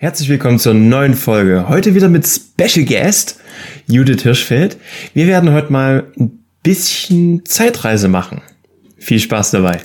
Herzlich 0.00 0.28
willkommen 0.28 0.60
zur 0.60 0.74
neuen 0.74 1.14
Folge. 1.14 1.68
Heute 1.68 1.96
wieder 1.96 2.08
mit 2.08 2.24
Special 2.24 2.86
Guest 2.86 3.40
Judith 3.88 4.22
Hirschfeld. 4.22 4.76
Wir 5.12 5.26
werden 5.26 5.52
heute 5.52 5.72
mal 5.72 6.12
ein 6.16 6.44
bisschen 6.62 7.44
Zeitreise 7.44 8.06
machen. 8.06 8.40
Viel 8.96 9.18
Spaß 9.18 9.50
dabei. 9.50 9.80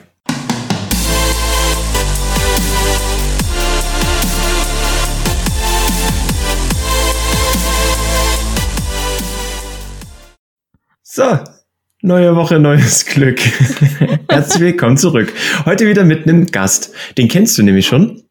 So, 11.02 11.40
neue 12.04 12.36
Woche, 12.36 12.60
neues 12.60 13.08
Glück. 13.08 13.40
Herzlich 14.30 14.62
willkommen 14.62 14.98
zurück. 14.98 15.34
Heute 15.66 15.88
wieder 15.88 16.04
mit 16.04 16.28
einem 16.28 16.46
Gast. 16.46 16.94
Den 17.18 17.28
kennst 17.30 17.58
du 17.58 17.64
nämlich 17.64 17.88
schon. 17.88 18.24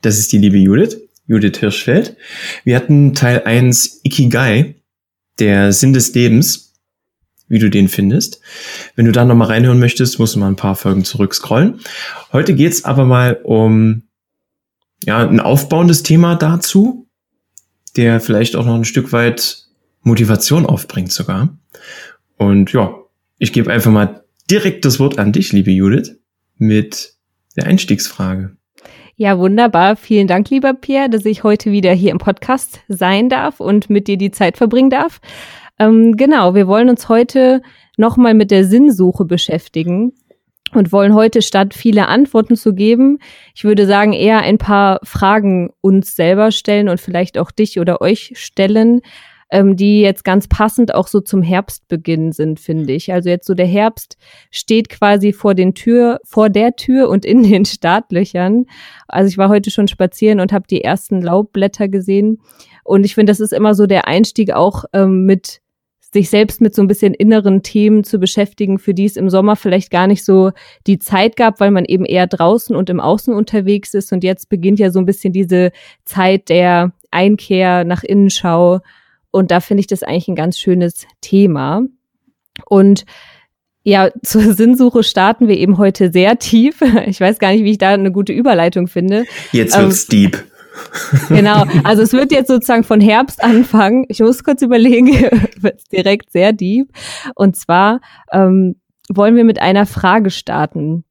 Das 0.00 0.18
ist 0.18 0.32
die 0.32 0.38
liebe 0.38 0.58
Judith, 0.58 0.96
Judith 1.26 1.58
Hirschfeld. 1.58 2.16
Wir 2.64 2.76
hatten 2.76 3.14
Teil 3.14 3.42
1 3.44 4.00
Ikigai, 4.04 4.76
der 5.38 5.72
Sinn 5.72 5.92
des 5.92 6.14
Lebens, 6.14 6.74
wie 7.48 7.58
du 7.58 7.70
den 7.70 7.88
findest. 7.88 8.40
Wenn 8.94 9.06
du 9.06 9.12
da 9.12 9.24
nochmal 9.24 9.48
reinhören 9.48 9.78
möchtest, 9.78 10.18
musst 10.18 10.34
du 10.34 10.38
mal 10.38 10.48
ein 10.48 10.56
paar 10.56 10.76
Folgen 10.76 11.04
zurückscrollen. 11.04 11.80
Heute 12.32 12.54
geht's 12.54 12.84
aber 12.84 13.04
mal 13.04 13.40
um 13.42 14.02
ja, 15.04 15.26
ein 15.26 15.40
aufbauendes 15.40 16.02
Thema 16.02 16.34
dazu, 16.34 17.08
der 17.96 18.20
vielleicht 18.20 18.54
auch 18.54 18.64
noch 18.64 18.74
ein 18.74 18.84
Stück 18.84 19.12
weit 19.12 19.64
Motivation 20.02 20.66
aufbringt 20.66 21.12
sogar. 21.12 21.58
Und 22.36 22.72
ja, 22.72 22.94
ich 23.38 23.52
gebe 23.52 23.72
einfach 23.72 23.90
mal 23.90 24.24
direkt 24.50 24.84
das 24.84 24.98
Wort 24.98 25.18
an 25.18 25.32
dich, 25.32 25.52
liebe 25.52 25.70
Judith, 25.70 26.16
mit 26.56 27.14
der 27.56 27.66
Einstiegsfrage. 27.66 28.57
Ja, 29.20 29.36
wunderbar. 29.36 29.96
Vielen 29.96 30.28
Dank, 30.28 30.48
lieber 30.48 30.74
Pierre, 30.74 31.10
dass 31.10 31.24
ich 31.24 31.42
heute 31.42 31.72
wieder 31.72 31.92
hier 31.92 32.12
im 32.12 32.18
Podcast 32.18 32.82
sein 32.86 33.28
darf 33.28 33.58
und 33.58 33.90
mit 33.90 34.06
dir 34.06 34.16
die 34.16 34.30
Zeit 34.30 34.56
verbringen 34.56 34.90
darf. 34.90 35.20
Ähm, 35.80 36.16
genau, 36.16 36.54
wir 36.54 36.68
wollen 36.68 36.88
uns 36.88 37.08
heute 37.08 37.60
nochmal 37.96 38.34
mit 38.34 38.52
der 38.52 38.64
Sinnsuche 38.64 39.24
beschäftigen 39.24 40.12
und 40.72 40.92
wollen 40.92 41.14
heute 41.14 41.42
statt 41.42 41.74
viele 41.74 42.06
Antworten 42.06 42.54
zu 42.54 42.74
geben, 42.74 43.18
ich 43.56 43.64
würde 43.64 43.86
sagen, 43.86 44.12
eher 44.12 44.38
ein 44.42 44.56
paar 44.56 45.00
Fragen 45.02 45.70
uns 45.80 46.14
selber 46.14 46.52
stellen 46.52 46.88
und 46.88 47.00
vielleicht 47.00 47.38
auch 47.38 47.50
dich 47.50 47.80
oder 47.80 48.00
euch 48.00 48.34
stellen 48.36 49.00
ähm, 49.50 49.76
die 49.76 50.00
jetzt 50.00 50.24
ganz 50.24 50.46
passend 50.48 50.94
auch 50.94 51.08
so 51.08 51.20
zum 51.20 51.42
Herbstbeginn 51.42 52.32
sind, 52.32 52.60
finde 52.60 52.92
ich. 52.92 53.12
Also 53.12 53.30
jetzt 53.30 53.46
so 53.46 53.54
der 53.54 53.66
Herbst 53.66 54.16
steht 54.50 54.88
quasi 54.88 55.32
vor 55.32 55.54
den 55.54 55.74
Tür, 55.74 56.20
vor 56.24 56.50
der 56.50 56.76
Tür 56.76 57.08
und 57.08 57.24
in 57.24 57.42
den 57.42 57.64
Startlöchern. 57.66 58.66
Also 59.06 59.28
ich 59.28 59.38
war 59.38 59.48
heute 59.48 59.70
schon 59.70 59.88
spazieren 59.88 60.40
und 60.40 60.52
habe 60.52 60.66
die 60.68 60.84
ersten 60.84 61.22
Laubblätter 61.22 61.88
gesehen. 61.88 62.40
Und 62.84 63.04
ich 63.04 63.14
finde, 63.14 63.30
das 63.30 63.40
ist 63.40 63.52
immer 63.52 63.74
so 63.74 63.86
der 63.86 64.06
Einstieg 64.06 64.52
auch 64.52 64.84
ähm, 64.92 65.24
mit 65.24 65.60
sich 66.12 66.30
selbst 66.30 66.60
mit 66.60 66.74
so 66.74 66.80
ein 66.80 66.88
bisschen 66.88 67.12
inneren 67.12 67.62
Themen 67.62 68.02
zu 68.02 68.18
beschäftigen, 68.18 68.78
für 68.78 68.94
die 68.94 69.04
es 69.04 69.16
im 69.16 69.28
Sommer 69.28 69.56
vielleicht 69.56 69.90
gar 69.90 70.06
nicht 70.06 70.24
so 70.24 70.52
die 70.86 70.98
Zeit 70.98 71.36
gab, 71.36 71.60
weil 71.60 71.70
man 71.70 71.84
eben 71.84 72.06
eher 72.06 72.26
draußen 72.26 72.74
und 72.74 72.88
im 72.88 73.00
Außen 73.00 73.34
unterwegs 73.34 73.92
ist. 73.92 74.12
Und 74.12 74.24
jetzt 74.24 74.48
beginnt 74.48 74.78
ja 74.78 74.90
so 74.90 74.98
ein 74.98 75.04
bisschen 75.04 75.34
diese 75.34 75.70
Zeit 76.04 76.48
der 76.48 76.92
Einkehr 77.10 77.84
nach 77.84 78.04
Innenschau 78.04 78.80
und 79.38 79.52
da 79.52 79.60
finde 79.60 79.80
ich 79.80 79.86
das 79.86 80.02
eigentlich 80.02 80.28
ein 80.28 80.34
ganz 80.34 80.58
schönes 80.58 81.06
Thema. 81.20 81.82
Und 82.66 83.04
ja, 83.84 84.10
zur 84.22 84.52
Sinnsuche 84.52 85.02
starten 85.02 85.48
wir 85.48 85.56
eben 85.56 85.78
heute 85.78 86.10
sehr 86.12 86.38
tief. 86.38 86.82
Ich 87.06 87.20
weiß 87.20 87.38
gar 87.38 87.52
nicht, 87.52 87.64
wie 87.64 87.70
ich 87.70 87.78
da 87.78 87.90
eine 87.90 88.12
gute 88.12 88.32
Überleitung 88.32 88.88
finde. 88.88 89.24
Jetzt 89.52 89.78
wird's 89.78 90.04
ähm, 90.04 90.10
deep. 90.10 90.44
Genau, 91.28 91.64
also 91.82 92.02
es 92.02 92.12
wird 92.12 92.30
jetzt 92.30 92.46
sozusagen 92.46 92.84
von 92.84 93.00
Herbst 93.00 93.42
anfangen. 93.42 94.04
Ich 94.08 94.20
muss 94.20 94.44
kurz 94.44 94.62
überlegen, 94.62 95.08
wird 95.60 95.80
direkt 95.92 96.30
sehr 96.30 96.52
deep. 96.52 96.88
Und 97.34 97.56
zwar 97.56 98.00
ähm, 98.30 98.76
wollen 99.08 99.34
wir 99.34 99.44
mit 99.44 99.60
einer 99.60 99.86
Frage 99.86 100.30
starten, 100.30 101.04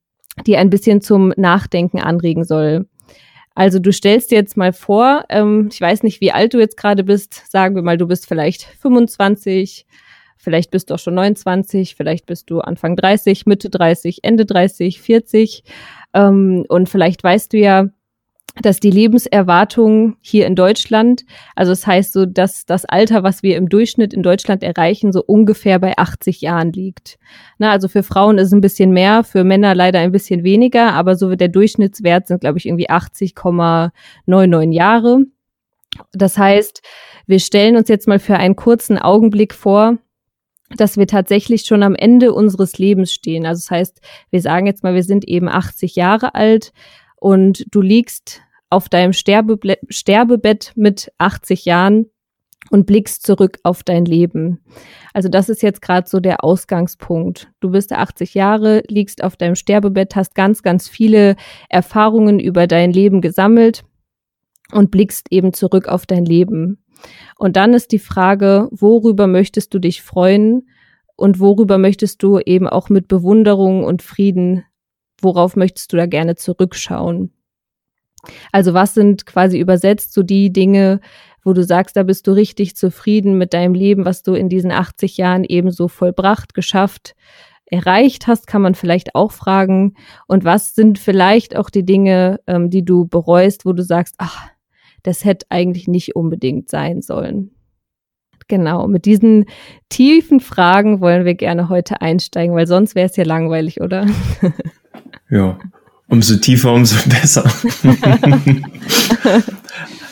die 0.46 0.56
ein 0.56 0.70
bisschen 0.70 1.02
zum 1.02 1.34
Nachdenken 1.36 2.00
anregen 2.00 2.46
soll. 2.46 2.88
Also 3.58 3.80
du 3.80 3.92
stellst 3.92 4.30
dir 4.30 4.36
jetzt 4.36 4.56
mal 4.56 4.72
vor, 4.72 5.26
ähm, 5.30 5.70
ich 5.74 5.82
weiß 5.82 6.04
nicht, 6.04 6.22
wie 6.22 6.32
alt 6.32 6.54
du 6.54 6.60
jetzt 6.60 6.78
gerade 6.78 7.04
bist, 7.04 7.50
sagen 7.50 7.74
wir 7.74 7.82
mal, 7.82 7.98
du 7.98 8.06
bist 8.06 8.28
vielleicht 8.28 8.62
25, 8.62 9.88
vielleicht 10.38 10.70
bist 10.70 10.92
du 10.92 10.94
auch 10.94 11.00
schon 11.00 11.16
29, 11.16 11.96
vielleicht 11.96 12.28
bist 12.28 12.52
du 12.52 12.60
Anfang 12.60 12.96
30, 12.96 13.48
Mitte 13.48 13.72
30, 13.72 14.20
Ende 14.22 14.46
30, 14.46 15.02
40 15.02 15.64
ähm, 16.14 16.66
und 16.70 16.88
vielleicht 16.88 17.24
weißt 17.24 17.52
du 17.52 17.58
ja, 17.58 17.88
dass 18.62 18.80
die 18.80 18.92
Lebenserwartung 18.92 20.18
hier 20.22 20.48
in 20.48 20.56
Deutschland, 20.56 21.26
also 21.56 21.72
das 21.72 21.86
heißt 21.86 22.14
so, 22.14 22.26
dass 22.26 22.66
das 22.66 22.86
Alter, 22.86 23.24
was 23.24 23.44
wir 23.44 23.58
im 23.58 23.70
Durchschnitt 23.70 24.14
in 24.14 24.24
Deutschland 24.24 24.64
erreichen, 24.64 25.12
so 25.12 25.24
ungefähr 25.24 25.80
bei 25.80 25.98
80 25.98 26.42
Jahren 26.42 26.72
liegt. 26.72 27.20
Na, 27.58 27.72
also 27.72 27.88
für 27.88 28.04
Frauen 28.04 28.38
ist 28.38 28.48
es 28.48 28.54
ein 28.54 28.62
bisschen 28.62 28.92
mehr, 28.92 29.24
für 29.24 29.44
Männer 29.44 29.76
leider 29.76 30.00
ein 30.00 30.12
bisschen 30.12 30.44
weniger, 30.44 30.94
aber 30.94 31.16
so 31.16 31.36
der 31.36 31.50
Durchschnittswert 31.50 32.28
sind, 32.28 32.42
glaube 32.42 32.58
ich, 32.58 32.66
irgendwie 32.66 32.90
80,99 32.90 34.74
Jahre. 34.74 35.20
Das 36.14 36.38
heißt, 36.38 36.82
wir 37.26 37.40
stellen 37.40 37.76
uns 37.76 37.90
jetzt 37.90 38.08
mal 38.08 38.20
für 38.20 38.38
einen 38.38 38.56
kurzen 38.56 38.98
Augenblick 38.98 39.54
vor, 39.54 39.98
dass 40.76 40.98
wir 40.98 41.08
tatsächlich 41.08 41.62
schon 41.62 41.82
am 41.82 41.96
Ende 41.96 42.34
unseres 42.34 42.78
Lebens 42.78 43.14
stehen. 43.14 43.46
Also 43.46 43.62
das 43.62 43.72
heißt, 43.72 44.02
wir 44.32 44.42
sagen 44.42 44.68
jetzt 44.68 44.84
mal, 44.84 44.96
wir 44.96 45.04
sind 45.04 45.26
eben 45.26 45.48
80 45.48 45.96
Jahre 45.96 46.36
alt 46.36 46.74
und 47.16 47.66
du 47.74 47.82
liegst 47.82 48.42
auf 48.70 48.90
deinem 48.90 49.14
Sterbeble 49.14 49.78
Sterbebett 49.90 50.74
mit 50.76 51.12
80 51.18 51.66
Jahren 51.66 52.08
und 52.70 52.86
blickst 52.86 53.26
zurück 53.26 53.60
auf 53.64 53.84
dein 53.84 54.06
Leben. 54.06 54.60
Also 55.14 55.30
das 55.30 55.50
ist 55.50 55.62
jetzt 55.62 55.82
gerade 55.82 56.08
so 56.08 56.20
der 56.20 56.44
Ausgangspunkt. 56.44 57.50
Du 57.60 57.72
bist 57.72 57.94
80 57.94 58.34
Jahre, 58.34 58.84
liegst 58.88 59.24
auf 59.24 59.38
deinem 59.38 59.56
Sterbebett, 59.56 60.16
hast 60.16 60.36
ganz, 60.36 60.64
ganz 60.64 60.90
viele 60.90 61.36
Erfahrungen 61.70 62.40
über 62.40 62.68
dein 62.68 62.92
Leben 62.92 63.22
gesammelt 63.22 63.84
und 64.72 64.92
blickst 64.92 65.28
eben 65.32 65.54
zurück 65.54 65.88
auf 65.88 66.06
dein 66.06 66.26
Leben. 66.26 66.84
Und 67.38 67.56
dann 67.56 67.74
ist 67.74 67.92
die 67.92 68.00
Frage, 68.00 68.68
worüber 68.72 69.28
möchtest 69.28 69.74
du 69.74 69.80
dich 69.80 70.02
freuen 70.02 70.68
und 71.16 71.40
worüber 71.40 71.78
möchtest 71.78 72.22
du 72.24 72.40
eben 72.40 72.68
auch 72.68 72.90
mit 72.90 73.08
Bewunderung 73.08 73.84
und 73.84 74.02
Frieden, 74.02 74.66
worauf 75.22 75.56
möchtest 75.56 75.94
du 75.94 75.98
da 75.98 76.06
gerne 76.06 76.36
zurückschauen? 76.36 77.32
Also 78.52 78.74
was 78.74 78.94
sind 78.94 79.26
quasi 79.26 79.60
übersetzt 79.60 80.14
so 80.14 80.24
die 80.24 80.52
Dinge, 80.52 81.00
wo 81.44 81.54
du 81.54 81.64
sagst, 81.64 81.96
da 81.96 82.04
bist 82.04 82.28
du 82.28 82.32
richtig 82.32 82.76
zufrieden 82.76 83.38
mit 83.38 83.54
deinem 83.54 83.74
Leben, 83.74 84.06
was 84.06 84.24
du 84.24 84.34
in 84.34 84.50
diesen 84.50 84.72
80 84.72 85.18
Jahren 85.18 85.44
ebenso 85.44 85.88
vollbracht, 85.88 86.54
geschafft, 86.54 87.16
erreicht 87.66 88.28
hast, 88.28 88.48
kann 88.48 88.62
man 88.62 88.76
vielleicht 88.76 89.16
auch 89.16 89.32
fragen. 89.32 89.96
Und 90.28 90.44
was 90.44 90.76
sind 90.76 91.00
vielleicht 91.00 91.56
auch 91.56 91.70
die 91.70 91.86
Dinge, 91.86 92.40
ähm, 92.48 92.70
die 92.70 92.84
du 92.84 93.08
bereust, 93.08 93.66
wo 93.66 93.74
du 93.74 93.84
sagst, 93.84 94.16
ach, 94.18 94.50
das 95.04 95.24
hätte 95.24 95.46
eigentlich 95.50 95.88
nicht 95.88 96.16
unbedingt 96.16 96.70
sein 96.70 97.02
sollen. 97.02 97.52
Genau, 98.50 98.88
mit 98.88 99.06
diesen 99.06 99.46
tiefen 99.90 100.40
Fragen 100.40 101.02
wollen 101.02 101.26
wir 101.26 101.36
gerne 101.36 101.68
heute 101.68 102.02
einsteigen, 102.02 102.56
weil 102.56 102.68
sonst 102.68 102.96
wäre 102.96 103.08
es 103.08 103.16
ja 103.18 103.26
langweilig, 103.26 103.82
oder? 103.82 104.06
Ja, 105.30 105.60
umso 106.08 106.38
tiefer, 106.38 106.74
umso 106.74 106.96
besser. 107.10 107.50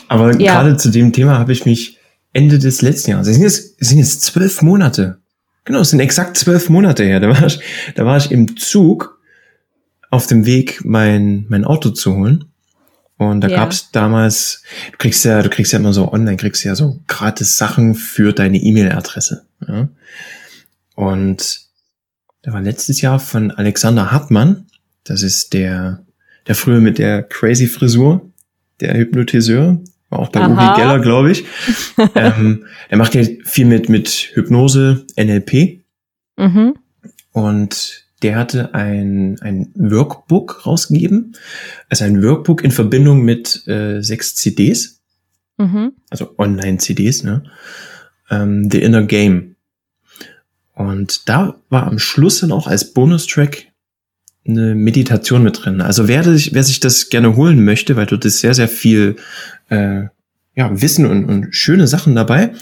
Aber 0.08 0.38
ja. 0.40 0.54
gerade 0.54 0.76
zu 0.76 0.90
dem 0.90 1.12
Thema 1.12 1.38
habe 1.38 1.52
ich 1.52 1.66
mich 1.66 1.98
Ende 2.32 2.58
des 2.58 2.82
letzten 2.82 3.12
Jahres, 3.12 3.28
es 3.28 3.34
sind 3.34 3.42
jetzt, 3.42 3.74
es 3.80 3.88
sind 3.88 3.98
jetzt 3.98 4.22
zwölf 4.22 4.62
Monate. 4.62 5.18
Genau, 5.64 5.80
es 5.80 5.90
sind 5.90 6.00
exakt 6.00 6.36
zwölf 6.36 6.68
Monate 6.68 7.04
her. 7.04 7.18
Da 7.18 7.28
war 7.28 7.46
ich, 7.46 7.58
da 7.94 8.04
war 8.04 8.16
ich 8.16 8.30
im 8.30 8.56
Zug 8.56 9.20
auf 10.10 10.26
dem 10.26 10.46
Weg, 10.46 10.84
mein, 10.84 11.46
mein 11.48 11.64
Auto 11.64 11.90
zu 11.90 12.14
holen. 12.14 12.44
Und 13.18 13.40
da 13.40 13.48
ja. 13.48 13.56
gab's 13.56 13.90
damals, 13.90 14.62
du 14.92 14.98
kriegst 14.98 15.24
ja, 15.24 15.42
du 15.42 15.48
kriegst 15.48 15.72
ja 15.72 15.78
immer 15.78 15.92
so 15.92 16.12
online, 16.12 16.36
kriegst 16.36 16.62
ja 16.64 16.74
so 16.74 17.00
gratis 17.08 17.56
Sachen 17.56 17.94
für 17.94 18.32
deine 18.32 18.58
E-Mail-Adresse. 18.58 19.46
Ja? 19.66 19.88
Und 20.94 21.60
da 22.42 22.52
war 22.52 22.60
letztes 22.60 23.00
Jahr 23.00 23.18
von 23.18 23.50
Alexander 23.50 24.12
Hartmann, 24.12 24.66
das 25.06 25.22
ist 25.22 25.52
der, 25.52 26.04
der 26.46 26.54
früher 26.54 26.80
mit 26.80 26.98
der 26.98 27.22
crazy 27.22 27.66
Frisur, 27.66 28.30
der 28.80 28.96
Hypnotiseur, 28.96 29.80
war 30.10 30.18
auch 30.20 30.28
bei 30.28 30.40
Aha. 30.40 30.72
Uri 30.72 30.80
Geller, 30.80 31.00
glaube 31.00 31.32
ich. 31.32 31.44
ähm, 32.14 32.66
der 32.90 32.98
macht 32.98 33.14
ja 33.14 33.22
viel 33.44 33.66
mit, 33.66 33.88
mit 33.88 34.08
Hypnose, 34.34 35.06
NLP. 35.16 35.82
Mhm. 36.36 36.74
Und 37.32 38.04
der 38.22 38.36
hatte 38.36 38.74
ein, 38.74 39.38
ein 39.40 39.72
Workbook 39.74 40.66
rausgegeben. 40.66 41.36
Also 41.88 42.04
ein 42.04 42.22
Workbook 42.22 42.64
in 42.64 42.70
Verbindung 42.70 43.22
mit 43.22 43.66
äh, 43.66 44.00
sechs 44.00 44.34
CDs. 44.36 45.02
Mhm. 45.58 45.92
Also 46.10 46.34
Online-CDs, 46.38 47.24
ne? 47.24 47.44
Ähm, 48.30 48.70
The 48.70 48.82
Inner 48.82 49.02
Game. 49.02 49.56
Und 50.74 51.28
da 51.28 51.58
war 51.70 51.86
am 51.86 51.98
Schluss 51.98 52.40
dann 52.40 52.52
auch 52.52 52.66
als 52.66 52.92
Bonustrack 52.92 53.65
eine 54.48 54.74
Meditation 54.74 55.42
mit 55.42 55.64
drin. 55.64 55.80
Also 55.80 56.08
wer, 56.08 56.24
wer 56.24 56.62
sich 56.62 56.80
das 56.80 57.08
gerne 57.08 57.36
holen 57.36 57.64
möchte, 57.64 57.96
weil 57.96 58.06
dort 58.06 58.24
ist 58.24 58.40
sehr, 58.40 58.54
sehr 58.54 58.68
viel 58.68 59.16
äh, 59.68 60.04
ja, 60.56 60.70
Wissen 60.80 61.06
und, 61.06 61.26
und 61.26 61.54
schöne 61.54 61.86
Sachen 61.86 62.14
dabei. 62.14 62.52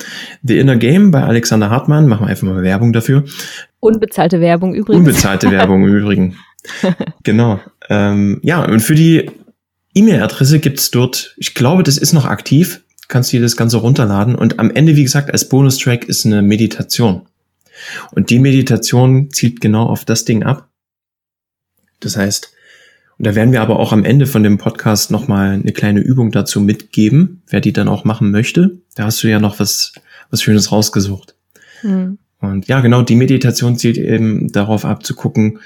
The 0.43 0.59
Inner 0.59 0.77
Game 0.77 1.13
bei 1.13 1.23
Alexander 1.23 1.71
Hartmann, 1.71 2.09
machen 2.09 2.27
wir 2.27 2.31
einfach 2.31 2.47
mal 2.47 2.63
Werbung 2.63 2.93
dafür. 2.93 3.25
Unbezahlte 3.81 4.41
Werbung 4.41 4.75
übrigens. 4.75 4.99
Unbezahlte 4.99 5.51
Werbung 5.51 5.85
im 5.89 5.95
Übrigen. 5.95 6.37
genau. 7.23 7.61
Ähm, 7.89 8.41
ja, 8.43 8.65
und 8.65 8.81
für 8.81 8.97
die 8.97 9.31
E-Mail-Adresse 9.95 10.59
gibt's 10.59 10.91
dort, 10.91 11.35
ich 11.37 11.55
glaube, 11.55 11.85
das 11.85 11.97
ist 11.97 12.13
noch 12.13 12.25
aktiv, 12.25 12.81
kannst 13.07 13.33
du 13.33 13.37
dir 13.37 13.43
das 13.43 13.57
Ganze 13.57 13.77
runterladen. 13.77 14.35
Und 14.35 14.59
am 14.59 14.73
Ende, 14.73 14.97
wie 14.97 15.05
gesagt, 15.05 15.31
als 15.31 15.49
Bonustrack 15.49 16.05
ist 16.07 16.27
eine 16.27 16.43
Meditation. 16.43 17.23
Und 18.13 18.31
die 18.31 18.41
Meditation 18.41 19.31
zielt 19.31 19.61
genau 19.61 19.87
auf 19.87 20.05
das 20.05 20.25
Ding 20.25 20.43
ab. 20.43 20.69
Das 22.05 22.17
heißt, 22.17 22.53
und 23.19 23.27
da 23.27 23.35
werden 23.35 23.53
wir 23.53 23.63
aber 23.63 23.79
auch 23.79 23.93
am 23.93 24.05
Ende 24.05 24.27
von 24.27 24.43
dem 24.43 24.59
Podcast 24.59 25.11
nochmal 25.11 25.53
eine 25.53 25.73
kleine 25.73 26.01
Übung 26.01 26.33
dazu 26.33 26.61
mitgeben, 26.61 27.43
wer 27.49 27.61
die 27.61 27.73
dann 27.73 27.89
auch 27.89 28.05
machen 28.05 28.31
möchte. 28.31 28.79
Da 28.97 29.05
hast 29.05 29.23
du 29.23 29.29
ja 29.29 29.39
noch 29.39 29.61
was, 29.61 29.93
was 30.31 30.43
Schönes 30.43 30.73
rausgesucht. 30.73 31.37
Mhm. 31.83 32.19
Und 32.41 32.67
ja, 32.67 32.81
genau, 32.81 33.03
die 33.03 33.17
Meditation 33.17 33.79
zielt 33.79 33.97
eben 33.97 34.51
darauf 34.51 34.85
ab 34.85 35.07
zu 35.07 35.15
gucken, 35.15 35.61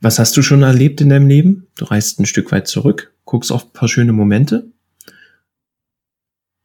was 0.00 0.18
hast 0.18 0.36
du 0.36 0.42
schon 0.42 0.62
erlebt 0.62 1.00
in 1.00 1.08
deinem 1.08 1.26
Leben? 1.26 1.66
Du 1.76 1.84
reist 1.86 2.20
ein 2.20 2.26
Stück 2.26 2.52
weit 2.52 2.68
zurück, 2.68 3.12
guckst 3.24 3.50
auf 3.50 3.66
ein 3.66 3.72
paar 3.72 3.88
schöne 3.88 4.12
Momente 4.12 4.68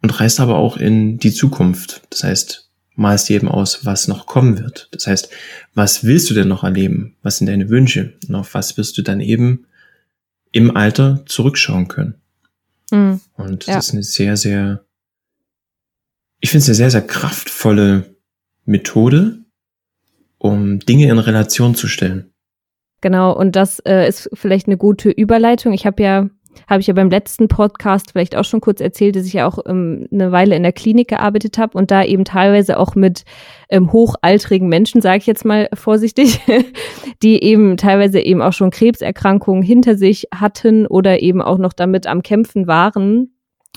und 0.04 0.20
reist 0.20 0.40
aber 0.40 0.58
auch 0.58 0.78
in 0.78 1.18
die 1.18 1.34
Zukunft. 1.34 2.04
Das 2.12 2.24
heißt, 2.24 2.63
malst 2.96 3.30
dir 3.30 3.36
eben 3.36 3.48
aus, 3.48 3.86
was 3.86 4.08
noch 4.08 4.26
kommen 4.26 4.60
wird. 4.60 4.90
Das 4.92 5.08
heißt, 5.08 5.30
was 5.74 6.04
willst 6.04 6.30
du 6.30 6.34
denn 6.34 6.48
noch 6.48 6.64
erleben? 6.64 7.16
Was 7.24 7.38
sind 7.38 7.48
deine 7.48 7.70
Wünsche? 7.70 8.14
Und 8.28 8.36
auf 8.36 8.54
was 8.54 8.78
wirst 8.78 8.98
du 8.98 9.02
dann 9.02 9.20
eben 9.20 9.66
im 10.52 10.76
Alter 10.76 11.24
zurückschauen 11.26 11.88
können? 11.88 12.16
Mhm. 12.92 13.22
Und 13.36 13.66
ja. 13.66 13.76
das 13.76 13.88
ist 13.88 13.94
eine 13.94 14.04
sehr, 14.04 14.38
sehr, 14.38 14.86
ich 16.40 16.50
finde 16.50 16.64
es 16.64 16.70
eine 16.70 16.76
sehr, 16.76 16.92
sehr 16.92 17.08
kraftvolle 17.08 18.16
Methode, 18.66 19.40
um 20.38 20.80
Dinge 20.80 21.10
in 21.10 21.20
Relation 21.20 21.76
zu 21.76 21.88
stellen. 21.88 22.32
Genau, 23.02 23.36
und 23.36 23.56
das 23.56 23.80
äh, 23.80 24.08
ist 24.08 24.30
vielleicht 24.34 24.68
eine 24.68 24.78
gute 24.78 25.10
Überleitung. 25.10 25.74
Ich 25.74 25.86
habe 25.86 26.02
ja, 26.02 26.30
habe 26.68 26.82
ich 26.82 26.88
ja 26.88 26.94
beim 26.94 27.10
letzten 27.10 27.48
Podcast 27.48 28.12
vielleicht 28.12 28.36
auch 28.36 28.44
schon 28.44 28.62
kurz 28.62 28.82
erzählt, 28.82 29.16
dass 29.16 29.26
ich 29.26 29.34
ja 29.34 29.48
auch 29.48 29.60
ähm, 29.66 30.08
eine 30.12 30.32
Weile 30.32 30.56
in 30.56 30.64
der 30.64 30.74
Klinik 30.74 31.10
gearbeitet 31.10 31.58
habe 31.58 31.78
und 31.78 31.92
da 31.92 32.04
eben 32.04 32.26
teilweise 32.26 32.80
auch 32.80 32.96
mit 32.96 33.24
ähm, 33.70 33.92
hochaltrigen 33.92 34.70
Menschen, 34.70 35.02
sage 35.02 35.18
ich 35.18 35.28
jetzt 35.28 35.46
mal 35.46 35.70
vorsichtig, 35.74 36.40
die 37.24 37.44
eben 37.44 37.78
teilweise 37.78 38.20
eben 38.20 38.42
auch 38.42 38.54
schon 38.54 38.72
Krebserkrankungen 38.72 39.64
hinter 39.64 39.98
sich 39.98 40.28
hatten 40.34 40.88
oder 40.88 41.22
eben 41.22 41.42
auch 41.42 41.58
noch 41.58 41.74
damit 41.74 42.08
am 42.08 42.22
Kämpfen 42.24 42.68
waren 42.68 43.33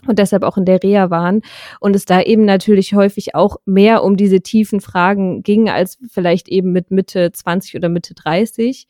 und 0.06 0.18
deshalb 0.18 0.42
auch 0.42 0.56
in 0.56 0.64
der 0.64 0.82
Reha 0.82 1.10
waren 1.10 1.42
und 1.80 1.96
es 1.96 2.04
da 2.04 2.20
eben 2.20 2.44
natürlich 2.44 2.94
häufig 2.94 3.34
auch 3.34 3.56
mehr 3.64 4.04
um 4.04 4.16
diese 4.16 4.40
tiefen 4.40 4.80
Fragen 4.80 5.42
ging 5.42 5.68
als 5.68 5.98
vielleicht 6.10 6.48
eben 6.48 6.72
mit 6.72 6.90
Mitte 6.90 7.32
20 7.32 7.76
oder 7.76 7.88
Mitte 7.88 8.14
30. 8.14 8.86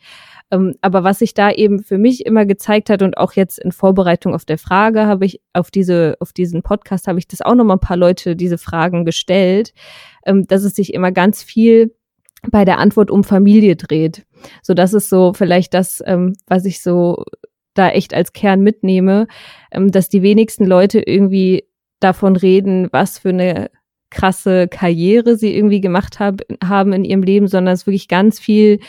Ähm, 0.51 0.75
aber 0.81 1.05
was 1.05 1.21
sich 1.21 1.33
da 1.33 1.51
eben 1.51 1.83
für 1.83 1.99
mich 1.99 2.27
immer 2.27 2.45
gezeigt 2.45 2.91
hat 2.91 3.03
und 3.03 3.19
auch 3.19 3.33
jetzt 3.33 3.59
in 3.59 3.73
Vorbereitung 3.73 4.35
auf 4.35 4.45
der 4.45 4.59
Frage 4.59 5.07
habe 5.07 5.25
ich 5.25 5.41
auf 5.53 5.71
diese 5.71 6.17
auf 6.21 6.33
diesen 6.33 6.63
Podcast 6.63 7.07
habe 7.07 7.19
ich 7.19 7.29
das 7.29 7.41
auch 7.41 7.55
noch 7.55 7.65
mal 7.65 7.75
ein 7.75 7.81
paar 7.81 7.97
Leute 7.97 8.37
diese 8.37 8.59
Fragen 8.59 9.05
gestellt, 9.05 9.73
ähm, 10.25 10.47
dass 10.47 10.65
es 10.65 10.75
sich 10.75 10.93
immer 10.93 11.13
ganz 11.13 11.43
viel 11.43 11.95
bei 12.51 12.65
der 12.65 12.79
Antwort 12.79 13.11
um 13.11 13.25
Familie 13.25 13.77
dreht. 13.77 14.27
So 14.63 14.75
das 14.75 14.93
ist 14.93 15.09
so 15.09 15.33
vielleicht 15.33 15.75
das, 15.75 16.03
ähm, 16.07 16.35
was 16.47 16.65
ich 16.65 16.83
so 16.83 17.25
da 17.79 17.91
echt 17.91 18.15
als 18.15 18.33
Kern 18.33 18.61
mitnehme, 18.61 19.27
ähm, 19.71 19.91
dass 19.91 20.09
die 20.09 20.23
wenigsten 20.23 20.65
Leute 20.65 21.01
irgendwie 21.01 21.65
davon 22.01 22.37
reden, 22.37 22.89
was 22.93 23.19
für 23.19 23.31
eine 23.31 23.71
krasse 24.11 24.69
Karriere 24.69 25.37
sie 25.37 25.55
irgendwie 25.55 25.81
gemacht 25.81 26.21
hab, 26.21 26.41
haben 26.63 26.93
in 26.93 27.05
ihrem 27.05 27.23
Leben, 27.23 27.49
sondern 27.49 27.75
es 27.75 27.83
ist 27.83 27.87
wirklich 27.87 28.09
ganz 28.09 28.39
viel 28.39 28.81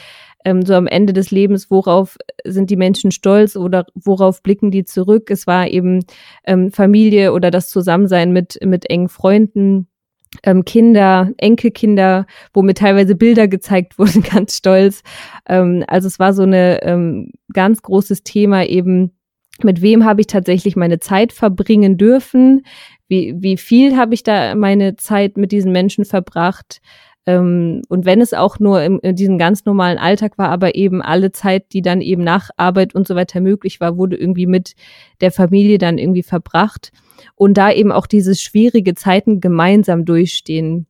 ähm, 0.45 0.63
so 0.63 0.75
am 0.75 0.88
Ende 0.88 1.13
des 1.13 1.31
Lebens, 1.31 1.69
worauf 1.72 2.18
sind 2.45 2.69
die 2.69 2.75
Menschen 2.75 3.12
stolz 3.12 3.56
oder 3.56 3.86
worauf 3.95 4.44
blicken 4.44 4.72
die 4.72 4.86
zurück. 4.86 5.30
Es 5.31 5.48
war 5.48 5.68
eben 5.68 6.06
ähm, 6.45 6.72
Familie 6.72 7.33
oder 7.33 7.51
das 7.51 7.69
Zusammensein 7.69 8.31
mit, 8.31 8.60
mit 8.63 8.90
engen 8.90 9.10
Freunden, 9.10 9.88
ähm, 10.44 10.65
Kinder, 10.65 11.31
Enkelkinder, 11.38 12.25
wo 12.53 12.62
mir 12.62 12.74
teilweise 12.74 13.15
Bilder 13.15 13.47
gezeigt 13.47 13.97
wurden, 14.00 14.24
ganz 14.24 14.57
stolz. 14.57 15.03
Ähm, 15.47 15.83
also 15.88 16.07
es 16.07 16.19
war 16.19 16.33
so 16.33 16.44
eine 16.44 16.83
ähm, 16.83 17.31
ganz 17.53 17.81
großes 17.81 18.24
Thema 18.24 18.65
eben, 18.65 19.13
mit 19.63 19.81
wem 19.81 20.06
habe 20.06 20.21
ich 20.21 20.27
tatsächlich 20.27 20.75
meine 20.75 21.00
Zeit 21.00 21.33
verbringen 21.33 21.97
dürfen? 21.97 22.63
Wie, 23.07 23.33
wie 23.38 23.57
viel 23.57 23.97
habe 23.97 24.13
ich 24.13 24.21
da 24.21 24.53
meine 24.53 24.97
Zeit 24.97 25.38
mit 25.38 25.51
diesen 25.51 25.71
Menschen 25.71 26.06
verbracht? 26.06 26.80
Ähm, 27.25 27.81
und 27.89 28.06
wenn 28.06 28.21
es 28.21 28.33
auch 28.33 28.59
nur 28.59 28.83
im, 28.83 29.00
in 29.01 29.15
diesem 29.15 29.39
ganz 29.39 29.65
normalen 29.65 29.97
Alltag 29.97 30.38
war, 30.38 30.50
aber 30.50 30.75
eben 30.75 31.01
alle 31.01 31.31
Zeit, 31.31 31.73
die 31.73 31.81
dann 31.81 32.01
eben 32.01 32.23
nach 32.23 32.51
Arbeit 32.57 32.94
und 32.94 33.07
so 33.07 33.15
weiter 33.15 33.41
möglich 33.41 33.80
war, 33.80 33.97
wurde 33.97 34.15
irgendwie 34.15 34.45
mit 34.45 34.75
der 35.21 35.31
Familie 35.31 35.80
dann 35.80 35.97
irgendwie 35.97 36.23
verbracht 36.23 36.91
und 37.36 37.56
da 37.56 37.72
eben 37.72 37.92
auch 37.92 38.08
diese 38.08 38.36
schwierige 38.36 38.94
Zeiten 38.96 39.42
gemeinsam 39.42 40.06
durchstehen. 40.06 40.88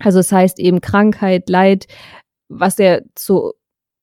Also 0.00 0.20
es 0.20 0.28
das 0.28 0.36
heißt 0.36 0.58
eben 0.60 0.80
Krankheit, 0.80 1.48
Leid, 1.48 1.86
was 2.48 2.78
ja 2.78 3.00
zu 3.14 3.52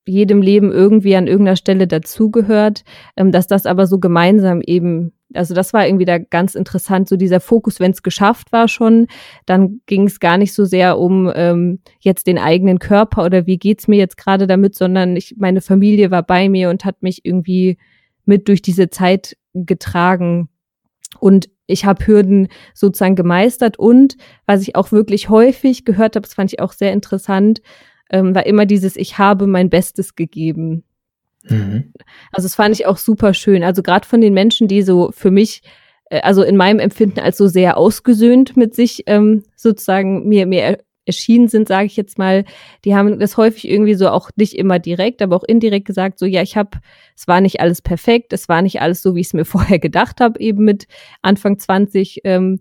jedem 0.07 0.41
Leben 0.41 0.71
irgendwie 0.71 1.15
an 1.15 1.27
irgendeiner 1.27 1.55
Stelle 1.55 1.87
dazugehört, 1.87 2.83
ähm, 3.17 3.31
dass 3.31 3.47
das 3.47 3.65
aber 3.65 3.87
so 3.87 3.99
gemeinsam 3.99 4.61
eben, 4.61 5.13
also 5.33 5.53
das 5.53 5.73
war 5.73 5.87
irgendwie 5.87 6.05
da 6.05 6.19
ganz 6.19 6.55
interessant, 6.55 7.09
so 7.09 7.17
dieser 7.17 7.39
Fokus, 7.39 7.79
wenn 7.79 7.91
es 7.91 8.03
geschafft 8.03 8.51
war 8.51 8.67
schon, 8.67 9.07
dann 9.45 9.81
ging 9.87 10.05
es 10.05 10.19
gar 10.19 10.37
nicht 10.37 10.53
so 10.53 10.65
sehr 10.65 10.99
um 10.99 11.31
ähm, 11.33 11.79
jetzt 11.99 12.27
den 12.27 12.37
eigenen 12.37 12.79
Körper 12.79 13.25
oder 13.25 13.47
wie 13.47 13.57
geht's 13.57 13.87
mir 13.87 13.97
jetzt 13.97 14.17
gerade 14.17 14.47
damit, 14.47 14.75
sondern 14.75 15.15
ich, 15.15 15.35
meine 15.37 15.61
Familie 15.61 16.11
war 16.11 16.23
bei 16.23 16.49
mir 16.49 16.69
und 16.69 16.85
hat 16.85 17.01
mich 17.01 17.25
irgendwie 17.25 17.77
mit 18.25 18.47
durch 18.47 18.61
diese 18.61 18.89
Zeit 18.89 19.37
getragen. 19.53 20.49
Und 21.19 21.49
ich 21.67 21.85
habe 21.85 22.05
Hürden 22.05 22.47
sozusagen 22.73 23.15
gemeistert 23.15 23.77
und 23.77 24.17
was 24.45 24.61
ich 24.61 24.75
auch 24.75 24.91
wirklich 24.91 25.29
häufig 25.29 25.85
gehört 25.85 26.15
habe, 26.15 26.23
das 26.23 26.33
fand 26.33 26.53
ich 26.53 26.59
auch 26.59 26.73
sehr 26.73 26.93
interessant, 26.93 27.61
ähm, 28.09 28.35
war 28.35 28.45
immer 28.45 28.65
dieses 28.65 28.95
Ich 28.95 29.17
habe 29.17 29.47
mein 29.47 29.69
Bestes 29.69 30.15
gegeben. 30.15 30.83
Mhm. 31.43 31.93
Also 32.31 32.45
das 32.45 32.55
fand 32.55 32.75
ich 32.75 32.85
auch 32.85 32.97
super 32.97 33.33
schön. 33.33 33.63
Also 33.63 33.83
gerade 33.83 34.07
von 34.07 34.21
den 34.21 34.33
Menschen, 34.33 34.67
die 34.67 34.81
so 34.81 35.11
für 35.11 35.31
mich, 35.31 35.61
äh, 36.09 36.21
also 36.21 36.43
in 36.43 36.57
meinem 36.57 36.79
Empfinden 36.79 37.19
als 37.19 37.37
so 37.37 37.47
sehr 37.47 37.77
ausgesöhnt 37.77 38.57
mit 38.57 38.75
sich 38.75 39.03
ähm, 39.07 39.43
sozusagen 39.55 40.27
mir 40.27 40.45
mir 40.45 40.79
erschienen 41.05 41.47
sind, 41.47 41.67
sage 41.67 41.85
ich 41.85 41.95
jetzt 41.95 42.17
mal, 42.17 42.45
die 42.83 42.95
haben 42.95 43.19
das 43.19 43.37
häufig 43.37 43.69
irgendwie 43.69 43.95
so 43.95 44.09
auch 44.09 44.29
nicht 44.35 44.53
immer 44.53 44.79
direkt, 44.79 45.21
aber 45.21 45.35
auch 45.35 45.43
indirekt 45.43 45.85
gesagt, 45.85 46.19
so 46.19 46.25
ja, 46.25 46.41
ich 46.41 46.57
habe, 46.57 46.79
es 47.15 47.27
war 47.27 47.41
nicht 47.41 47.59
alles 47.59 47.81
perfekt, 47.81 48.33
es 48.33 48.49
war 48.49 48.61
nicht 48.61 48.81
alles 48.81 49.01
so, 49.01 49.15
wie 49.15 49.21
ich 49.21 49.27
es 49.27 49.33
mir 49.33 49.45
vorher 49.45 49.79
gedacht 49.79 50.19
habe, 50.19 50.39
eben 50.39 50.63
mit 50.63 50.87
Anfang 51.21 51.59
20, 51.59 52.21
ähm, 52.23 52.59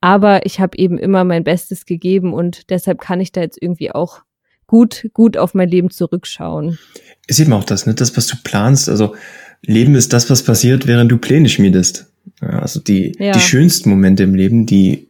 aber 0.00 0.46
ich 0.46 0.60
habe 0.60 0.78
eben 0.78 0.98
immer 0.98 1.24
mein 1.24 1.44
Bestes 1.44 1.84
gegeben 1.84 2.32
und 2.32 2.70
deshalb 2.70 3.00
kann 3.00 3.20
ich 3.20 3.32
da 3.32 3.40
jetzt 3.40 3.60
irgendwie 3.60 3.90
auch 3.90 4.22
gut, 4.66 5.08
gut 5.12 5.36
auf 5.36 5.54
mein 5.54 5.68
Leben 5.68 5.90
zurückschauen. 5.90 6.78
Sieht 7.26 7.48
man 7.48 7.58
auch 7.58 7.64
das, 7.64 7.86
ne? 7.86 7.94
Das, 7.94 8.16
was 8.16 8.28
du 8.28 8.36
planst, 8.44 8.88
also 8.88 9.16
Leben 9.62 9.96
ist 9.96 10.12
das, 10.12 10.30
was 10.30 10.44
passiert, 10.44 10.86
während 10.86 11.10
du 11.10 11.18
Pläne 11.18 11.48
schmiedest. 11.48 12.12
Ja, 12.40 12.60
also 12.60 12.78
die, 12.78 13.16
ja. 13.18 13.32
die 13.32 13.40
schönsten 13.40 13.90
Momente 13.90 14.22
im 14.22 14.34
Leben, 14.34 14.66
die, 14.66 15.08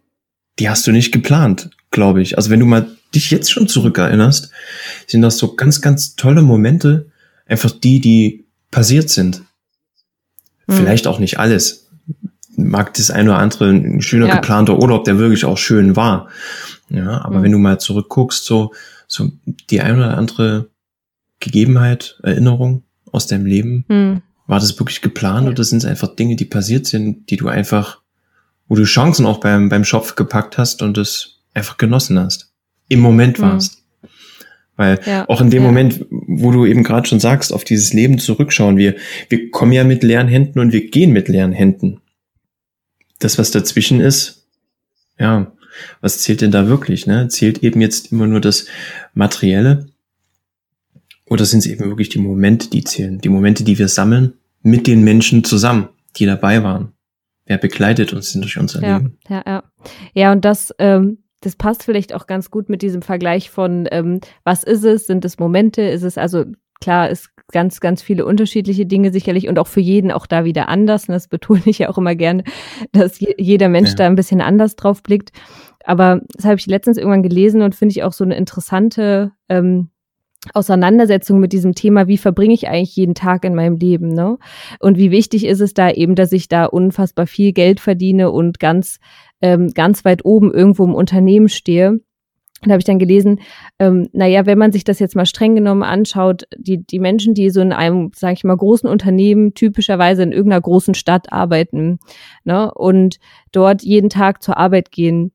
die 0.59 0.71
hast 0.71 0.87
du 0.87 0.93
nicht 0.93 1.13
geplant 1.13 1.71
glaube 1.91 2.23
ich. 2.23 2.37
Also 2.37 2.51
wenn 2.51 2.61
du 2.61 2.67
mal 2.67 2.87
dich 3.15 3.31
jetzt 3.31 3.51
schon 3.51 3.69
zurückerinnerst, 3.69 4.51
sind 5.07 5.23
das 5.23 5.39
so 5.39 5.55
ganz, 5.55 5.81
ganz 5.81 6.17
tolle 6.17 6.43
Momente, 6.43 7.11
einfach 7.47 7.71
die, 7.71 8.01
die 8.01 8.47
passiert 8.71 9.11
sind. 9.11 9.43
Mhm. 10.67 10.75
Vielleicht 10.75 11.07
auch 11.07 11.19
nicht 11.19 11.39
alles. 11.39 11.89
Mag 12.57 12.95
das 12.95 13.11
eine 13.11 13.31
oder 13.31 13.39
andere 13.39 13.71
ein 13.71 14.03
schöner 14.03 14.29
ja. 14.29 14.37
geplanter 14.37 14.79
Urlaub, 14.79 15.05
der 15.05 15.19
wirklich 15.19 15.45
auch 15.45 15.59
schön 15.59 15.97
war. 15.97 16.29
Ja, 16.91 17.23
aber 17.23 17.39
mhm. 17.39 17.43
wenn 17.43 17.53
du 17.53 17.59
mal 17.59 17.81
zurückguckst, 17.81 18.45
so, 18.45 18.73
so 19.07 19.31
die 19.71 19.81
eine 19.81 19.99
oder 19.99 20.19
andere 20.19 20.69
Gegebenheit, 21.41 22.19
Erinnerung 22.23 22.83
aus 23.13 23.27
deinem 23.27 23.47
Leben, 23.47 23.85
mhm. 23.89 24.23
war 24.47 24.61
das 24.61 24.79
wirklich 24.79 25.01
geplant 25.01 25.47
ja. 25.47 25.53
oder 25.53 25.65
sind 25.65 25.79
es 25.79 25.85
einfach 25.85 26.15
Dinge, 26.15 26.37
die 26.37 26.45
passiert 26.45 26.87
sind, 26.87 27.31
die 27.31 27.37
du 27.37 27.49
einfach, 27.49 28.01
wo 28.67 28.75
du 28.75 28.85
Chancen 28.85 29.25
auch 29.25 29.39
beim, 29.39 29.69
beim 29.69 29.85
Schopf 29.85 30.17
gepackt 30.17 30.59
hast 30.59 30.83
und 30.83 30.97
das 30.97 31.38
einfach 31.59 31.77
genossen 31.77 32.19
hast. 32.19 32.53
Im 32.89 33.01
Moment 33.01 33.39
mhm. 33.39 33.43
warst. 33.43 33.75
Mhm. 33.75 34.09
Weil 34.77 35.01
ja, 35.07 35.29
auch 35.29 35.41
in 35.41 35.51
dem 35.51 35.65
ja. 35.65 35.69
Moment, 35.69 36.07
wo 36.11 36.53
du 36.53 36.65
eben 36.65 36.85
gerade 36.85 37.09
schon 37.09 37.19
sagst, 37.19 37.53
auf 37.53 37.65
dieses 37.65 37.93
Leben 37.93 38.21
zurückschauen, 38.21 38.77
wir, 38.77 38.95
wir 39.29 39.51
kommen 39.51 39.73
ja 39.73 39.83
mit 39.83 40.05
leeren 40.05 40.29
Händen 40.29 40.61
und 40.61 40.73
wir 40.73 40.89
gehen 40.89 41.13
mit 41.13 41.27
leeren 41.27 41.53
Händen. 41.53 42.01
Das, 43.19 43.39
was 43.39 43.51
dazwischen 43.51 44.01
ist, 44.01 44.47
ja, 45.19 45.53
was 46.01 46.21
zählt 46.21 46.43
denn 46.43 46.53
da 46.53 46.69
wirklich? 46.69 47.09
Ne? 47.09 47.27
Zählt 47.27 47.65
eben 47.65 47.81
jetzt 47.81 48.13
immer 48.13 48.29
nur 48.29 48.41
das 48.41 48.67
Materielle. 49.15 49.89
Oder 51.27 51.45
sind 51.45 51.59
es 51.61 51.67
eben 51.67 51.85
wirklich 51.85 52.09
die 52.09 52.21
Momente, 52.21 52.71
die 52.71 52.85
zählen? 52.85 53.19
Die 53.19 53.29
Momente, 53.29 53.65
die 53.65 53.79
wir 53.79 53.89
sammeln 53.89 54.35
mit 54.63 54.87
den 54.87 55.03
Menschen 55.03 55.43
zusammen, 55.43 55.89
die 56.17 56.27
dabei 56.27 56.63
waren. 56.63 56.93
Wer 57.47 57.59
begleitet 57.59 58.13
uns 58.13 58.33
durch 58.33 58.59
unser 58.59 58.81
ja, 58.83 58.99
Leben? 58.99 59.19
Ja, 59.29 59.43
ja. 59.45 59.65
Ja, 60.15 60.33
und 60.33 60.45
das, 60.45 60.73
ähm, 60.79 61.19
das 61.41 61.57
passt 61.57 61.85
vielleicht 61.85 62.15
auch 62.15 62.27
ganz 62.27 62.51
gut 62.51 62.69
mit 62.69 62.83
diesem 62.83 63.03
Vergleich 63.03 63.51
von, 63.51 63.89
ähm, 63.91 64.21
was 64.45 64.65
ist 64.65 64.85
es? 64.85 65.07
Sind 65.07 65.25
es 65.25 65.39
Momente? 65.39 65.83
Ist 65.83 66.03
es 66.03 66.19
also 66.19 66.45
klar, 66.81 67.11
ist 67.11 67.31
ganz, 67.51 67.81
ganz 67.81 68.03
viele 68.03 68.27
unterschiedliche 68.27 68.87
Dinge 68.87 69.13
sicherlich 69.13 69.49
und 69.49 69.59
auch 69.59 69.67
für 69.67 69.81
jeden 69.81 70.13
auch 70.13 70.27
da 70.27 70.45
wieder 70.45 70.69
anders. 70.69 71.09
Und 71.09 71.15
das 71.15 71.29
betone 71.29 71.63
ich 71.67 71.79
ja 71.79 71.89
auch 71.89 71.99
immer 71.99 72.15
gerne, 72.15 72.45
dass 72.93 73.21
jeder 73.21 73.69
Mensch 73.69 73.91
ja. 73.91 73.97
da 73.97 74.07
ein 74.07 74.17
bisschen 74.17 74.41
anders 74.41 74.77
drauf 74.77 75.03
blickt. 75.03 75.31
Aber 75.85 76.21
das 76.35 76.45
habe 76.45 76.57
ich 76.57 76.67
letztens 76.67 76.99
irgendwann 76.99 77.23
gelesen 77.23 77.63
und 77.63 77.75
finde 77.75 77.93
ich 77.93 78.03
auch 78.03 78.13
so 78.13 78.25
eine 78.25 78.37
interessante 78.37 79.33
ähm, 79.49 79.89
Auseinandersetzung 80.55 81.41
mit 81.41 81.53
diesem 81.53 81.75
Thema, 81.75 82.07
wie 82.07 82.19
verbringe 82.19 82.55
ich 82.55 82.69
eigentlich 82.69 82.95
jeden 82.95 83.15
Tag 83.15 83.45
in 83.45 83.55
meinem 83.55 83.77
Leben, 83.77 84.09
ne? 84.09 84.39
Und 84.79 84.97
wie 84.97 85.11
wichtig 85.11 85.45
ist 85.45 85.61
es 85.61 85.75
da 85.75 85.91
eben, 85.91 86.15
dass 86.15 86.33
ich 86.33 86.49
da 86.49 86.67
unfassbar 86.67 87.27
viel 87.27 87.53
Geld 87.53 87.81
verdiene 87.81 88.31
und 88.31 88.61
ganz, 88.61 89.01
ähm, 89.41 89.73
ganz 89.75 90.05
weit 90.05 90.25
oben 90.25 90.53
irgendwo 90.53 90.85
im 90.85 90.95
Unternehmen 90.95 91.49
stehe. 91.49 92.01
Da 92.63 92.73
habe 92.73 92.81
ich 92.81 92.85
dann 92.85 92.99
gelesen, 92.99 93.41
ähm, 93.79 94.09
naja, 94.13 94.45
wenn 94.45 94.59
man 94.59 94.73
sich 94.73 94.83
das 94.83 94.99
jetzt 94.99 95.15
mal 95.15 95.27
streng 95.27 95.55
genommen 95.55 95.85
anschaut, 95.85 96.43
die, 96.57 96.85
die 96.85 96.99
Menschen, 96.99 97.35
die 97.35 97.51
so 97.51 97.61
in 97.61 97.73
einem, 97.73 98.11
sage 98.17 98.35
ich 98.35 98.45
mal, 98.45 98.57
großen 98.57 98.89
Unternehmen 98.89 99.55
typischerweise 99.55 100.25
in 100.25 100.33
irgendeiner 100.33 100.61
großen 100.61 100.95
Stadt 100.95 101.33
arbeiten 101.33 102.01
ne, 102.43 102.73
und 102.75 103.19
dort 103.53 103.83
jeden 103.83 104.11
Tag 104.11 104.43
zur 104.43 104.57
Arbeit 104.57 104.91
gehen, 104.91 105.31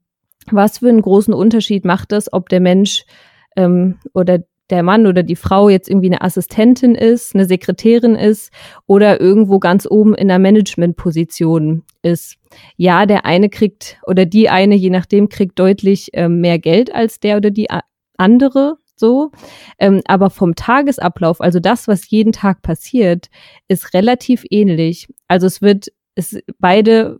was 0.51 0.79
für 0.79 0.89
einen 0.89 1.01
großen 1.01 1.33
Unterschied 1.33 1.85
macht 1.85 2.11
das, 2.11 2.31
ob 2.33 2.49
der 2.49 2.59
Mensch 2.59 3.05
ähm, 3.55 3.99
oder 4.13 4.39
der 4.69 4.83
Mann 4.83 5.07
oder 5.07 5.23
die 5.23 5.35
Frau 5.37 5.69
jetzt 5.69 5.89
irgendwie 5.89 6.07
eine 6.07 6.21
Assistentin 6.21 6.95
ist, 6.95 7.35
eine 7.35 7.45
Sekretärin 7.45 8.15
ist 8.15 8.51
oder 8.85 9.21
irgendwo 9.21 9.59
ganz 9.59 9.87
oben 9.89 10.13
in 10.13 10.29
einer 10.29 10.39
Managementposition 10.39 11.83
ist. 12.03 12.37
Ja, 12.77 13.05
der 13.05 13.25
eine 13.25 13.49
kriegt 13.49 13.97
oder 14.05 14.25
die 14.25 14.49
eine, 14.49 14.75
je 14.75 14.89
nachdem, 14.89 15.29
kriegt 15.29 15.57
deutlich 15.57 16.13
äh, 16.13 16.29
mehr 16.29 16.59
Geld 16.59 16.93
als 16.93 17.19
der 17.19 17.37
oder 17.37 17.49
die 17.49 17.67
andere, 18.17 18.77
so. 18.95 19.31
Ähm, 19.79 20.01
aber 20.05 20.29
vom 20.29 20.55
Tagesablauf, 20.55 21.41
also 21.41 21.59
das, 21.59 21.87
was 21.87 22.09
jeden 22.09 22.31
Tag 22.31 22.61
passiert, 22.61 23.29
ist 23.67 23.93
relativ 23.93 24.45
ähnlich. 24.49 25.07
Also 25.27 25.47
es 25.47 25.61
wird, 25.61 25.87
es, 26.15 26.37
beide 26.59 27.17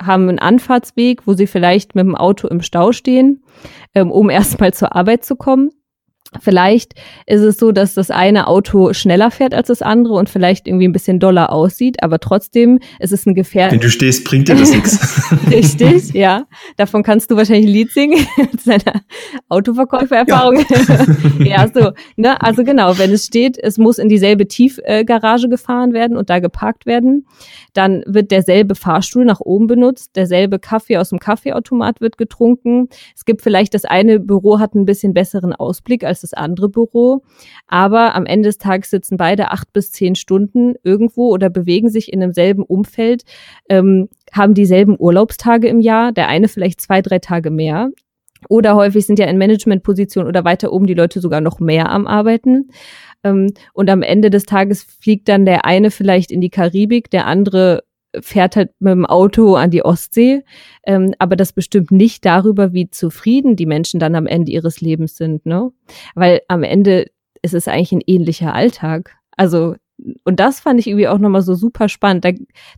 haben 0.00 0.28
einen 0.28 0.38
Anfahrtsweg, 0.38 1.26
wo 1.26 1.34
sie 1.34 1.46
vielleicht 1.46 1.94
mit 1.94 2.04
dem 2.04 2.14
Auto 2.14 2.46
im 2.48 2.62
Stau 2.62 2.92
stehen, 2.92 3.42
ähm, 3.94 4.10
um 4.10 4.30
erstmal 4.30 4.72
zur 4.74 4.94
Arbeit 4.94 5.24
zu 5.24 5.36
kommen. 5.36 5.70
Vielleicht 6.40 6.92
ist 7.26 7.40
es 7.40 7.56
so, 7.56 7.72
dass 7.72 7.94
das 7.94 8.10
eine 8.10 8.48
Auto 8.48 8.92
schneller 8.92 9.30
fährt 9.30 9.54
als 9.54 9.68
das 9.68 9.80
andere 9.80 10.14
und 10.14 10.28
vielleicht 10.28 10.68
irgendwie 10.68 10.86
ein 10.86 10.92
bisschen 10.92 11.20
doller 11.20 11.50
aussieht, 11.50 12.02
aber 12.02 12.18
trotzdem 12.18 12.80
ist 12.98 13.12
es 13.14 13.24
ein 13.24 13.34
Gefährt. 13.34 13.72
Wenn 13.72 13.80
du 13.80 13.88
stehst, 13.88 14.24
bringt 14.24 14.48
dir 14.48 14.54
das 14.54 14.70
nichts. 14.70 15.22
Richtig, 15.50 16.12
ja. 16.12 16.46
Davon 16.76 17.02
kannst 17.02 17.30
du 17.30 17.36
wahrscheinlich 17.36 17.66
ein 17.66 17.72
Lied 17.72 17.92
singen, 17.92 18.26
seiner 18.58 19.02
Autoverkäufererfahrung. 19.48 20.66
Ja. 21.38 21.44
ja, 21.64 21.68
so. 21.72 21.92
Ne? 22.16 22.40
Also 22.42 22.62
genau, 22.62 22.98
wenn 22.98 23.10
es 23.10 23.24
steht, 23.24 23.56
es 23.56 23.78
muss 23.78 23.98
in 23.98 24.10
dieselbe 24.10 24.46
Tiefgarage 24.46 25.48
gefahren 25.48 25.94
werden 25.94 26.18
und 26.18 26.28
da 26.28 26.40
geparkt 26.40 26.84
werden, 26.84 27.26
dann 27.72 28.02
wird 28.06 28.30
derselbe 28.30 28.74
Fahrstuhl 28.74 29.24
nach 29.24 29.40
oben 29.40 29.66
benutzt, 29.66 30.14
derselbe 30.14 30.58
Kaffee 30.58 30.98
aus 30.98 31.08
dem 31.08 31.20
Kaffeeautomat 31.20 32.02
wird 32.02 32.18
getrunken. 32.18 32.88
Es 33.16 33.24
gibt 33.24 33.40
vielleicht 33.40 33.72
das 33.72 33.86
eine 33.86 34.20
Büro 34.20 34.58
hat 34.58 34.74
ein 34.74 34.84
bisschen 34.84 35.14
besseren 35.14 35.54
Ausblick 35.54 36.04
als 36.04 36.17
als 36.18 36.30
das 36.30 36.34
andere 36.34 36.68
Büro. 36.68 37.22
Aber 37.66 38.14
am 38.14 38.26
Ende 38.26 38.48
des 38.48 38.58
Tages 38.58 38.90
sitzen 38.90 39.16
beide 39.16 39.50
acht 39.50 39.72
bis 39.72 39.92
zehn 39.92 40.14
Stunden 40.14 40.74
irgendwo 40.82 41.28
oder 41.28 41.50
bewegen 41.50 41.88
sich 41.88 42.12
in 42.12 42.20
demselben 42.20 42.62
Umfeld, 42.62 43.22
ähm, 43.68 44.08
haben 44.32 44.54
dieselben 44.54 44.96
Urlaubstage 44.98 45.68
im 45.68 45.80
Jahr, 45.80 46.12
der 46.12 46.28
eine 46.28 46.48
vielleicht 46.48 46.80
zwei, 46.80 47.02
drei 47.02 47.18
Tage 47.18 47.50
mehr. 47.50 47.90
Oder 48.48 48.76
häufig 48.76 49.04
sind 49.04 49.18
ja 49.18 49.26
in 49.26 49.38
Managementpositionen 49.38 50.28
oder 50.28 50.44
weiter 50.44 50.72
oben 50.72 50.86
die 50.86 50.94
Leute 50.94 51.20
sogar 51.20 51.40
noch 51.40 51.58
mehr 51.58 51.90
am 51.90 52.06
Arbeiten. 52.06 52.70
Ähm, 53.24 53.52
und 53.72 53.90
am 53.90 54.02
Ende 54.02 54.30
des 54.30 54.44
Tages 54.44 54.82
fliegt 54.82 55.28
dann 55.28 55.44
der 55.44 55.64
eine 55.64 55.90
vielleicht 55.90 56.30
in 56.30 56.40
die 56.40 56.50
Karibik, 56.50 57.10
der 57.10 57.26
andere 57.26 57.82
fährt 58.20 58.56
halt 58.56 58.70
mit 58.78 58.92
dem 58.92 59.06
Auto 59.06 59.54
an 59.54 59.70
die 59.70 59.84
Ostsee, 59.84 60.44
ähm, 60.86 61.14
aber 61.18 61.36
das 61.36 61.52
bestimmt 61.52 61.90
nicht 61.90 62.24
darüber, 62.24 62.72
wie 62.72 62.90
zufrieden 62.90 63.56
die 63.56 63.66
Menschen 63.66 64.00
dann 64.00 64.14
am 64.14 64.26
Ende 64.26 64.52
ihres 64.52 64.80
Lebens 64.80 65.16
sind, 65.16 65.44
ne? 65.46 65.70
Weil 66.14 66.40
am 66.48 66.62
Ende 66.62 67.10
ist 67.42 67.54
es 67.54 67.68
eigentlich 67.68 67.92
ein 67.92 68.02
ähnlicher 68.06 68.54
Alltag. 68.54 69.16
Also 69.36 69.74
und 70.24 70.40
das 70.40 70.60
fand 70.60 70.80
ich 70.80 70.86
irgendwie 70.86 71.08
auch 71.08 71.18
nochmal 71.18 71.42
so 71.42 71.54
super 71.54 71.88
spannend. 71.88 72.26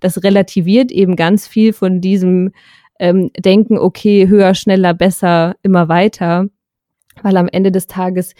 Das 0.00 0.22
relativiert 0.22 0.90
eben 0.90 1.16
ganz 1.16 1.46
viel 1.46 1.72
von 1.72 2.00
diesem 2.00 2.52
ähm, 2.98 3.30
Denken, 3.38 3.78
okay, 3.78 4.28
höher, 4.28 4.54
schneller, 4.54 4.94
besser, 4.94 5.56
immer 5.62 5.88
weiter. 5.88 6.46
Weil 7.22 7.36
am 7.36 7.48
Ende 7.48 7.72
des 7.72 7.86
Tages, 7.86 8.34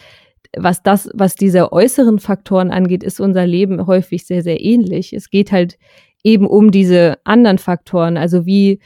was 0.57 0.81
das, 0.81 1.09
was 1.13 1.35
diese 1.35 1.71
äußeren 1.71 2.19
Faktoren 2.19 2.71
angeht, 2.71 3.03
ist 3.03 3.19
unser 3.19 3.45
Leben 3.45 3.85
häufig 3.85 4.25
sehr, 4.25 4.41
sehr 4.41 4.61
ähnlich. 4.61 5.13
Es 5.13 5.29
geht 5.29 5.51
halt 5.51 5.77
eben 6.23 6.47
um 6.47 6.71
diese 6.71 7.17
anderen 7.23 7.57
Faktoren. 7.57 8.17
Also 8.17 8.45
wie 8.45 8.79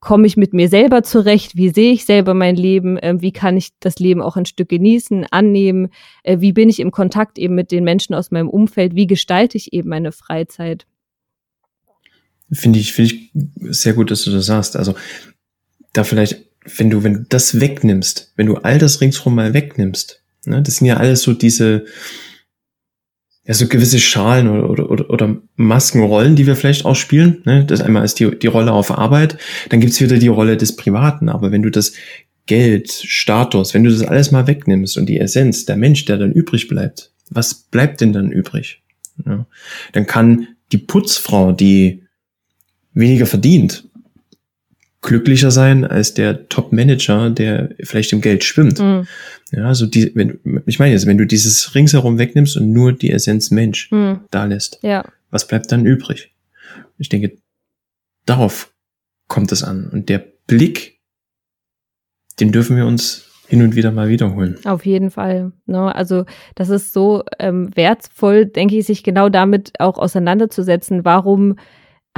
komme 0.00 0.26
ich 0.26 0.36
mit 0.36 0.54
mir 0.54 0.68
selber 0.68 1.02
zurecht? 1.02 1.56
Wie 1.56 1.68
sehe 1.68 1.92
ich 1.92 2.06
selber 2.06 2.34
mein 2.34 2.56
Leben? 2.56 2.96
Äh, 2.98 3.20
wie 3.20 3.32
kann 3.32 3.56
ich 3.56 3.70
das 3.80 3.98
Leben 3.98 4.22
auch 4.22 4.36
ein 4.36 4.46
Stück 4.46 4.70
genießen, 4.70 5.26
annehmen? 5.30 5.88
Äh, 6.22 6.40
wie 6.40 6.52
bin 6.52 6.68
ich 6.68 6.80
im 6.80 6.90
Kontakt 6.90 7.38
eben 7.38 7.54
mit 7.54 7.70
den 7.70 7.84
Menschen 7.84 8.14
aus 8.14 8.30
meinem 8.30 8.48
Umfeld? 8.48 8.94
Wie 8.94 9.06
gestalte 9.06 9.58
ich 9.58 9.72
eben 9.72 9.90
meine 9.90 10.12
Freizeit? 10.12 10.86
Finde 12.50 12.78
ich, 12.78 12.92
finde 12.92 13.14
ich 13.14 13.30
sehr 13.70 13.92
gut, 13.92 14.10
dass 14.10 14.24
du 14.24 14.30
das 14.30 14.46
sagst. 14.46 14.76
Also 14.76 14.94
da 15.92 16.02
vielleicht, 16.02 16.46
wenn 16.76 16.90
du, 16.90 17.04
wenn 17.04 17.14
du 17.14 17.26
das 17.28 17.60
wegnimmst, 17.60 18.32
wenn 18.36 18.46
du 18.46 18.56
all 18.56 18.78
das 18.78 19.00
ringsherum 19.00 19.34
mal 19.34 19.54
wegnimmst, 19.54 20.22
ne, 20.46 20.62
das 20.62 20.76
sind 20.76 20.86
ja 20.86 20.96
alles 20.96 21.22
so 21.22 21.32
diese, 21.32 21.84
ja, 23.46 23.54
so 23.54 23.66
gewisse 23.66 23.98
Schalen 23.98 24.48
oder, 24.48 24.90
oder, 24.90 25.10
oder 25.10 25.36
Maskenrollen, 25.56 26.36
die 26.36 26.46
wir 26.46 26.56
vielleicht 26.56 26.84
auch 26.84 26.94
spielen. 26.94 27.42
Ne? 27.44 27.64
Das 27.64 27.80
einmal 27.80 28.04
ist 28.04 28.20
die, 28.20 28.38
die 28.38 28.46
Rolle 28.46 28.72
auf 28.72 28.90
Arbeit, 28.90 29.38
dann 29.70 29.80
gibt's 29.80 30.00
wieder 30.00 30.18
die 30.18 30.28
Rolle 30.28 30.56
des 30.56 30.76
Privaten. 30.76 31.28
Aber 31.28 31.50
wenn 31.50 31.62
du 31.62 31.70
das 31.70 31.92
Geld, 32.46 32.90
Status, 32.90 33.74
wenn 33.74 33.84
du 33.84 33.90
das 33.90 34.02
alles 34.02 34.30
mal 34.30 34.46
wegnimmst 34.46 34.98
und 34.98 35.06
die 35.06 35.18
Essenz, 35.18 35.66
der 35.66 35.76
Mensch, 35.76 36.04
der 36.04 36.18
dann 36.18 36.32
übrig 36.32 36.68
bleibt, 36.68 37.12
was 37.30 37.54
bleibt 37.54 38.00
denn 38.00 38.12
dann 38.12 38.30
übrig? 38.30 38.82
Ja? 39.24 39.46
Dann 39.92 40.06
kann 40.06 40.48
die 40.72 40.78
Putzfrau, 40.78 41.52
die 41.52 42.02
weniger 42.92 43.26
verdient, 43.26 43.88
glücklicher 45.02 45.50
sein 45.50 45.84
als 45.84 46.14
der 46.14 46.48
Top-Manager, 46.48 47.30
der 47.30 47.70
vielleicht 47.82 48.12
im 48.12 48.20
Geld 48.20 48.44
schwimmt. 48.44 48.78
Mhm. 48.78 49.06
Ja, 49.52 49.64
also 49.64 49.86
die, 49.86 50.12
wenn, 50.14 50.38
ich 50.66 50.78
meine 50.78 50.92
jetzt, 50.92 51.06
wenn 51.06 51.18
du 51.18 51.26
dieses 51.26 51.74
ringsherum 51.74 52.18
wegnimmst 52.18 52.56
und 52.56 52.72
nur 52.72 52.92
die 52.92 53.10
Essenz 53.10 53.50
Mensch 53.50 53.90
mhm. 53.90 54.20
da 54.30 54.44
lässt, 54.44 54.78
ja. 54.82 55.04
was 55.30 55.46
bleibt 55.46 55.72
dann 55.72 55.86
übrig? 55.86 56.32
Ich 56.98 57.08
denke, 57.08 57.36
darauf 58.26 58.72
kommt 59.26 59.52
es 59.52 59.62
an. 59.62 59.88
Und 59.90 60.08
der 60.08 60.24
Blick, 60.46 61.00
den 62.38 62.52
dürfen 62.52 62.76
wir 62.76 62.86
uns 62.86 63.26
hin 63.46 63.62
und 63.62 63.74
wieder 63.74 63.90
mal 63.90 64.08
wiederholen. 64.08 64.58
Auf 64.64 64.86
jeden 64.86 65.10
Fall. 65.10 65.52
Ne? 65.66 65.92
Also 65.94 66.24
das 66.54 66.68
ist 66.68 66.92
so 66.92 67.24
ähm, 67.38 67.74
wertvoll, 67.74 68.46
denke 68.46 68.76
ich, 68.76 68.86
sich 68.86 69.02
genau 69.02 69.28
damit 69.28 69.72
auch 69.80 69.98
auseinanderzusetzen, 69.98 71.04
warum 71.04 71.56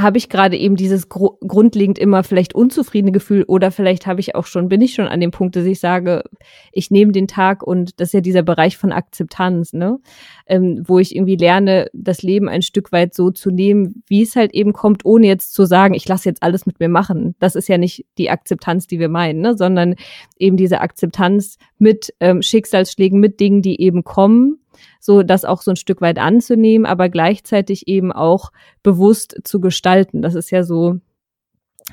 habe 0.00 0.16
ich 0.16 0.30
gerade 0.30 0.56
eben 0.56 0.76
dieses 0.76 1.10
gru 1.10 1.36
grundlegend 1.46 1.98
immer 1.98 2.24
vielleicht 2.24 2.54
unzufriedene 2.54 3.12
Gefühl 3.12 3.44
oder 3.46 3.70
vielleicht 3.70 4.06
habe 4.06 4.20
ich 4.20 4.34
auch 4.34 4.46
schon, 4.46 4.68
bin 4.68 4.80
ich 4.80 4.94
schon 4.94 5.06
an 5.06 5.20
dem 5.20 5.32
Punkt, 5.32 5.54
dass 5.54 5.66
ich 5.66 5.80
sage, 5.80 6.24
ich 6.72 6.90
nehme 6.90 7.12
den 7.12 7.28
Tag 7.28 7.62
und 7.62 8.00
das 8.00 8.08
ist 8.08 8.14
ja 8.14 8.20
dieser 8.22 8.42
Bereich 8.42 8.78
von 8.78 8.90
Akzeptanz, 8.90 9.74
ne? 9.74 9.98
Ähm, 10.46 10.82
wo 10.86 10.98
ich 10.98 11.14
irgendwie 11.14 11.36
lerne, 11.36 11.88
das 11.92 12.22
Leben 12.22 12.48
ein 12.48 12.62
Stück 12.62 12.90
weit 12.90 13.12
so 13.12 13.30
zu 13.30 13.50
nehmen, 13.50 14.02
wie 14.06 14.22
es 14.22 14.34
halt 14.34 14.54
eben 14.54 14.72
kommt, 14.72 15.04
ohne 15.04 15.26
jetzt 15.26 15.52
zu 15.52 15.66
sagen, 15.66 15.92
ich 15.92 16.08
lasse 16.08 16.28
jetzt 16.28 16.42
alles 16.42 16.64
mit 16.64 16.80
mir 16.80 16.88
machen. 16.88 17.34
Das 17.38 17.54
ist 17.54 17.68
ja 17.68 17.76
nicht 17.76 18.06
die 18.16 18.30
Akzeptanz, 18.30 18.86
die 18.86 18.98
wir 18.98 19.10
meinen, 19.10 19.40
ne? 19.40 19.56
sondern 19.58 19.96
eben 20.38 20.56
diese 20.56 20.80
Akzeptanz 20.80 21.58
mit 21.82 22.14
ähm, 22.20 22.40
Schicksalsschlägen, 22.40 23.20
mit 23.20 23.40
Dingen, 23.40 23.60
die 23.60 23.80
eben 23.80 24.04
kommen 24.04 24.62
so 25.00 25.22
das 25.22 25.44
auch 25.44 25.62
so 25.62 25.72
ein 25.72 25.76
Stück 25.76 26.00
weit 26.00 26.18
anzunehmen, 26.18 26.86
aber 26.86 27.08
gleichzeitig 27.08 27.88
eben 27.88 28.12
auch 28.12 28.52
bewusst 28.82 29.40
zu 29.44 29.60
gestalten. 29.60 30.22
Das 30.22 30.34
ist 30.34 30.50
ja 30.50 30.62
so 30.62 31.00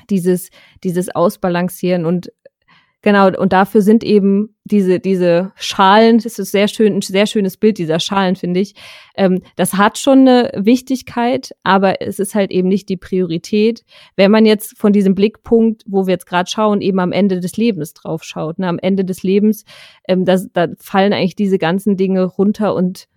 dieses, 0.08 0.50
dieses 0.84 1.14
Ausbalancieren 1.14 2.06
und 2.06 2.32
Genau, 3.02 3.30
und 3.38 3.54
dafür 3.54 3.80
sind 3.80 4.04
eben 4.04 4.54
diese, 4.64 5.00
diese 5.00 5.52
Schalen, 5.56 6.18
das 6.18 6.38
ist 6.38 6.52
sehr 6.52 6.68
schön, 6.68 6.96
ein 6.96 7.00
sehr 7.00 7.26
schönes 7.26 7.56
Bild 7.56 7.78
dieser 7.78 7.98
Schalen, 7.98 8.36
finde 8.36 8.60
ich. 8.60 8.74
Ähm, 9.16 9.40
das 9.56 9.74
hat 9.74 9.96
schon 9.96 10.20
eine 10.20 10.52
Wichtigkeit, 10.54 11.52
aber 11.62 12.02
es 12.02 12.18
ist 12.18 12.34
halt 12.34 12.50
eben 12.50 12.68
nicht 12.68 12.90
die 12.90 12.98
Priorität. 12.98 13.84
Wenn 14.16 14.30
man 14.30 14.44
jetzt 14.44 14.78
von 14.78 14.92
diesem 14.92 15.14
Blickpunkt, 15.14 15.82
wo 15.86 16.06
wir 16.06 16.12
jetzt 16.12 16.26
gerade 16.26 16.50
schauen, 16.50 16.82
eben 16.82 17.00
am 17.00 17.12
Ende 17.12 17.40
des 17.40 17.56
Lebens 17.56 17.94
drauf 17.94 18.22
schaut, 18.22 18.58
ne, 18.58 18.68
am 18.68 18.78
Ende 18.78 19.06
des 19.06 19.22
Lebens, 19.22 19.64
ähm, 20.06 20.26
das, 20.26 20.48
da 20.52 20.68
fallen 20.78 21.14
eigentlich 21.14 21.36
diese 21.36 21.58
ganzen 21.58 21.96
Dinge 21.96 22.24
runter 22.24 22.74
und 22.74 23.08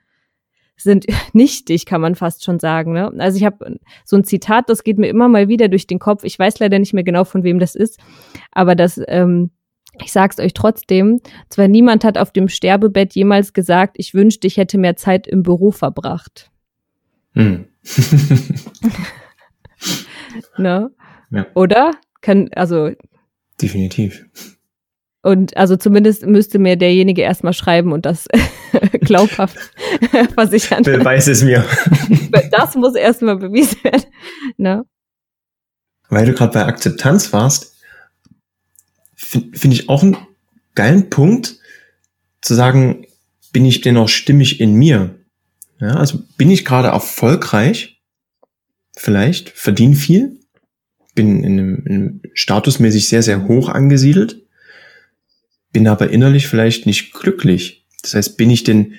sind 0.77 1.07
nichtig, 1.33 1.85
kann 1.85 1.99
man 1.99 2.15
fast 2.15 2.45
schon 2.45 2.59
sagen. 2.59 2.93
Ne? 2.93 3.11
Also 3.17 3.37
ich 3.37 3.43
habe 3.43 3.79
so 4.05 4.15
ein 4.15 4.23
Zitat, 4.23 4.69
das 4.69 4.85
geht 4.85 4.97
mir 4.97 5.07
immer 5.07 5.27
mal 5.27 5.49
wieder 5.49 5.67
durch 5.67 5.87
den 5.87 5.99
Kopf. 5.99 6.23
Ich 6.23 6.39
weiß 6.39 6.59
leider 6.59 6.79
nicht 6.79 6.93
mehr 6.93 7.03
genau, 7.03 7.25
von 7.25 7.43
wem 7.43 7.59
das 7.59 7.75
ist, 7.75 7.99
aber 8.51 8.75
das, 8.75 9.01
ähm, 9.07 9.51
ich 10.01 10.11
sag's 10.11 10.39
euch 10.39 10.53
trotzdem, 10.53 11.21
zwar 11.49 11.67
niemand 11.67 12.03
hat 12.03 12.17
auf 12.17 12.31
dem 12.31 12.49
Sterbebett 12.49 13.13
jemals 13.13 13.53
gesagt, 13.53 13.95
ich 13.97 14.13
wünschte, 14.13 14.47
ich 14.47 14.57
hätte 14.57 14.77
mehr 14.77 14.95
Zeit 14.95 15.27
im 15.27 15.43
Büro 15.43 15.71
verbracht. 15.71 16.49
Hm. 17.33 17.65
ne? 20.57 20.91
Ja. 21.31 21.47
Oder? 21.55 21.91
Kann, 22.21 22.49
also. 22.53 22.91
Definitiv. 23.61 24.25
Und 25.21 25.55
also 25.55 25.77
zumindest 25.77 26.25
müsste 26.25 26.59
mir 26.59 26.75
derjenige 26.75 27.21
erstmal 27.21 27.53
schreiben 27.53 27.93
und 27.93 28.05
das 28.05 28.27
glaubhaft 29.01 29.57
versichern. 30.35 30.83
Beweis 30.83 31.27
es 31.27 31.43
mir. 31.43 31.63
das 32.51 32.75
muss 32.75 32.95
erstmal 32.95 33.37
bewiesen 33.37 33.83
werden. 33.83 34.03
Ne? 34.57 34.85
Weil 36.09 36.25
du 36.25 36.33
gerade 36.33 36.53
bei 36.53 36.65
Akzeptanz 36.65 37.31
warst, 37.31 37.72
finde 39.23 39.57
find 39.57 39.73
ich 39.73 39.89
auch 39.89 40.03
einen 40.03 40.17
geilen 40.75 41.09
Punkt, 41.09 41.59
zu 42.41 42.53
sagen, 42.53 43.05
bin 43.51 43.65
ich 43.65 43.81
denn 43.81 43.97
auch 43.97 44.09
stimmig 44.09 44.59
in 44.59 44.73
mir? 44.73 45.15
Ja, 45.79 45.95
also 45.95 46.23
bin 46.37 46.49
ich 46.51 46.65
gerade 46.65 46.89
erfolgreich? 46.89 48.01
Vielleicht, 48.95 49.49
verdiene 49.49 49.95
viel, 49.95 50.39
bin 51.15 51.43
in 51.43 51.53
einem, 51.53 51.85
in 51.85 51.93
einem 51.93 52.21
statusmäßig 52.33 53.07
sehr, 53.07 53.23
sehr 53.23 53.47
hoch 53.47 53.69
angesiedelt 53.69 54.43
bin 55.73 55.87
aber 55.87 56.11
innerlich 56.11 56.47
vielleicht 56.47 56.85
nicht 56.85 57.13
glücklich. 57.13 57.85
Das 58.03 58.13
heißt, 58.13 58.37
bin 58.37 58.49
ich 58.49 58.63
denn 58.63 58.93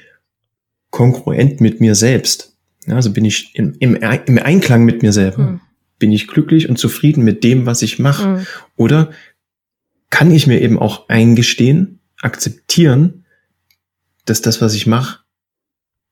kongruent 0.91 1.61
mit 1.61 1.81
mir 1.81 1.95
selbst? 1.95 2.57
Ja, 2.87 2.97
also 2.97 3.13
bin 3.13 3.25
ich 3.25 3.55
im, 3.55 3.75
im, 3.79 3.95
im 3.95 4.39
Einklang 4.39 4.85
mit 4.85 5.03
mir 5.03 5.13
selber? 5.13 5.53
Mhm. 5.53 5.61
Bin 5.99 6.13
ich 6.13 6.27
glücklich 6.27 6.69
und 6.69 6.77
zufrieden 6.77 7.25
mit 7.25 7.45
dem, 7.45 7.65
was 7.65 7.81
ich 7.81 7.99
mache? 7.99 8.27
Mhm. 8.27 8.47
Oder 8.77 9.13
kann 10.15 10.31
ich 10.31 10.47
mir 10.47 10.61
eben 10.61 10.79
auch 10.79 11.09
eingestehen, 11.09 11.99
akzeptieren, 12.23 13.27
dass 14.27 14.43
das, 14.43 14.61
was 14.61 14.73
ich 14.75 14.87
mache, 14.87 15.25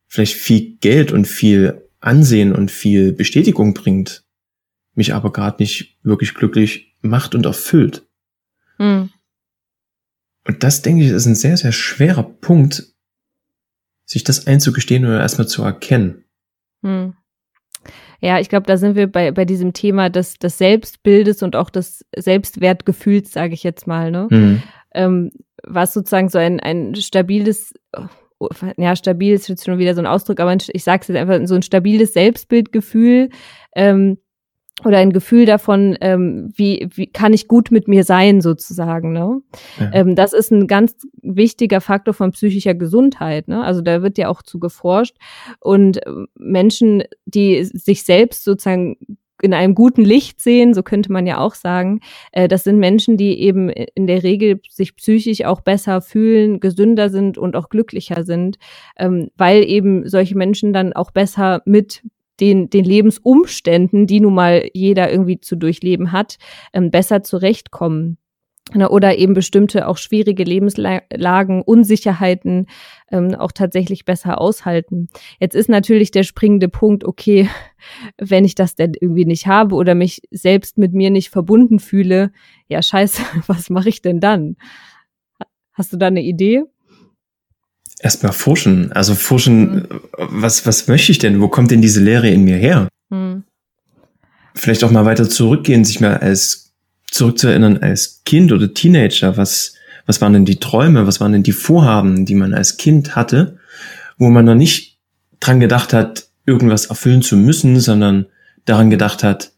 vielleicht 0.08 0.34
viel 0.34 0.76
Geld 0.78 1.12
und 1.12 1.28
viel 1.28 1.88
Ansehen 2.00 2.52
und 2.52 2.72
viel 2.72 3.12
Bestätigung 3.12 3.74
bringt, 3.74 4.24
mich 4.94 5.14
aber 5.14 5.32
gerade 5.32 5.62
nicht 5.62 6.00
wirklich 6.02 6.34
glücklich 6.34 6.96
macht 7.00 7.36
und 7.36 7.46
erfüllt. 7.46 8.04
Mhm. 8.76 9.10
Und 10.48 10.64
das, 10.64 10.82
denke 10.82 11.04
ich, 11.04 11.10
ist 11.12 11.26
ein 11.26 11.36
sehr, 11.36 11.56
sehr 11.56 11.70
schwerer 11.70 12.24
Punkt, 12.24 12.92
sich 14.04 14.24
das 14.24 14.48
einzugestehen 14.48 15.04
oder 15.04 15.20
erstmal 15.20 15.46
zu 15.46 15.62
erkennen. 15.62 16.24
Hm. 16.82 17.14
Ja, 18.22 18.38
ich 18.38 18.48
glaube, 18.48 18.66
da 18.66 18.76
sind 18.76 18.94
wir 18.94 19.10
bei, 19.10 19.32
bei 19.32 19.44
diesem 19.44 19.72
Thema 19.72 20.08
des, 20.08 20.38
des 20.38 20.56
Selbstbildes 20.56 21.42
und 21.42 21.56
auch 21.56 21.70
des 21.70 22.06
Selbstwertgefühls, 22.16 23.32
sage 23.32 23.54
ich 23.54 23.64
jetzt 23.64 23.88
mal, 23.88 24.12
ne? 24.12 24.28
Hm. 24.30 24.62
Ähm, 24.94 25.30
was 25.64 25.92
sozusagen 25.92 26.28
so 26.28 26.38
ein, 26.38 26.60
ein 26.60 26.94
stabiles, 26.94 27.74
ja, 28.76 28.94
stabil 28.94 29.34
ist 29.34 29.48
jetzt 29.48 29.64
schon 29.64 29.78
wieder 29.78 29.94
so 29.94 30.00
ein 30.00 30.06
Ausdruck, 30.06 30.38
aber 30.38 30.54
ich 30.54 30.84
sage 30.84 31.02
es 31.02 31.08
jetzt 31.08 31.16
einfach, 31.16 31.40
so 31.46 31.54
ein 31.54 31.62
stabiles 31.62 32.12
Selbstbildgefühl 32.12 33.30
ähm, 33.74 34.18
oder 34.84 34.98
ein 34.98 35.12
Gefühl 35.12 35.44
davon, 35.44 35.96
ähm, 36.00 36.50
wie, 36.56 36.88
wie 36.94 37.06
kann 37.06 37.32
ich 37.32 37.46
gut 37.46 37.70
mit 37.70 37.88
mir 37.88 38.04
sein, 38.04 38.40
sozusagen. 38.40 39.12
Ne? 39.12 39.42
Ja. 39.78 39.90
Ähm, 39.92 40.16
das 40.16 40.32
ist 40.32 40.50
ein 40.50 40.66
ganz 40.66 40.94
wichtiger 41.20 41.80
Faktor 41.80 42.14
von 42.14 42.32
psychischer 42.32 42.74
Gesundheit. 42.74 43.48
Ne? 43.48 43.62
Also 43.62 43.80
da 43.82 44.02
wird 44.02 44.18
ja 44.18 44.28
auch 44.28 44.42
zu 44.42 44.58
geforscht. 44.58 45.16
Und 45.60 46.00
ähm, 46.06 46.26
Menschen, 46.36 47.04
die 47.26 47.62
sich 47.64 48.02
selbst 48.02 48.44
sozusagen 48.44 48.96
in 49.42 49.52
einem 49.52 49.74
guten 49.74 50.02
Licht 50.02 50.40
sehen, 50.40 50.72
so 50.72 50.82
könnte 50.82 51.12
man 51.12 51.26
ja 51.26 51.38
auch 51.38 51.54
sagen. 51.54 52.00
Äh, 52.30 52.48
das 52.48 52.64
sind 52.64 52.78
Menschen, 52.78 53.16
die 53.16 53.40
eben 53.40 53.68
in 53.68 54.06
der 54.06 54.22
Regel 54.22 54.60
sich 54.68 54.96
psychisch 54.96 55.44
auch 55.44 55.60
besser 55.60 56.00
fühlen, 56.00 56.60
gesünder 56.60 57.10
sind 57.10 57.36
und 57.36 57.56
auch 57.56 57.68
glücklicher 57.68 58.24
sind, 58.24 58.56
ähm, 58.96 59.30
weil 59.36 59.64
eben 59.64 60.08
solche 60.08 60.36
Menschen 60.36 60.72
dann 60.72 60.92
auch 60.92 61.10
besser 61.10 61.60
mit 61.66 62.02
den, 62.42 62.68
den 62.68 62.84
Lebensumständen, 62.84 64.06
die 64.06 64.20
nun 64.20 64.34
mal 64.34 64.68
jeder 64.74 65.10
irgendwie 65.10 65.40
zu 65.40 65.56
durchleben 65.56 66.10
hat, 66.10 66.38
ähm, 66.74 66.90
besser 66.90 67.22
zurechtkommen. 67.22 68.18
Ne, 68.74 68.88
oder 68.88 69.18
eben 69.18 69.34
bestimmte 69.34 69.88
auch 69.88 69.96
schwierige 69.98 70.44
Lebenslagen, 70.44 71.62
Unsicherheiten 71.62 72.68
ähm, 73.10 73.34
auch 73.34 73.50
tatsächlich 73.50 74.04
besser 74.04 74.40
aushalten. 74.40 75.08
Jetzt 75.40 75.56
ist 75.56 75.68
natürlich 75.68 76.12
der 76.12 76.22
springende 76.22 76.68
Punkt, 76.68 77.04
okay, 77.04 77.48
wenn 78.18 78.44
ich 78.44 78.54
das 78.54 78.76
denn 78.76 78.92
irgendwie 78.98 79.24
nicht 79.24 79.46
habe 79.48 79.74
oder 79.74 79.94
mich 79.96 80.22
selbst 80.30 80.78
mit 80.78 80.94
mir 80.94 81.10
nicht 81.10 81.30
verbunden 81.30 81.80
fühle, 81.80 82.32
ja 82.68 82.82
scheiße, 82.82 83.22
was 83.46 83.68
mache 83.68 83.88
ich 83.88 84.00
denn 84.00 84.20
dann? 84.20 84.56
Hast 85.72 85.92
du 85.92 85.96
da 85.96 86.06
eine 86.06 86.22
Idee? 86.22 86.62
Erstmal 88.02 88.32
forschen. 88.32 88.90
Also 88.92 89.14
forschen, 89.14 89.74
mhm. 89.74 89.86
was, 90.16 90.66
was 90.66 90.88
möchte 90.88 91.12
ich 91.12 91.18
denn? 91.18 91.40
Wo 91.40 91.46
kommt 91.46 91.70
denn 91.70 91.80
diese 91.80 92.00
Lehre 92.00 92.28
in 92.28 92.42
mir 92.42 92.56
her? 92.56 92.88
Mhm. 93.10 93.44
Vielleicht 94.54 94.82
auch 94.82 94.90
mal 94.90 95.04
weiter 95.04 95.28
zurückgehen, 95.28 95.84
sich 95.84 96.00
mal 96.00 96.16
als 96.16 96.72
zurückzuerinnern 97.12 97.78
als 97.78 98.22
Kind 98.24 98.50
oder 98.50 98.74
Teenager. 98.74 99.36
Was, 99.36 99.74
was 100.04 100.20
waren 100.20 100.32
denn 100.32 100.44
die 100.44 100.58
Träume? 100.58 101.06
Was 101.06 101.20
waren 101.20 101.30
denn 101.30 101.44
die 101.44 101.52
Vorhaben, 101.52 102.26
die 102.26 102.34
man 102.34 102.54
als 102.54 102.76
Kind 102.76 103.14
hatte, 103.14 103.58
wo 104.18 104.30
man 104.30 104.46
noch 104.46 104.56
nicht 104.56 104.98
dran 105.38 105.60
gedacht 105.60 105.92
hat, 105.92 106.26
irgendwas 106.44 106.86
erfüllen 106.86 107.22
zu 107.22 107.36
müssen, 107.36 107.78
sondern 107.78 108.26
daran 108.64 108.90
gedacht 108.90 109.22
hat, 109.22 109.52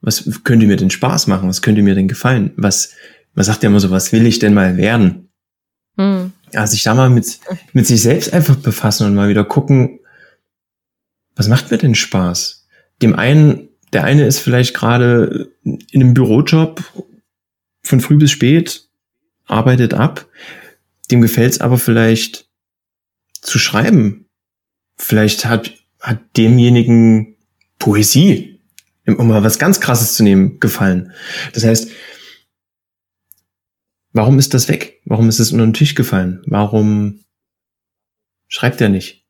was 0.00 0.28
könnte 0.42 0.66
mir 0.66 0.76
denn 0.76 0.90
Spaß 0.90 1.28
machen? 1.28 1.48
Was 1.48 1.62
könnte 1.62 1.82
mir 1.82 1.94
denn 1.94 2.08
gefallen? 2.08 2.50
Was, 2.56 2.92
man 3.34 3.44
sagt 3.44 3.62
ja 3.62 3.68
immer 3.68 3.78
so, 3.78 3.92
was 3.92 4.10
will 4.12 4.26
ich 4.26 4.40
denn 4.40 4.54
mal 4.54 4.76
werden? 4.76 5.28
Mhm 5.96 6.32
ja, 6.52 6.66
sich 6.66 6.82
da 6.82 6.94
mal 6.94 7.10
mit, 7.10 7.40
mit 7.72 7.86
sich 7.86 8.02
selbst 8.02 8.32
einfach 8.32 8.56
befassen 8.56 9.06
und 9.06 9.14
mal 9.14 9.28
wieder 9.28 9.44
gucken, 9.44 10.00
was 11.36 11.48
macht 11.48 11.70
mir 11.70 11.78
denn 11.78 11.94
Spaß? 11.94 12.66
Dem 13.02 13.14
einen, 13.14 13.68
der 13.92 14.04
eine 14.04 14.26
ist 14.26 14.40
vielleicht 14.40 14.74
gerade 14.74 15.52
in 15.62 15.80
einem 15.94 16.14
Bürojob 16.14 16.82
von 17.82 18.00
früh 18.00 18.16
bis 18.16 18.30
spät, 18.30 18.88
arbeitet 19.46 19.94
ab. 19.94 20.26
Dem 21.10 21.20
gefällt 21.22 21.52
es 21.52 21.60
aber 21.60 21.78
vielleicht 21.78 22.48
zu 23.40 23.58
schreiben. 23.58 24.26
Vielleicht 24.96 25.46
hat, 25.46 25.72
hat 25.98 26.20
demjenigen 26.36 27.36
Poesie, 27.78 28.60
um 29.06 29.28
mal 29.28 29.42
was 29.42 29.58
ganz 29.58 29.80
krasses 29.80 30.14
zu 30.14 30.22
nehmen, 30.22 30.60
gefallen. 30.60 31.12
Das 31.54 31.64
heißt, 31.64 31.90
Warum 34.12 34.38
ist 34.38 34.54
das 34.54 34.68
weg? 34.68 35.00
Warum 35.04 35.28
ist 35.28 35.38
es 35.38 35.52
unter 35.52 35.64
den 35.64 35.74
Tisch 35.74 35.94
gefallen? 35.94 36.42
Warum 36.46 37.20
schreibt 38.48 38.80
er 38.80 38.88
nicht? 38.88 39.20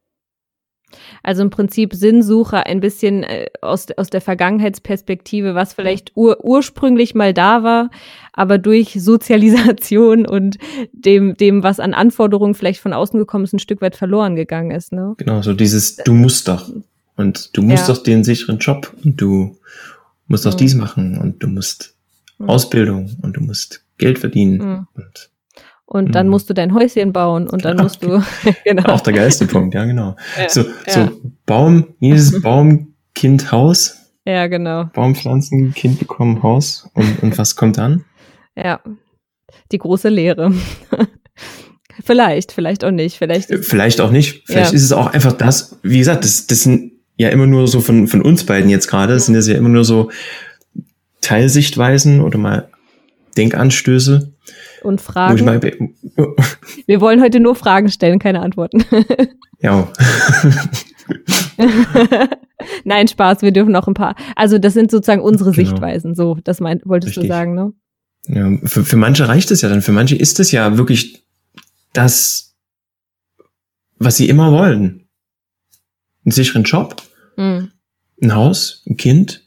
Also 1.23 1.43
im 1.43 1.51
Prinzip 1.51 1.95
Sinnsuche 1.95 2.67
ein 2.67 2.81
bisschen 2.81 3.23
äh, 3.23 3.47
aus, 3.61 3.87
aus 3.97 4.11
der 4.11 4.21
Vergangenheitsperspektive, 4.21 5.55
was 5.55 5.75
vielleicht 5.75 6.13
ur, 6.17 6.45
ursprünglich 6.45 7.15
mal 7.15 7.35
da 7.35 7.63
war, 7.63 7.91
aber 8.33 8.59
durch 8.59 8.95
Sozialisation 9.01 10.27
und 10.27 10.57
dem, 10.93 11.37
dem, 11.37 11.63
was 11.63 11.79
an 11.79 11.95
Anforderungen 11.95 12.55
vielleicht 12.55 12.81
von 12.81 12.93
außen 12.93 13.19
gekommen 13.19 13.45
ist, 13.45 13.53
ein 13.53 13.59
Stück 13.59 13.83
weit 13.83 13.97
verloren 13.97 14.35
gegangen 14.35 14.71
ist. 14.71 14.93
Ne? 14.93 15.15
Genau, 15.19 15.43
so 15.43 15.53
dieses 15.53 15.97
Du 15.97 16.13
musst 16.13 16.49
doch. 16.49 16.71
Und 17.17 17.57
du 17.57 17.63
musst 17.63 17.87
ja. 17.87 17.95
doch 17.95 18.03
den 18.03 18.25
sicheren 18.25 18.59
Job 18.59 18.95
und 19.05 19.21
du 19.21 19.59
musst 20.27 20.47
doch 20.47 20.55
mhm. 20.55 20.59
dies 20.59 20.75
machen 20.75 21.19
und 21.19 21.43
du 21.43 21.49
musst 21.49 21.95
mhm. 22.39 22.49
Ausbildung 22.49 23.17
und 23.21 23.37
du 23.37 23.43
musst 23.43 23.85
Geld 24.01 24.19
verdienen. 24.19 24.59
Mhm. 24.59 24.87
Und, 24.95 25.31
und 25.87 26.15
dann 26.15 26.27
mhm. 26.27 26.33
musst 26.33 26.51
du 26.51 26.55
dein 26.55 26.75
Häuschen 26.75 27.13
bauen 27.13 27.49
und 27.49 27.65
dann 27.65 27.77
musst 27.77 28.03
du. 28.03 28.23
genau. 28.65 28.93
Auch 28.93 29.01
der 29.01 29.13
geilste 29.13 29.47
Punkt, 29.47 29.75
ja, 29.75 29.85
genau. 29.85 30.17
Ja, 30.37 30.49
so, 30.49 30.65
so 30.87 31.01
ja. 31.01 31.13
Baum, 31.47 31.95
jedes 32.01 32.41
Baum, 32.43 32.95
Kind, 33.15 33.53
Haus. 33.53 33.97
Ja, 34.25 34.47
genau. 34.47 34.85
Baumpflanzen, 34.93 35.75
Kind 35.75 35.99
bekommen 35.99 36.43
Haus. 36.43 36.89
Und, 36.95 37.23
und 37.23 37.39
was 37.39 37.57
kommt 37.57 37.79
dann? 37.79 38.05
Ja, 38.57 38.81
die 39.73 39.79
große 39.79 40.09
Lehre. 40.09 40.53
vielleicht, 42.05 42.53
vielleicht 42.53 42.85
auch 42.85 42.91
nicht. 42.91 43.19
Vielleicht, 43.19 43.49
vielleicht 43.65 44.01
auch 44.01 44.11
nicht. 44.11 44.43
Vielleicht 44.47 44.73
ja. 44.73 44.77
ist 44.77 44.85
es 44.85 44.93
auch 44.93 45.07
einfach 45.07 45.33
das, 45.33 45.79
wie 45.83 45.99
gesagt, 45.99 46.25
das, 46.25 46.47
das 46.47 46.63
sind 46.63 46.93
ja 47.17 47.29
immer 47.29 47.47
nur 47.47 47.69
so 47.69 47.81
von, 47.81 48.09
von 48.09 48.23
uns 48.23 48.45
beiden 48.45 48.71
jetzt 48.71 48.89
gerade, 48.89 49.15
das 49.15 49.27
sind 49.27 49.35
ja 49.35 49.55
immer 49.55 49.69
nur 49.69 49.85
so 49.85 50.11
Teilsichtweisen 51.21 52.23
oder 52.23 52.39
mal 52.39 52.70
Denkanstöße. 53.37 54.35
Und 54.83 55.01
Fragen. 55.01 55.45
Mal, 55.45 55.61
Wir 56.87 57.01
wollen 57.01 57.21
heute 57.21 57.41
nur 57.41 57.55
Fragen 57.55 57.89
stellen, 57.89 58.19
keine 58.19 58.41
Antworten. 58.41 58.85
ja. 59.61 59.93
Nein, 62.85 63.09
Spaß, 63.09 63.43
wir 63.43 63.53
dürfen 63.53 63.73
noch 63.73 63.89
ein 63.89 63.95
paar. 63.95 64.15
Also, 64.37 64.59
das 64.59 64.75
sind 64.75 64.91
sozusagen 64.91 65.23
unsere 65.23 65.51
genau. 65.53 65.69
Sichtweisen, 65.69 66.15
so, 66.15 66.39
das 66.45 66.61
meint, 66.61 66.87
wolltest 66.87 67.17
Richtig. 67.17 67.25
du 67.25 67.29
sagen, 67.29 67.55
ne? 67.55 67.73
Ja, 68.27 68.51
für, 68.65 68.85
für 68.85 68.97
manche 68.97 69.29
reicht 69.29 69.51
es 69.51 69.63
ja 69.63 69.69
dann. 69.69 69.83
Für 69.83 69.93
manche 69.93 70.17
ist 70.17 70.41
es 70.41 70.53
ja 70.53 70.77
wirklich 70.77 71.25
das, 71.93 72.55
was 73.99 74.17
sie 74.17 74.29
immer 74.29 74.53
wollen. 74.53 75.09
einen 76.25 76.33
sicheren 76.33 76.65
Job, 76.65 77.03
mhm. 77.37 77.71
ein 78.23 78.35
Haus, 78.35 78.85
ein 78.87 78.97
Kind 78.97 79.47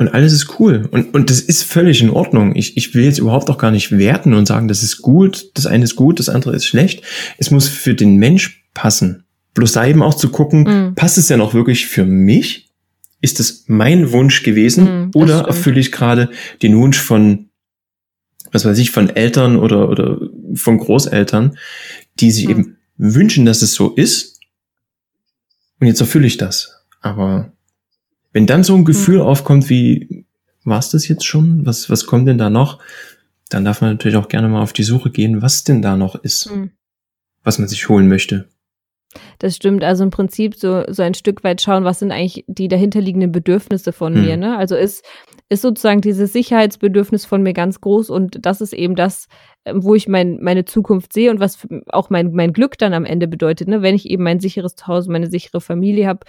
und 0.00 0.08
alles 0.08 0.32
ist 0.32 0.58
cool. 0.58 0.88
Und, 0.90 1.12
und 1.12 1.28
das 1.28 1.40
ist 1.40 1.62
völlig 1.62 2.00
in 2.00 2.08
Ordnung. 2.08 2.56
Ich, 2.56 2.74
ich 2.78 2.94
will 2.94 3.04
jetzt 3.04 3.18
überhaupt 3.18 3.50
auch 3.50 3.58
gar 3.58 3.70
nicht 3.70 3.92
werten 3.92 4.32
und 4.32 4.46
sagen, 4.46 4.66
das 4.66 4.82
ist 4.82 5.02
gut, 5.02 5.50
das 5.52 5.66
eine 5.66 5.84
ist 5.84 5.94
gut, 5.94 6.18
das 6.18 6.30
andere 6.30 6.56
ist 6.56 6.64
schlecht. 6.64 7.04
Es 7.36 7.50
muss 7.50 7.68
für 7.68 7.94
den 7.94 8.16
Mensch 8.16 8.64
passen. 8.72 9.24
Bloß 9.52 9.72
da 9.72 9.86
eben 9.86 10.02
auch 10.02 10.14
zu 10.14 10.30
gucken, 10.30 10.62
mhm. 10.62 10.94
passt 10.94 11.18
es 11.18 11.26
denn 11.26 11.42
auch 11.42 11.52
wirklich 11.52 11.86
für 11.86 12.06
mich? 12.06 12.70
Ist 13.20 13.40
das 13.40 13.64
mein 13.66 14.10
Wunsch 14.10 14.42
gewesen? 14.42 14.84
Mhm, 14.84 15.10
oder 15.12 15.40
erfülle 15.40 15.80
ich 15.80 15.92
gerade 15.92 16.30
den 16.62 16.78
Wunsch 16.78 16.98
von, 16.98 17.50
was 18.52 18.64
weiß 18.64 18.78
ich, 18.78 18.92
von 18.92 19.10
Eltern 19.10 19.56
oder, 19.56 19.90
oder 19.90 20.18
von 20.54 20.78
Großeltern, 20.78 21.58
die 22.20 22.30
sich 22.30 22.46
mhm. 22.46 22.50
eben 22.50 22.76
wünschen, 22.96 23.44
dass 23.44 23.60
es 23.60 23.74
so 23.74 23.90
ist? 23.90 24.40
Und 25.78 25.88
jetzt 25.88 26.00
erfülle 26.00 26.26
ich 26.26 26.38
das. 26.38 26.86
Aber 27.02 27.52
wenn 28.32 28.46
dann 28.46 28.64
so 28.64 28.74
ein 28.74 28.84
Gefühl 28.84 29.18
mhm. 29.18 29.24
aufkommt 29.24 29.68
wie, 29.70 30.24
war's 30.64 30.90
das 30.90 31.08
jetzt 31.08 31.24
schon? 31.24 31.66
Was, 31.66 31.90
was 31.90 32.06
kommt 32.06 32.28
denn 32.28 32.38
da 32.38 32.50
noch? 32.50 32.80
Dann 33.48 33.64
darf 33.64 33.80
man 33.80 33.90
natürlich 33.90 34.16
auch 34.16 34.28
gerne 34.28 34.48
mal 34.48 34.62
auf 34.62 34.72
die 34.72 34.84
Suche 34.84 35.10
gehen, 35.10 35.42
was 35.42 35.64
denn 35.64 35.82
da 35.82 35.96
noch 35.96 36.14
ist, 36.14 36.50
mhm. 36.50 36.70
was 37.42 37.58
man 37.58 37.68
sich 37.68 37.88
holen 37.88 38.08
möchte. 38.08 38.48
Das 39.38 39.56
stimmt. 39.56 39.82
Also 39.82 40.04
im 40.04 40.10
Prinzip 40.10 40.54
so, 40.54 40.84
so 40.88 41.02
ein 41.02 41.14
Stück 41.14 41.42
weit 41.42 41.60
schauen, 41.60 41.84
was 41.84 41.98
sind 41.98 42.12
eigentlich 42.12 42.44
die 42.46 42.68
dahinterliegenden 42.68 43.32
Bedürfnisse 43.32 43.92
von 43.92 44.14
hm. 44.14 44.24
mir. 44.24 44.36
Ne? 44.36 44.56
Also 44.56 44.76
ist, 44.76 45.04
ist 45.48 45.62
sozusagen 45.62 46.00
dieses 46.00 46.32
Sicherheitsbedürfnis 46.32 47.24
von 47.24 47.42
mir 47.42 47.52
ganz 47.52 47.80
groß 47.80 48.10
und 48.10 48.44
das 48.46 48.60
ist 48.60 48.72
eben 48.72 48.94
das, 48.94 49.26
wo 49.70 49.94
ich 49.94 50.08
mein, 50.08 50.38
meine 50.40 50.64
Zukunft 50.64 51.12
sehe 51.12 51.30
und 51.30 51.38
was 51.38 51.58
auch 51.88 52.08
mein, 52.08 52.32
mein 52.32 52.54
Glück 52.54 52.78
dann 52.78 52.94
am 52.94 53.04
Ende 53.04 53.28
bedeutet. 53.28 53.68
Ne? 53.68 53.82
Wenn 53.82 53.94
ich 53.94 54.08
eben 54.08 54.22
mein 54.22 54.40
sicheres 54.40 54.74
Zuhause, 54.74 55.10
meine 55.10 55.28
sichere 55.28 55.60
Familie 55.60 56.06
habe 56.06 56.20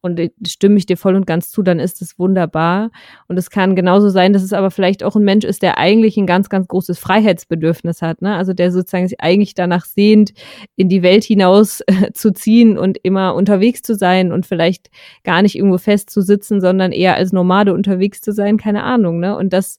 und 0.00 0.20
stimme 0.44 0.76
ich 0.76 0.86
dir 0.86 0.96
voll 0.96 1.14
und 1.14 1.24
ganz 1.24 1.50
zu, 1.50 1.62
dann 1.62 1.78
ist 1.78 2.02
es 2.02 2.18
wunderbar. 2.18 2.90
Und 3.28 3.38
es 3.38 3.48
kann 3.48 3.76
genauso 3.76 4.08
sein, 4.08 4.32
dass 4.32 4.42
es 4.42 4.52
aber 4.52 4.72
vielleicht 4.72 5.04
auch 5.04 5.14
ein 5.14 5.22
Mensch 5.22 5.44
ist, 5.44 5.62
der 5.62 5.78
eigentlich 5.78 6.16
ein 6.16 6.26
ganz, 6.26 6.48
ganz 6.48 6.66
großes 6.66 6.98
Freiheitsbedürfnis 6.98 8.02
hat. 8.02 8.22
Ne? 8.22 8.34
Also 8.34 8.54
der 8.54 8.72
sozusagen 8.72 9.06
sich 9.06 9.20
eigentlich 9.20 9.54
danach 9.54 9.84
sehnt, 9.84 10.32
in 10.74 10.88
die 10.88 11.02
Welt 11.02 11.22
hinaus 11.22 11.82
äh, 11.86 12.10
zu 12.12 12.32
ziehen 12.32 12.76
und 12.76 12.98
immer 13.04 13.36
unterwegs 13.36 13.82
zu 13.82 13.94
sein 13.94 14.32
und 14.32 14.46
vielleicht 14.46 14.90
gar 15.22 15.42
nicht 15.42 15.56
irgendwo 15.56 15.78
fest 15.78 16.10
zu 16.10 16.22
sitzen, 16.22 16.60
sondern 16.60 16.90
eher 16.90 17.14
als 17.14 17.32
Nomade 17.32 17.72
unterwegs 17.72 18.20
zu 18.20 18.32
sein, 18.32 18.56
keine 18.56 18.82
Ahnung. 18.82 19.20
Ne? 19.20 19.36
Und 19.36 19.52
das 19.52 19.78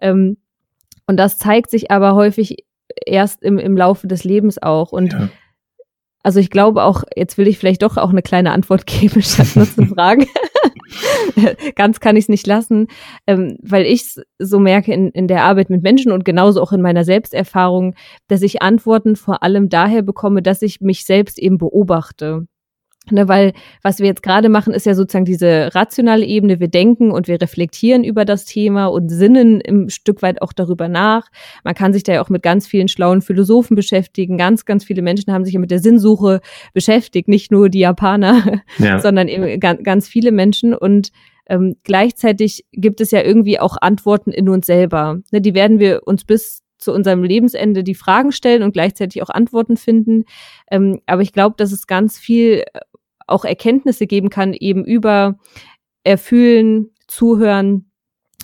ähm, 0.00 0.36
und 1.12 1.18
das 1.18 1.36
zeigt 1.36 1.70
sich 1.70 1.90
aber 1.90 2.14
häufig 2.14 2.64
erst 3.04 3.42
im, 3.42 3.58
im 3.58 3.76
Laufe 3.76 4.06
des 4.06 4.24
Lebens 4.24 4.56
auch. 4.56 4.92
Und 4.92 5.12
ja. 5.12 5.28
also 6.22 6.40
ich 6.40 6.48
glaube 6.48 6.84
auch, 6.84 7.04
jetzt 7.14 7.36
will 7.36 7.46
ich 7.48 7.58
vielleicht 7.58 7.82
doch 7.82 7.98
auch 7.98 8.08
eine 8.08 8.22
kleine 8.22 8.50
Antwort 8.50 8.86
geben, 8.86 9.20
statt 9.20 9.48
nur 9.54 9.66
zu 9.66 9.84
fragen. 9.84 10.24
Ganz 11.74 12.00
kann 12.00 12.16
ich 12.16 12.24
es 12.24 12.28
nicht 12.30 12.46
lassen, 12.46 12.86
ähm, 13.26 13.58
weil 13.60 13.84
ich 13.84 14.06
so 14.38 14.58
merke 14.58 14.90
in, 14.94 15.10
in 15.10 15.28
der 15.28 15.44
Arbeit 15.44 15.68
mit 15.68 15.82
Menschen 15.82 16.12
und 16.12 16.24
genauso 16.24 16.62
auch 16.62 16.72
in 16.72 16.80
meiner 16.80 17.04
Selbsterfahrung, 17.04 17.94
dass 18.28 18.40
ich 18.40 18.62
Antworten 18.62 19.14
vor 19.14 19.42
allem 19.42 19.68
daher 19.68 20.00
bekomme, 20.00 20.40
dass 20.40 20.62
ich 20.62 20.80
mich 20.80 21.04
selbst 21.04 21.38
eben 21.38 21.58
beobachte. 21.58 22.46
Ne, 23.10 23.26
weil 23.26 23.52
was 23.82 23.98
wir 23.98 24.06
jetzt 24.06 24.22
gerade 24.22 24.48
machen, 24.48 24.72
ist 24.72 24.86
ja 24.86 24.94
sozusagen 24.94 25.24
diese 25.24 25.74
rationale 25.74 26.24
Ebene. 26.24 26.60
Wir 26.60 26.68
denken 26.68 27.10
und 27.10 27.26
wir 27.26 27.40
reflektieren 27.40 28.04
über 28.04 28.24
das 28.24 28.44
Thema 28.44 28.86
und 28.86 29.08
sinnen 29.08 29.60
im 29.60 29.88
Stück 29.88 30.22
weit 30.22 30.40
auch 30.40 30.52
darüber 30.52 30.86
nach. 30.86 31.26
Man 31.64 31.74
kann 31.74 31.92
sich 31.92 32.04
da 32.04 32.12
ja 32.12 32.22
auch 32.22 32.28
mit 32.28 32.44
ganz 32.44 32.68
vielen 32.68 32.86
schlauen 32.86 33.20
Philosophen 33.20 33.74
beschäftigen. 33.74 34.38
Ganz, 34.38 34.66
ganz 34.66 34.84
viele 34.84 35.02
Menschen 35.02 35.32
haben 35.32 35.44
sich 35.44 35.54
ja 35.54 35.58
mit 35.58 35.72
der 35.72 35.80
Sinnsuche 35.80 36.40
beschäftigt, 36.74 37.26
nicht 37.26 37.50
nur 37.50 37.68
die 37.68 37.80
Japaner, 37.80 38.62
ja. 38.78 39.00
sondern 39.00 39.26
eben 39.26 39.58
ganz, 39.58 39.82
ganz 39.82 40.06
viele 40.06 40.30
Menschen. 40.30 40.72
Und 40.72 41.10
ähm, 41.46 41.74
gleichzeitig 41.82 42.66
gibt 42.70 43.00
es 43.00 43.10
ja 43.10 43.20
irgendwie 43.20 43.58
auch 43.58 43.76
Antworten 43.80 44.30
in 44.30 44.48
uns 44.48 44.66
selber. 44.66 45.18
Ne, 45.32 45.40
die 45.40 45.54
werden 45.54 45.80
wir 45.80 46.02
uns 46.06 46.24
bis 46.24 46.62
zu 46.78 46.92
unserem 46.92 47.24
Lebensende 47.24 47.82
die 47.82 47.94
Fragen 47.94 48.32
stellen 48.32 48.62
und 48.62 48.72
gleichzeitig 48.72 49.22
auch 49.22 49.30
Antworten 49.30 49.76
finden. 49.76 50.24
Ähm, 50.70 51.00
aber 51.06 51.22
ich 51.22 51.32
glaube, 51.32 51.54
dass 51.56 51.72
es 51.72 51.86
ganz 51.86 52.18
viel 52.18 52.64
auch 53.26 53.44
Erkenntnisse 53.44 54.06
geben 54.06 54.30
kann, 54.30 54.52
eben 54.54 54.84
über 54.84 55.38
Erfühlen, 56.04 56.90
Zuhören 57.06 57.90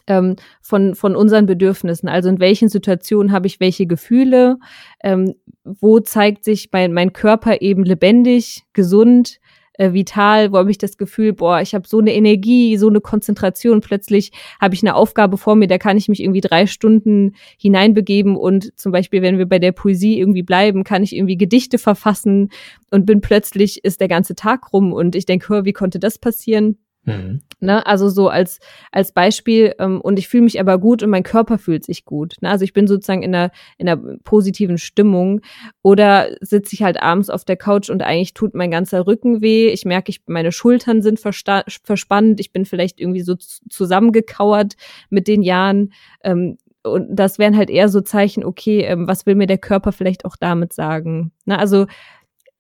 ähm, 0.06 0.36
von, 0.60 0.94
von 0.94 1.14
unseren 1.14 1.46
Bedürfnissen. 1.46 2.08
Also 2.08 2.28
in 2.28 2.40
welchen 2.40 2.68
Situationen 2.68 3.32
habe 3.32 3.46
ich 3.46 3.60
welche 3.60 3.86
Gefühle, 3.86 4.58
ähm, 5.02 5.34
wo 5.64 6.00
zeigt 6.00 6.44
sich 6.44 6.70
mein, 6.72 6.92
mein 6.92 7.12
Körper 7.12 7.60
eben 7.60 7.84
lebendig, 7.84 8.64
gesund, 8.72 9.38
äh, 9.78 9.92
vital, 9.92 10.52
wo 10.52 10.58
habe 10.58 10.70
ich 10.70 10.78
das 10.78 10.98
Gefühl, 10.98 11.32
boah, 11.32 11.60
ich 11.62 11.74
habe 11.74 11.88
so 11.88 11.98
eine 11.98 12.14
Energie, 12.14 12.76
so 12.76 12.88
eine 12.88 13.00
Konzentration, 13.00 13.80
plötzlich 13.80 14.32
habe 14.60 14.74
ich 14.74 14.82
eine 14.82 14.94
Aufgabe 14.94 15.38
vor 15.38 15.56
mir, 15.56 15.68
da 15.68 15.78
kann 15.78 15.96
ich 15.96 16.08
mich 16.08 16.22
irgendwie 16.22 16.42
drei 16.42 16.66
Stunden 16.66 17.34
hineinbegeben 17.56 18.36
und 18.36 18.78
zum 18.78 18.92
Beispiel, 18.92 19.22
wenn 19.22 19.38
wir 19.38 19.46
bei 19.46 19.58
der 19.58 19.72
Poesie 19.72 20.18
irgendwie 20.18 20.42
bleiben, 20.42 20.84
kann 20.84 21.02
ich 21.02 21.16
irgendwie 21.16 21.38
Gedichte 21.38 21.78
verfassen 21.78 22.50
und 22.90 23.06
bin 23.06 23.20
plötzlich, 23.20 23.84
ist 23.84 24.00
der 24.00 24.08
ganze 24.08 24.34
Tag 24.34 24.72
rum 24.72 24.92
und 24.92 25.14
ich 25.14 25.24
denke, 25.24 25.48
hör, 25.48 25.64
wie 25.64 25.72
konnte 25.72 25.98
das 25.98 26.18
passieren? 26.18 26.76
Mhm. 27.16 27.40
Ne? 27.60 27.84
Also 27.86 28.08
so 28.08 28.28
als, 28.28 28.60
als 28.92 29.12
Beispiel, 29.12 29.74
ähm, 29.78 30.00
und 30.00 30.18
ich 30.18 30.28
fühle 30.28 30.44
mich 30.44 30.60
aber 30.60 30.78
gut 30.78 31.02
und 31.02 31.10
mein 31.10 31.22
Körper 31.22 31.58
fühlt 31.58 31.84
sich 31.84 32.04
gut. 32.04 32.36
Ne? 32.40 32.50
Also 32.50 32.64
ich 32.64 32.72
bin 32.72 32.86
sozusagen 32.86 33.22
in 33.22 33.34
einer, 33.34 33.50
in 33.78 33.88
einer 33.88 34.16
positiven 34.24 34.78
Stimmung. 34.78 35.40
Oder 35.82 36.28
sitze 36.40 36.74
ich 36.74 36.82
halt 36.82 37.02
abends 37.02 37.30
auf 37.30 37.44
der 37.44 37.56
Couch 37.56 37.90
und 37.90 38.02
eigentlich 38.02 38.34
tut 38.34 38.54
mein 38.54 38.70
ganzer 38.70 39.06
Rücken 39.06 39.40
weh. 39.40 39.68
Ich 39.68 39.84
merke, 39.84 40.10
ich, 40.10 40.22
meine 40.26 40.52
Schultern 40.52 41.02
sind 41.02 41.18
verspannt, 41.20 42.40
ich 42.40 42.52
bin 42.52 42.64
vielleicht 42.64 43.00
irgendwie 43.00 43.22
so 43.22 43.34
zusammengekauert 43.34 44.74
mit 45.10 45.26
den 45.26 45.42
Jahren. 45.42 45.92
Ähm, 46.22 46.58
und 46.84 47.08
das 47.10 47.38
wären 47.38 47.56
halt 47.56 47.70
eher 47.70 47.88
so 47.88 48.00
Zeichen, 48.00 48.44
okay, 48.44 48.82
ähm, 48.82 49.08
was 49.08 49.26
will 49.26 49.34
mir 49.34 49.46
der 49.46 49.58
Körper 49.58 49.92
vielleicht 49.92 50.24
auch 50.24 50.36
damit 50.36 50.72
sagen? 50.72 51.32
Ne? 51.44 51.58
Also 51.58 51.86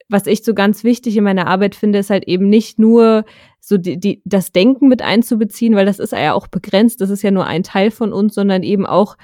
was 0.08 0.26
ich 0.26 0.42
so 0.42 0.54
ganz 0.54 0.84
wichtig 0.84 1.16
in 1.16 1.24
meiner 1.24 1.46
Arbeit 1.46 1.74
finde, 1.74 1.98
ist 1.98 2.10
halt 2.10 2.24
eben 2.26 2.48
nicht 2.48 2.78
nur 2.78 3.24
so 3.60 3.76
die, 3.76 3.98
die, 3.98 4.22
das 4.24 4.52
Denken 4.52 4.88
mit 4.88 5.02
einzubeziehen, 5.02 5.74
weil 5.74 5.86
das 5.86 5.98
ist 5.98 6.12
ja 6.12 6.32
auch 6.32 6.46
begrenzt, 6.46 7.00
das 7.00 7.10
ist 7.10 7.22
ja 7.22 7.30
nur 7.30 7.46
ein 7.46 7.62
Teil 7.62 7.90
von 7.90 8.12
uns, 8.12 8.34
sondern 8.34 8.62
eben 8.62 8.86
auch 8.86 9.16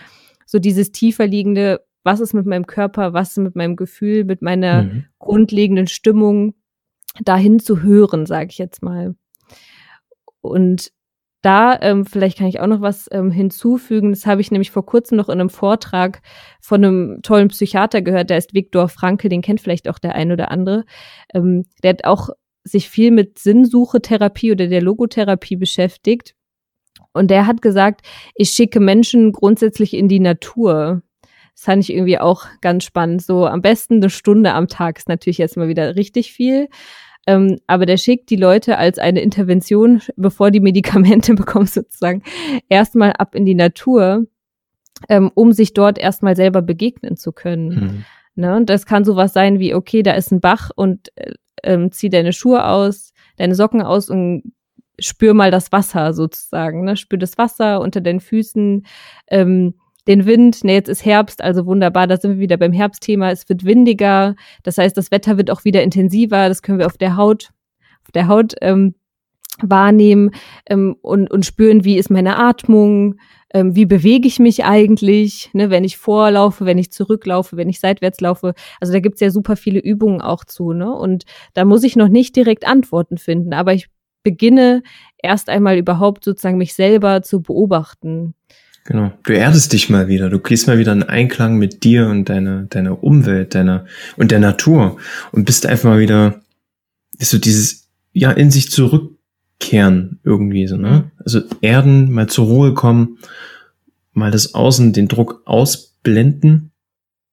so 0.44 0.58
dieses 0.58 0.92
tiefer 0.92 1.26
liegende, 1.26 1.80
was 2.02 2.20
ist 2.20 2.34
mit 2.34 2.44
meinem 2.44 2.66
Körper, 2.66 3.14
was 3.14 3.30
ist 3.30 3.38
mit 3.38 3.56
meinem 3.56 3.76
Gefühl, 3.76 4.24
mit 4.24 4.42
meiner 4.42 4.82
mhm. 4.82 5.04
grundlegenden 5.18 5.86
Stimmung 5.86 6.54
dahin 7.22 7.58
zu 7.60 7.82
hören, 7.82 8.26
sage 8.26 8.48
ich 8.50 8.58
jetzt 8.58 8.82
mal. 8.82 9.14
Und 10.42 10.92
da, 11.44 11.78
ähm, 11.82 12.06
vielleicht 12.06 12.38
kann 12.38 12.46
ich 12.46 12.60
auch 12.60 12.66
noch 12.66 12.80
was 12.80 13.06
ähm, 13.12 13.30
hinzufügen. 13.30 14.10
Das 14.10 14.26
habe 14.26 14.40
ich 14.40 14.50
nämlich 14.50 14.70
vor 14.70 14.86
kurzem 14.86 15.16
noch 15.16 15.28
in 15.28 15.40
einem 15.40 15.50
Vortrag 15.50 16.22
von 16.60 16.84
einem 16.84 17.20
tollen 17.22 17.48
Psychiater 17.48 18.00
gehört, 18.00 18.30
der 18.30 18.38
ist 18.38 18.54
Viktor 18.54 18.88
Franke, 18.88 19.28
den 19.28 19.42
kennt 19.42 19.60
vielleicht 19.60 19.88
auch 19.88 19.98
der 19.98 20.14
ein 20.14 20.32
oder 20.32 20.50
andere. 20.50 20.84
Ähm, 21.34 21.66
der 21.82 21.90
hat 21.90 22.04
auch 22.04 22.30
sich 22.64 22.88
viel 22.88 23.10
mit 23.10 23.38
Sinnsuche-Therapie 23.38 24.52
oder 24.52 24.68
der 24.68 24.80
Logotherapie 24.80 25.56
beschäftigt. 25.56 26.34
Und 27.12 27.30
der 27.30 27.46
hat 27.46 27.60
gesagt, 27.60 28.00
ich 28.34 28.50
schicke 28.50 28.80
Menschen 28.80 29.32
grundsätzlich 29.32 29.92
in 29.94 30.08
die 30.08 30.20
Natur. 30.20 31.02
Das 31.54 31.64
fand 31.64 31.84
ich 31.84 31.92
irgendwie 31.92 32.18
auch 32.18 32.46
ganz 32.62 32.84
spannend. 32.84 33.22
So 33.22 33.46
am 33.46 33.60
besten 33.60 33.96
eine 33.96 34.10
Stunde 34.10 34.54
am 34.54 34.66
Tag 34.66 34.98
ist 34.98 35.08
natürlich 35.08 35.38
jetzt 35.38 35.56
mal 35.58 35.68
wieder 35.68 35.94
richtig 35.94 36.32
viel. 36.32 36.68
Ähm, 37.26 37.58
aber 37.66 37.86
der 37.86 37.96
schickt 37.96 38.30
die 38.30 38.36
Leute 38.36 38.76
als 38.78 38.98
eine 38.98 39.20
Intervention, 39.20 40.02
bevor 40.16 40.50
die 40.50 40.60
Medikamente 40.60 41.34
bekommen, 41.34 41.66
sozusagen, 41.66 42.22
erstmal 42.68 43.12
ab 43.12 43.34
in 43.34 43.44
die 43.44 43.54
Natur, 43.54 44.26
ähm, 45.08 45.30
um 45.34 45.52
sich 45.52 45.74
dort 45.74 45.98
erstmal 45.98 46.36
selber 46.36 46.62
begegnen 46.62 47.16
zu 47.16 47.32
können. 47.32 47.68
Mhm. 47.68 48.04
Ne? 48.36 48.56
Und 48.56 48.70
das 48.70 48.86
kann 48.86 49.04
sowas 49.04 49.32
sein 49.32 49.58
wie, 49.58 49.74
okay, 49.74 50.02
da 50.02 50.12
ist 50.12 50.32
ein 50.32 50.40
Bach 50.40 50.70
und 50.74 51.10
äh, 51.16 51.32
ähm, 51.62 51.92
zieh 51.92 52.10
deine 52.10 52.32
Schuhe 52.32 52.66
aus, 52.66 53.12
deine 53.36 53.54
Socken 53.54 53.82
aus 53.82 54.10
und 54.10 54.52
spür 54.98 55.34
mal 55.34 55.50
das 55.50 55.72
Wasser 55.72 56.12
sozusagen. 56.12 56.84
Ne? 56.84 56.96
Spür 56.96 57.18
das 57.18 57.38
Wasser 57.38 57.80
unter 57.80 58.00
deinen 58.00 58.20
Füßen. 58.20 58.86
Ähm, 59.28 59.74
den 60.06 60.26
Wind, 60.26 60.64
ne, 60.64 60.74
jetzt 60.74 60.88
ist 60.88 61.04
Herbst, 61.04 61.42
also 61.42 61.66
wunderbar, 61.66 62.06
da 62.06 62.16
sind 62.16 62.32
wir 62.32 62.38
wieder 62.38 62.56
beim 62.56 62.72
Herbstthema, 62.72 63.30
es 63.30 63.48
wird 63.48 63.64
windiger, 63.64 64.36
das 64.62 64.78
heißt, 64.78 64.96
das 64.96 65.10
Wetter 65.10 65.36
wird 65.36 65.50
auch 65.50 65.64
wieder 65.64 65.82
intensiver, 65.82 66.48
das 66.48 66.62
können 66.62 66.78
wir 66.78 66.86
auf 66.86 66.98
der 66.98 67.16
Haut, 67.16 67.50
auf 68.04 68.10
der 68.12 68.28
Haut 68.28 68.54
ähm, 68.60 68.94
wahrnehmen 69.62 70.30
ähm, 70.66 70.96
und, 71.00 71.30
und 71.30 71.46
spüren, 71.46 71.84
wie 71.84 71.96
ist 71.96 72.10
meine 72.10 72.36
Atmung, 72.36 73.16
ähm, 73.52 73.76
wie 73.76 73.86
bewege 73.86 74.26
ich 74.26 74.38
mich 74.38 74.64
eigentlich, 74.64 75.50
ne, 75.52 75.70
wenn 75.70 75.84
ich 75.84 75.96
vorlaufe, 75.96 76.66
wenn 76.66 76.78
ich 76.78 76.90
zurücklaufe, 76.90 77.56
wenn 77.56 77.68
ich 77.68 77.80
seitwärts 77.80 78.20
laufe. 78.20 78.54
Also 78.80 78.92
da 78.92 79.00
gibt's 79.00 79.20
ja 79.20 79.30
super 79.30 79.56
viele 79.56 79.78
Übungen 79.78 80.20
auch 80.20 80.44
zu, 80.44 80.72
ne? 80.72 80.92
Und 80.92 81.24
da 81.54 81.64
muss 81.64 81.84
ich 81.84 81.94
noch 81.94 82.08
nicht 82.08 82.34
direkt 82.34 82.66
Antworten 82.66 83.16
finden, 83.16 83.54
aber 83.54 83.72
ich 83.72 83.88
beginne 84.24 84.82
erst 85.18 85.48
einmal 85.48 85.78
überhaupt 85.78 86.24
sozusagen 86.24 86.58
mich 86.58 86.74
selber 86.74 87.22
zu 87.22 87.42
beobachten. 87.42 88.34
Genau. 88.84 89.12
Du 89.22 89.32
erdest 89.32 89.72
dich 89.72 89.88
mal 89.88 90.08
wieder. 90.08 90.28
Du 90.28 90.38
gehst 90.38 90.66
mal 90.66 90.78
wieder 90.78 90.92
in 90.92 91.02
Einklang 91.02 91.56
mit 91.56 91.84
dir 91.84 92.08
und 92.08 92.28
deiner, 92.28 92.64
deiner 92.64 93.02
Umwelt, 93.02 93.54
deiner, 93.54 93.86
und 94.16 94.30
der 94.30 94.40
Natur. 94.40 94.98
Und 95.32 95.46
bist 95.46 95.66
einfach 95.66 95.88
mal 95.88 96.00
wieder, 96.00 96.42
ist 97.18 97.30
so 97.30 97.38
dieses 97.38 97.84
ja, 98.14 98.30
in 98.30 98.50
sich 98.50 98.70
zurückkehren 98.70 100.20
irgendwie 100.22 100.66
so, 100.66 100.76
ne? 100.76 100.88
Mhm. 100.88 101.10
Also 101.22 101.42
erden, 101.60 102.12
mal 102.12 102.28
zur 102.28 102.46
Ruhe 102.46 102.74
kommen, 102.74 103.18
mal 104.12 104.30
das 104.30 104.54
Außen, 104.54 104.92
den 104.92 105.08
Druck 105.08 105.42
ausblenden 105.44 106.70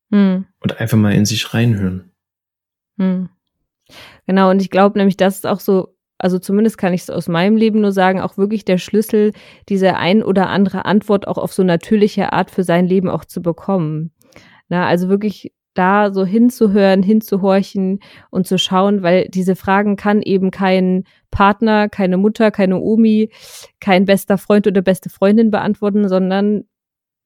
mhm. 0.10 0.46
und 0.60 0.80
einfach 0.80 0.98
mal 0.98 1.14
in 1.14 1.26
sich 1.26 1.54
reinhören. 1.54 2.12
Mhm. 2.98 3.30
Genau, 4.26 4.50
und 4.50 4.62
ich 4.62 4.70
glaube 4.70 4.98
nämlich, 4.98 5.18
das 5.18 5.38
ist 5.38 5.46
auch 5.46 5.60
so, 5.60 5.96
also 6.21 6.38
zumindest 6.38 6.77
kann 6.77 6.93
ich 6.93 7.01
es 7.01 7.10
aus 7.10 7.27
meinem 7.27 7.55
Leben 7.55 7.81
nur 7.81 7.91
sagen, 7.91 8.21
auch 8.21 8.38
wirklich 8.38 8.63
der 8.63 8.77
Schlüssel, 8.77 9.34
diese 9.69 9.95
ein 9.95 10.21
oder 10.23 10.49
andere 10.49 10.86
Antwort 10.86 11.27
auch 11.27 11.38
auf 11.38 11.51
so 11.51 11.63
natürliche 11.63 12.31
Art 12.31 12.51
für 12.51 12.63
sein 12.63 12.86
Leben 12.86 13.10
auch 13.10 13.25
zu 13.25 13.41
bekommen. 13.41 14.12
Na, 14.69 14.88
also 14.88 15.10
wirklich 15.10 15.51
da 15.73 16.13
so 16.13 16.25
hinzuhören, 16.25 17.01
hinzuhorchen 17.01 17.99
und 18.29 18.45
zu 18.45 18.57
schauen, 18.60 19.03
weil 19.03 19.29
diese 19.29 19.55
Fragen 19.55 19.95
kann 19.95 20.21
eben 20.21 20.51
kein 20.51 21.05
Partner, 21.31 21.89
keine 21.89 22.17
Mutter, 22.17 22.51
keine 22.51 22.79
Omi, 22.79 23.31
kein 23.79 24.05
bester 24.05 24.38
Freund 24.38 24.67
oder 24.67 24.81
beste 24.81 25.10
Freundin 25.10 25.49
beantworten, 25.49 26.07
sondern 26.07 26.65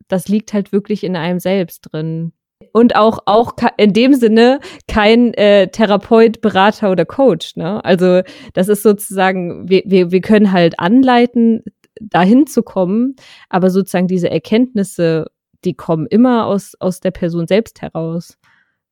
das 0.08 0.27
liegt 0.27 0.53
halt 0.53 0.71
wirklich 0.71 1.03
in 1.03 1.15
einem 1.15 1.39
selbst 1.39 1.81
drin. 1.91 2.31
Und 2.72 2.96
auch, 2.96 3.20
auch 3.26 3.54
in 3.78 3.94
dem 3.94 4.13
Sinne 4.13 4.60
kein 4.88 5.34
äh, 5.34 5.68
Therapeut, 5.68 6.41
Berater 6.41 6.91
oder 6.91 7.06
Coach. 7.06 7.56
Ne? 7.56 7.84
Also 7.84 8.22
das 8.54 8.70
ist 8.70 8.84
sozusagen, 8.84 9.70
wir, 9.70 9.84
wir, 9.86 10.12
wir 10.12 10.22
können 10.22 10.52
halt 10.52 10.80
anleiten, 10.80 11.63
dahin 12.00 12.48
zu 12.48 12.63
kommen, 12.63 13.15
aber 13.50 13.70
sozusagen 13.70 14.08
diese 14.08 14.30
Erkenntnisse 14.30 15.28
die 15.65 15.74
kommen 15.74 16.06
immer 16.08 16.46
aus, 16.46 16.76
aus 16.80 17.00
der 17.00 17.12
Person 17.12 17.48
selbst 17.48 17.82
heraus. 17.82 18.38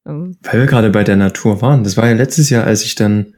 Weil 0.04 0.60
wir 0.60 0.66
gerade 0.66 0.90
bei 0.90 1.04
der 1.04 1.16
Natur 1.16 1.62
waren. 1.62 1.84
Das 1.84 1.96
war 1.96 2.08
ja 2.08 2.14
letztes 2.14 2.50
Jahr, 2.50 2.66
als 2.66 2.84
ich 2.84 2.96
dann 2.96 3.36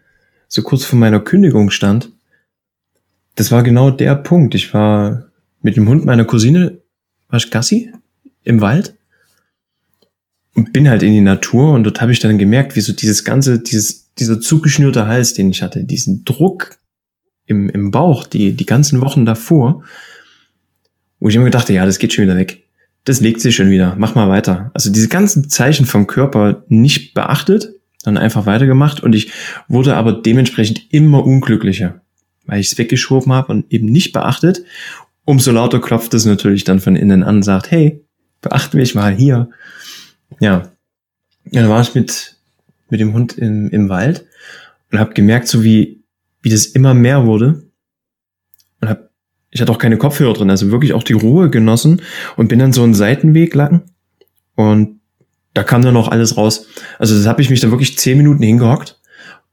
so 0.47 0.63
kurz 0.63 0.83
vor 0.83 0.97
meiner 0.97 1.19
Kündigung 1.19 1.69
stand. 1.69 2.11
Das 3.35 3.51
war 3.51 3.61
genau 3.61 3.91
der 3.91 4.15
Punkt. 4.15 4.55
Ich 4.55 4.73
war 4.73 5.25
mit 5.61 5.75
dem 5.75 5.87
Hund 5.87 6.05
meiner 6.05 6.25
Cousine, 6.25 6.79
war 7.29 7.37
ich 7.37 7.51
Gassi 7.51 7.91
im 8.43 8.61
Wald 8.61 8.95
bin 10.55 10.89
halt 10.89 11.03
in 11.03 11.11
die 11.11 11.21
Natur 11.21 11.73
und 11.73 11.83
dort 11.83 12.01
habe 12.01 12.11
ich 12.11 12.19
dann 12.19 12.37
gemerkt, 12.37 12.75
wie 12.75 12.81
so 12.81 12.93
dieses 12.93 13.23
ganze, 13.23 13.59
dieses, 13.59 14.13
dieser 14.15 14.39
zugeschnürte 14.39 15.07
Hals, 15.07 15.33
den 15.33 15.49
ich 15.49 15.61
hatte, 15.61 15.83
diesen 15.83 16.23
Druck 16.23 16.77
im, 17.45 17.69
im 17.69 17.91
Bauch, 17.91 18.25
die, 18.25 18.53
die 18.53 18.65
ganzen 18.65 19.01
Wochen 19.01 19.25
davor, 19.25 19.83
wo 21.19 21.29
ich 21.29 21.35
immer 21.35 21.45
gedacht 21.45 21.69
ja, 21.69 21.85
das 21.85 21.99
geht 21.99 22.13
schon 22.13 22.23
wieder 22.23 22.37
weg 22.37 22.65
das 23.05 23.21
legt 23.21 23.39
sich 23.39 23.55
schon 23.55 23.69
wieder, 23.69 23.95
mach 23.97 24.15
mal 24.15 24.29
weiter. 24.29 24.71
Also 24.73 24.91
diese 24.91 25.07
ganzen 25.07 25.47
Zeichen 25.47 25.85
vom 25.85 26.07
Körper 26.07 26.63
nicht 26.67 27.13
beachtet, 27.13 27.69
dann 28.03 28.17
einfach 28.17 28.45
weitergemacht 28.45 29.01
und 29.01 29.13
ich 29.13 29.31
wurde 29.67 29.95
aber 29.95 30.11
dementsprechend 30.11 30.91
immer 30.91 31.23
unglücklicher, 31.23 32.01
weil 32.45 32.59
ich 32.59 32.71
es 32.71 32.77
weggeschoben 32.77 33.31
habe 33.31 33.51
und 33.53 33.71
eben 33.71 33.85
nicht 33.85 34.11
beachtet. 34.11 34.63
Umso 35.23 35.51
lauter 35.51 35.79
klopft 35.79 36.13
es 36.13 36.25
natürlich 36.25 36.63
dann 36.63 36.79
von 36.79 36.95
innen 36.95 37.23
an 37.23 37.37
und 37.37 37.43
sagt, 37.43 37.71
hey, 37.71 38.03
beachte 38.41 38.77
mich 38.77 38.95
mal 38.95 39.13
hier. 39.13 39.49
Ja, 40.39 40.71
dann 41.45 41.69
war 41.69 41.81
ich 41.81 41.95
mit, 41.95 42.37
mit 42.89 42.99
dem 42.99 43.13
Hund 43.13 43.37
im, 43.37 43.69
im 43.69 43.89
Wald 43.89 44.25
und 44.91 44.99
habe 44.99 45.13
gemerkt, 45.13 45.47
so 45.47 45.63
wie, 45.63 46.03
wie 46.41 46.49
das 46.49 46.65
immer 46.65 46.93
mehr 46.93 47.25
wurde 47.25 47.63
und 48.81 48.89
habe 48.89 49.09
ich 49.51 49.61
hatte 49.61 49.71
auch 49.71 49.77
keine 49.77 49.97
Kopfhörer 49.97 50.33
drin, 50.33 50.49
also 50.49 50.69
wirklich 50.69 50.91
auch 50.91 51.03
die 51.03 51.13
Ruhe 51.13 51.49
genossen 51.49 52.01
und 52.35 52.49
bin 52.49 52.59
dann 52.59 52.73
so 52.73 52.83
einen 52.83 52.93
Seitenweg 52.93 53.55
lang 53.55 53.89
und 54.55 54.99
da 55.53 55.63
kam 55.63 55.81
dann 55.81 55.95
auch 55.95 56.09
alles 56.09 56.35
raus. 56.35 56.67
Also 56.99 57.15
das 57.15 57.25
habe 57.25 57.41
ich 57.41 57.49
mich 57.49 57.61
dann 57.61 57.71
wirklich 57.71 57.97
zehn 57.97 58.17
Minuten 58.17 58.43
hingehockt 58.43 58.99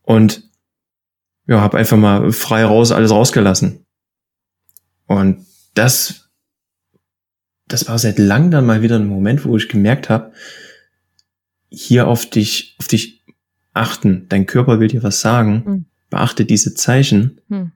und 0.02 0.50
ja, 1.46 1.60
habe 1.60 1.78
einfach 1.78 1.96
mal 1.96 2.32
frei 2.32 2.64
raus 2.64 2.90
alles 2.90 3.12
rausgelassen. 3.12 3.86
Und 5.06 5.46
das, 5.74 6.21
das 7.72 7.88
war 7.88 7.98
seit 7.98 8.18
langem 8.18 8.50
dann 8.50 8.66
mal 8.66 8.82
wieder 8.82 8.96
ein 8.96 9.06
Moment, 9.06 9.44
wo 9.44 9.56
ich 9.56 9.68
gemerkt 9.68 10.10
habe, 10.10 10.32
hier 11.70 12.06
auf 12.06 12.28
dich, 12.28 12.76
auf 12.78 12.86
dich 12.86 13.24
achten. 13.72 14.26
Dein 14.28 14.46
Körper 14.46 14.78
will 14.78 14.88
dir 14.88 15.02
was 15.02 15.20
sagen. 15.20 15.62
Mhm. 15.64 15.84
Beachte 16.10 16.44
diese 16.44 16.74
Zeichen. 16.74 17.40
Mhm. 17.48 17.72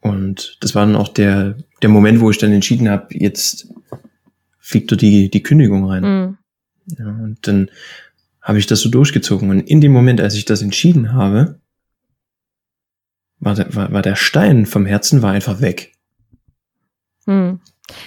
Und 0.00 0.58
das 0.60 0.74
war 0.74 0.84
dann 0.84 0.96
auch 0.96 1.08
der, 1.08 1.56
der 1.80 1.88
Moment, 1.88 2.20
wo 2.20 2.30
ich 2.30 2.38
dann 2.38 2.52
entschieden 2.52 2.90
habe, 2.90 3.06
jetzt 3.16 3.68
fliegt 4.58 4.90
du 4.90 4.96
die, 4.96 5.30
die 5.30 5.42
Kündigung 5.42 5.88
rein. 5.88 6.02
Mhm. 6.02 6.38
Ja, 6.98 7.06
und 7.06 7.38
dann 7.46 7.70
habe 8.42 8.58
ich 8.58 8.66
das 8.66 8.80
so 8.80 8.90
durchgezogen. 8.90 9.48
Und 9.48 9.60
in 9.60 9.80
dem 9.80 9.92
Moment, 9.92 10.20
als 10.20 10.34
ich 10.34 10.44
das 10.44 10.60
entschieden 10.60 11.12
habe, 11.14 11.58
war 13.38 13.54
der, 13.54 13.74
war, 13.74 13.92
war 13.92 14.02
der 14.02 14.16
Stein 14.16 14.66
vom 14.66 14.84
Herzen 14.84 15.22
war 15.22 15.32
einfach 15.32 15.60
weg. 15.60 15.94
Mhm. 17.24 17.60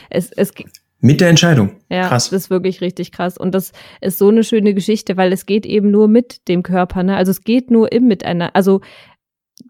Es, 0.10 0.32
es, 0.32 0.52
mit 1.00 1.22
der 1.22 1.30
Entscheidung. 1.30 1.72
Ja, 1.90 2.08
krass. 2.08 2.30
das 2.30 2.44
ist 2.44 2.50
wirklich 2.50 2.82
richtig 2.82 3.12
krass. 3.12 3.38
Und 3.38 3.54
das 3.54 3.74
ist 4.02 4.18
so 4.18 4.30
eine 4.30 4.44
schöne 4.44 4.74
Geschichte, 4.74 5.18
weil 5.18 5.32
es 5.34 5.46
geht 5.46 5.66
eben 5.66 5.92
nur 5.92 6.08
mit 6.08 6.48
dem 6.48 6.64
Körper. 6.64 7.04
Ne? 7.04 7.16
Also 7.16 7.32
es 7.32 7.42
geht 7.42 7.70
nur 7.70 7.92
im 7.92 8.08
Miteinander. 8.08 8.56
Also 8.56 8.82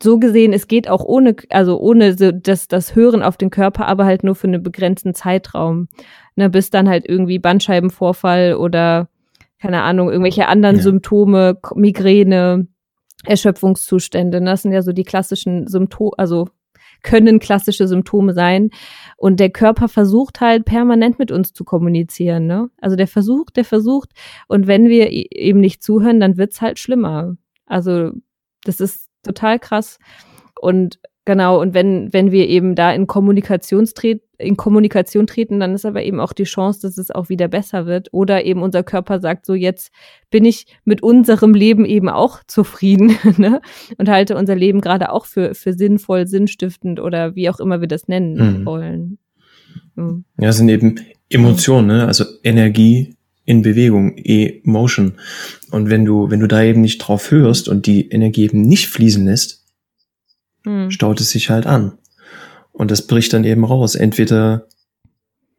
so 0.01 0.17
gesehen, 0.17 0.53
es 0.53 0.67
geht 0.67 0.89
auch 0.89 1.03
ohne, 1.03 1.35
also 1.49 1.79
ohne 1.79 2.17
so 2.17 2.31
das, 2.31 2.67
das 2.67 2.95
Hören 2.95 3.21
auf 3.21 3.37
den 3.37 3.49
Körper, 3.49 3.87
aber 3.87 4.05
halt 4.05 4.23
nur 4.23 4.35
für 4.35 4.47
einen 4.47 4.63
begrenzten 4.63 5.13
Zeitraum. 5.13 5.87
Ne, 6.35 6.49
bis 6.49 6.69
dann 6.69 6.89
halt 6.89 7.07
irgendwie 7.07 7.39
Bandscheibenvorfall 7.39 8.55
oder, 8.55 9.07
keine 9.61 9.83
Ahnung, 9.83 10.09
irgendwelche 10.09 10.47
anderen 10.47 10.77
ja. 10.77 10.81
Symptome, 10.81 11.57
Migräne, 11.75 12.67
Erschöpfungszustände. 13.23 14.41
Ne? 14.41 14.51
Das 14.51 14.63
sind 14.63 14.73
ja 14.73 14.81
so 14.81 14.91
die 14.91 15.05
klassischen 15.05 15.67
Symptome, 15.67 16.11
also 16.17 16.49
können 17.05 17.39
klassische 17.39 17.87
Symptome 17.87 18.33
sein. 18.33 18.71
Und 19.15 19.39
der 19.39 19.51
Körper 19.51 19.87
versucht 19.87 20.41
halt 20.41 20.65
permanent 20.65 21.19
mit 21.19 21.31
uns 21.31 21.53
zu 21.53 21.63
kommunizieren. 21.63 22.47
Ne? 22.47 22.69
Also 22.81 22.97
der 22.97 23.07
versucht, 23.07 23.55
der 23.55 23.63
versucht. 23.63 24.09
Und 24.47 24.67
wenn 24.67 24.89
wir 24.89 25.11
eben 25.11 25.61
nicht 25.61 25.83
zuhören, 25.83 26.19
dann 26.19 26.37
wird's 26.37 26.61
halt 26.61 26.79
schlimmer. 26.79 27.37
Also 27.65 28.11
das 28.63 28.81
ist 28.81 29.09
total 29.23 29.59
krass. 29.59 29.99
Und 30.59 30.99
genau, 31.25 31.59
und 31.59 31.73
wenn, 31.73 32.13
wenn 32.13 32.31
wir 32.31 32.47
eben 32.47 32.75
da 32.75 32.91
in 32.91 33.07
Kommunikation 33.07 33.85
in 34.37 34.57
Kommunikation 34.57 35.27
treten, 35.27 35.59
dann 35.59 35.73
ist 35.73 35.85
aber 35.85 36.03
eben 36.03 36.19
auch 36.19 36.33
die 36.33 36.43
Chance, 36.43 36.81
dass 36.81 36.97
es 36.97 37.11
auch 37.11 37.29
wieder 37.29 37.47
besser 37.47 37.85
wird. 37.85 38.09
Oder 38.11 38.45
eben 38.45 38.61
unser 38.61 38.83
Körper 38.83 39.19
sagt 39.19 39.45
so, 39.45 39.53
jetzt 39.53 39.91
bin 40.29 40.45
ich 40.45 40.65
mit 40.83 41.01
unserem 41.03 41.53
Leben 41.53 41.85
eben 41.85 42.09
auch 42.09 42.43
zufrieden 42.47 43.17
ne? 43.37 43.61
und 43.97 44.09
halte 44.09 44.35
unser 44.35 44.55
Leben 44.55 44.81
gerade 44.81 45.11
auch 45.11 45.25
für, 45.25 45.55
für 45.55 45.73
sinnvoll, 45.73 46.27
sinnstiftend 46.27 46.99
oder 46.99 47.35
wie 47.35 47.49
auch 47.49 47.59
immer 47.59 47.81
wir 47.81 47.87
das 47.87 48.07
nennen 48.07 48.59
mhm. 48.59 48.65
wollen. 48.65 49.17
Mhm. 49.95 50.25
Ja, 50.39 50.51
sind 50.51 50.69
eben 50.69 50.95
Emotionen, 51.29 51.87
ne? 51.87 52.07
also 52.07 52.25
Energie, 52.43 53.15
in 53.45 53.61
Bewegung, 53.61 54.17
E-Motion. 54.17 55.13
Und 55.71 55.89
wenn 55.89 56.03
du, 56.03 56.29
wenn 56.31 56.39
du 56.39 56.47
da 56.47 56.63
eben 56.63 56.81
nicht 56.81 56.97
drauf 56.97 57.29
hörst 57.31 57.69
und 57.69 57.85
die 57.85 58.09
Energie 58.09 58.45
eben 58.45 58.61
nicht 58.61 58.87
fließen 58.87 59.23
lässt, 59.23 59.64
hm. 60.65 60.91
staut 60.91 61.21
es 61.21 61.29
sich 61.29 61.49
halt 61.49 61.65
an. 61.65 61.93
Und 62.71 62.91
das 62.91 63.07
bricht 63.07 63.31
dann 63.33 63.45
eben 63.45 63.63
raus. 63.63 63.95
Entweder 63.95 64.67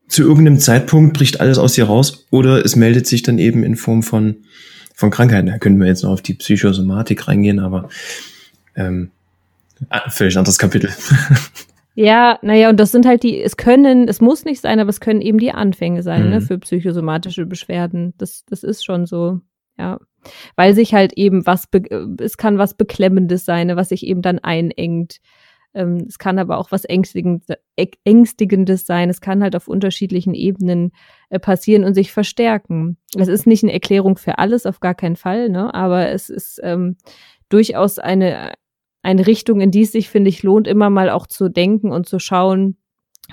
zu 0.08 0.22
irgendeinem 0.22 0.60
Zeitpunkt 0.60 1.16
bricht 1.16 1.40
alles 1.40 1.58
aus 1.58 1.72
dir 1.72 1.86
raus 1.86 2.26
oder 2.30 2.64
es 2.64 2.76
meldet 2.76 3.06
sich 3.06 3.22
dann 3.22 3.38
eben 3.38 3.62
in 3.62 3.76
Form 3.76 4.02
von, 4.02 4.36
von 4.94 5.10
Krankheiten. 5.10 5.46
Da 5.46 5.58
können 5.58 5.80
wir 5.80 5.86
jetzt 5.86 6.02
noch 6.02 6.10
auf 6.10 6.22
die 6.22 6.34
Psychosomatik 6.34 7.26
reingehen, 7.26 7.58
aber 7.58 7.88
ähm, 8.76 9.10
ah, 9.88 10.08
völlig 10.10 10.36
anderes 10.36 10.58
Kapitel. 10.58 10.90
Ja, 11.98 12.38
naja, 12.42 12.68
und 12.68 12.78
das 12.78 12.92
sind 12.92 13.06
halt 13.06 13.22
die, 13.22 13.42
es 13.42 13.56
können, 13.56 14.06
es 14.06 14.20
muss 14.20 14.44
nicht 14.44 14.60
sein, 14.60 14.80
aber 14.80 14.90
es 14.90 15.00
können 15.00 15.22
eben 15.22 15.38
die 15.38 15.52
Anfänge 15.52 16.02
sein, 16.02 16.20
ne, 16.20 16.26
mhm. 16.26 16.32
ne, 16.32 16.40
für 16.42 16.58
psychosomatische 16.58 17.46
Beschwerden. 17.46 18.12
Das, 18.18 18.44
das 18.44 18.62
ist 18.62 18.84
schon 18.84 19.06
so, 19.06 19.40
ja. 19.78 19.98
Weil 20.56 20.74
sich 20.74 20.94
halt 20.94 21.12
eben 21.14 21.46
was, 21.46 21.68
es 22.20 22.36
kann 22.36 22.58
was 22.58 22.74
Beklemmendes 22.74 23.44
sein, 23.44 23.68
ne, 23.68 23.76
was 23.76 23.90
sich 23.90 24.06
eben 24.06 24.22
dann 24.22 24.38
einengt. 24.38 25.18
Ähm, 25.74 26.06
es 26.08 26.18
kann 26.18 26.38
aber 26.38 26.58
auch 26.58 26.70
was 26.70 26.84
Ängstigendes, 26.84 27.56
Ängstigendes 28.04 28.86
sein. 28.86 29.10
Es 29.10 29.20
kann 29.20 29.42
halt 29.42 29.54
auf 29.54 29.68
unterschiedlichen 29.68 30.34
Ebenen 30.34 30.92
äh, 31.28 31.38
passieren 31.38 31.84
und 31.84 31.94
sich 31.94 32.12
verstärken. 32.12 32.96
Es 33.16 33.28
ist 33.28 33.46
nicht 33.46 33.62
eine 33.62 33.72
Erklärung 33.72 34.16
für 34.16 34.38
alles, 34.38 34.66
auf 34.66 34.80
gar 34.80 34.94
keinen 34.94 35.16
Fall, 35.16 35.50
ne, 35.50 35.72
aber 35.74 36.08
es 36.10 36.30
ist 36.30 36.60
ähm, 36.62 36.96
durchaus 37.48 37.98
eine, 37.98 38.54
eine 39.02 39.26
Richtung, 39.26 39.60
in 39.60 39.70
die 39.70 39.82
es 39.82 39.92
sich, 39.92 40.08
finde 40.08 40.30
ich, 40.30 40.42
lohnt, 40.42 40.66
immer 40.66 40.90
mal 40.90 41.10
auch 41.10 41.26
zu 41.26 41.48
denken 41.48 41.92
und 41.92 42.06
zu 42.08 42.18
schauen, 42.18 42.78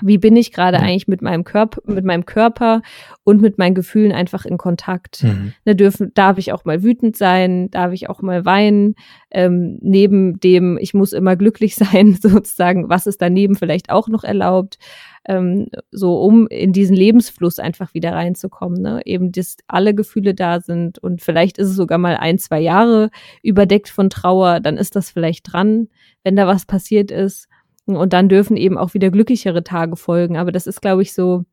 wie 0.02 0.18
bin 0.18 0.36
ich 0.36 0.52
gerade 0.52 0.80
eigentlich 0.80 1.08
mit 1.08 1.22
meinem 1.22 1.44
Körper, 1.44 1.80
mit 1.86 2.04
meinem 2.04 2.26
Körper 2.26 2.82
und 3.22 3.40
mit 3.40 3.58
meinen 3.58 3.74
Gefühlen 3.74 4.12
einfach 4.12 4.44
in 4.44 4.58
Kontakt. 4.58 5.22
Mhm. 5.22 5.52
Ne, 5.64 5.76
dürfen, 5.76 6.12
darf 6.14 6.38
ich 6.38 6.52
auch 6.52 6.64
mal 6.64 6.82
wütend 6.82 7.16
sein, 7.16 7.70
darf 7.70 7.92
ich 7.92 8.08
auch 8.08 8.20
mal 8.20 8.44
weinen, 8.44 8.96
ähm, 9.30 9.78
neben 9.80 10.40
dem, 10.40 10.78
ich 10.78 10.94
muss 10.94 11.12
immer 11.12 11.36
glücklich 11.36 11.74
sein, 11.76 12.14
sozusagen, 12.20 12.88
was 12.88 13.06
ist 13.06 13.22
daneben 13.22 13.54
vielleicht 13.54 13.90
auch 13.90 14.08
noch 14.08 14.24
erlaubt, 14.24 14.78
ähm, 15.26 15.68
so 15.90 16.20
um 16.20 16.48
in 16.48 16.72
diesen 16.72 16.96
Lebensfluss 16.96 17.58
einfach 17.58 17.94
wieder 17.94 18.12
reinzukommen, 18.12 18.82
ne? 18.82 19.00
Eben, 19.06 19.32
dass 19.32 19.56
alle 19.68 19.94
Gefühle 19.94 20.34
da 20.34 20.60
sind 20.60 20.98
und 20.98 21.22
vielleicht 21.22 21.56
ist 21.58 21.68
es 21.68 21.76
sogar 21.76 21.98
mal 21.98 22.16
ein, 22.16 22.38
zwei 22.38 22.60
Jahre 22.60 23.10
überdeckt 23.42 23.88
von 23.88 24.10
Trauer, 24.10 24.60
dann 24.60 24.76
ist 24.76 24.96
das 24.96 25.10
vielleicht 25.10 25.52
dran, 25.52 25.88
wenn 26.24 26.36
da 26.36 26.46
was 26.46 26.66
passiert 26.66 27.10
ist 27.10 27.48
und 27.86 28.12
dann 28.12 28.28
dürfen 28.28 28.56
eben 28.56 28.78
auch 28.78 28.94
wieder 28.94 29.10
glücklichere 29.10 29.64
Tage 29.64 29.96
folgen. 29.96 30.36
Aber 30.36 30.52
das 30.52 30.66
ist, 30.66 30.80
glaube 30.80 31.02
ich, 31.02 31.12
so 31.12 31.44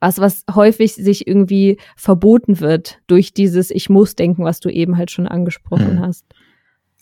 was, 0.00 0.18
was 0.18 0.44
häufig 0.54 0.94
sich 0.94 1.26
irgendwie 1.26 1.78
verboten 1.96 2.60
wird 2.60 3.00
durch 3.06 3.32
dieses 3.32 3.70
Ich 3.70 3.88
muss 3.88 4.14
denken, 4.16 4.44
was 4.44 4.60
du 4.60 4.68
eben 4.68 4.96
halt 4.98 5.10
schon 5.10 5.26
angesprochen 5.26 5.98
hm. 5.98 6.00
hast. 6.00 6.26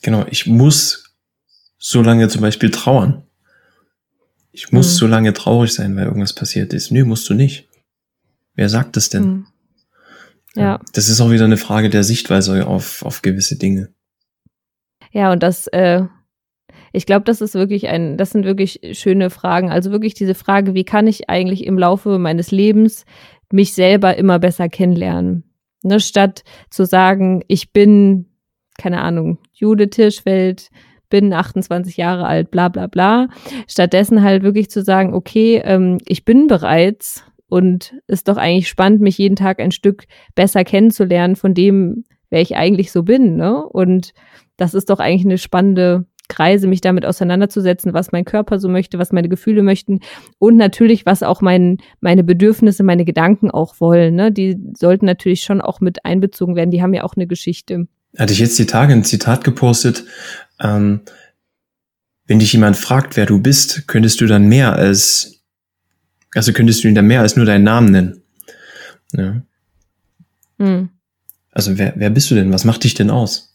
Genau, 0.02 0.24
ich 0.30 0.46
muss 0.46 1.16
so 1.78 2.02
lange 2.02 2.28
zum 2.28 2.42
Beispiel 2.42 2.70
trauern. 2.70 3.24
Ich 4.52 4.72
muss 4.72 4.86
hm. 4.86 4.92
so 4.92 5.06
lange 5.06 5.32
traurig 5.32 5.72
sein, 5.72 5.96
weil 5.96 6.06
irgendwas 6.06 6.34
passiert 6.34 6.72
ist. 6.72 6.90
Nö, 6.90 7.04
musst 7.04 7.28
du 7.28 7.34
nicht. 7.34 7.68
Wer 8.54 8.68
sagt 8.68 8.96
das 8.96 9.08
denn? 9.08 9.22
Hm. 9.22 9.46
Ja. 10.56 10.80
Das 10.92 11.08
ist 11.08 11.20
auch 11.20 11.30
wieder 11.30 11.44
eine 11.44 11.56
Frage 11.56 11.90
der 11.90 12.04
Sichtweise 12.04 12.66
auf, 12.66 13.04
auf 13.04 13.22
gewisse 13.22 13.56
Dinge. 13.56 13.90
Ja, 15.12 15.32
und 15.32 15.42
das 15.42 15.66
äh, 15.68 16.04
ich 16.92 17.06
glaube, 17.06 17.24
das 17.24 17.40
ist 17.40 17.54
wirklich 17.54 17.88
ein, 17.88 18.16
das 18.16 18.30
sind 18.30 18.44
wirklich 18.44 18.80
schöne 18.92 19.30
Fragen. 19.30 19.70
Also 19.70 19.90
wirklich 19.90 20.14
diese 20.14 20.34
Frage, 20.34 20.74
wie 20.74 20.84
kann 20.84 21.06
ich 21.06 21.30
eigentlich 21.30 21.64
im 21.66 21.78
Laufe 21.78 22.18
meines 22.18 22.50
Lebens 22.50 23.04
mich 23.52 23.72
selber 23.74 24.16
immer 24.16 24.38
besser 24.38 24.68
kennenlernen? 24.68 25.44
Ne, 25.82 25.98
statt 26.00 26.44
zu 26.68 26.84
sagen, 26.84 27.42
ich 27.48 27.72
bin, 27.72 28.26
keine 28.78 29.00
Ahnung, 29.00 29.38
Jude 29.52 29.88
Tischfeld, 29.88 30.68
bin 31.08 31.32
28 31.32 31.96
Jahre 31.96 32.26
alt, 32.26 32.50
bla 32.50 32.68
bla 32.68 32.86
bla. 32.86 33.28
Stattdessen 33.66 34.22
halt 34.22 34.42
wirklich 34.42 34.70
zu 34.70 34.82
sagen, 34.82 35.14
okay, 35.14 35.60
ähm, 35.64 35.98
ich 36.06 36.24
bin 36.24 36.46
bereits 36.46 37.24
und 37.48 37.94
ist 38.06 38.28
doch 38.28 38.36
eigentlich 38.36 38.68
spannend, 38.68 39.00
mich 39.00 39.18
jeden 39.18 39.36
Tag 39.36 39.60
ein 39.60 39.72
Stück 39.72 40.04
besser 40.34 40.64
kennenzulernen 40.64 41.34
von 41.34 41.52
dem, 41.52 42.04
wer 42.30 42.40
ich 42.40 42.56
eigentlich 42.56 42.92
so 42.92 43.02
bin. 43.02 43.36
Ne? 43.36 43.66
Und 43.66 44.12
das 44.56 44.72
ist 44.72 44.88
doch 44.88 45.00
eigentlich 45.00 45.26
eine 45.26 45.38
spannende 45.38 46.06
Kreise, 46.30 46.66
mich 46.66 46.80
damit 46.80 47.04
auseinanderzusetzen, 47.04 47.92
was 47.92 48.12
mein 48.12 48.24
Körper 48.24 48.58
so 48.58 48.68
möchte, 48.68 48.98
was 48.98 49.12
meine 49.12 49.28
Gefühle 49.28 49.62
möchten 49.62 50.00
und 50.38 50.56
natürlich, 50.56 51.04
was 51.04 51.22
auch 51.22 51.42
mein, 51.42 51.76
meine 52.00 52.24
Bedürfnisse, 52.24 52.82
meine 52.82 53.04
Gedanken 53.04 53.50
auch 53.50 53.80
wollen. 53.80 54.14
Ne? 54.14 54.32
Die 54.32 54.56
sollten 54.74 55.04
natürlich 55.04 55.42
schon 55.42 55.60
auch 55.60 55.80
mit 55.80 56.06
einbezogen 56.06 56.56
werden. 56.56 56.70
Die 56.70 56.82
haben 56.82 56.94
ja 56.94 57.04
auch 57.04 57.16
eine 57.16 57.26
Geschichte. 57.26 57.86
Hatte 58.16 58.32
ich 58.32 58.38
jetzt 58.38 58.58
die 58.58 58.66
Tage 58.66 58.94
ein 58.94 59.04
Zitat 59.04 59.44
gepostet. 59.44 60.04
Ähm, 60.58 61.00
wenn 62.26 62.38
dich 62.38 62.52
jemand 62.52 62.76
fragt, 62.76 63.16
wer 63.16 63.26
du 63.26 63.40
bist, 63.40 63.86
könntest 63.88 64.20
du 64.20 64.26
dann 64.26 64.48
mehr 64.48 64.74
als, 64.74 65.42
also 66.34 66.52
könntest 66.52 66.82
du 66.82 66.88
ihn 66.88 66.94
dann 66.94 67.06
mehr 67.06 67.20
als 67.20 67.36
nur 67.36 67.44
deinen 67.44 67.64
Namen 67.64 67.90
nennen. 67.90 68.22
Ja. 69.12 69.42
Hm. 70.58 70.90
Also 71.52 71.76
wer, 71.76 71.94
wer 71.96 72.10
bist 72.10 72.30
du 72.30 72.36
denn? 72.36 72.52
Was 72.52 72.64
macht 72.64 72.84
dich 72.84 72.94
denn 72.94 73.10
aus? 73.10 73.49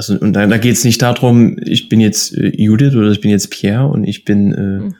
Also, 0.00 0.18
und 0.18 0.32
da, 0.32 0.46
da 0.46 0.56
geht 0.56 0.72
es 0.76 0.84
nicht 0.84 1.02
darum, 1.02 1.58
ich 1.62 1.90
bin 1.90 2.00
jetzt 2.00 2.34
äh, 2.34 2.56
Judith 2.56 2.94
oder 2.94 3.10
ich 3.10 3.20
bin 3.20 3.30
jetzt 3.30 3.50
Pierre 3.50 3.86
und 3.86 4.04
ich 4.04 4.24
bin 4.24 4.54
äh, 4.54 4.60
mhm. 4.60 4.96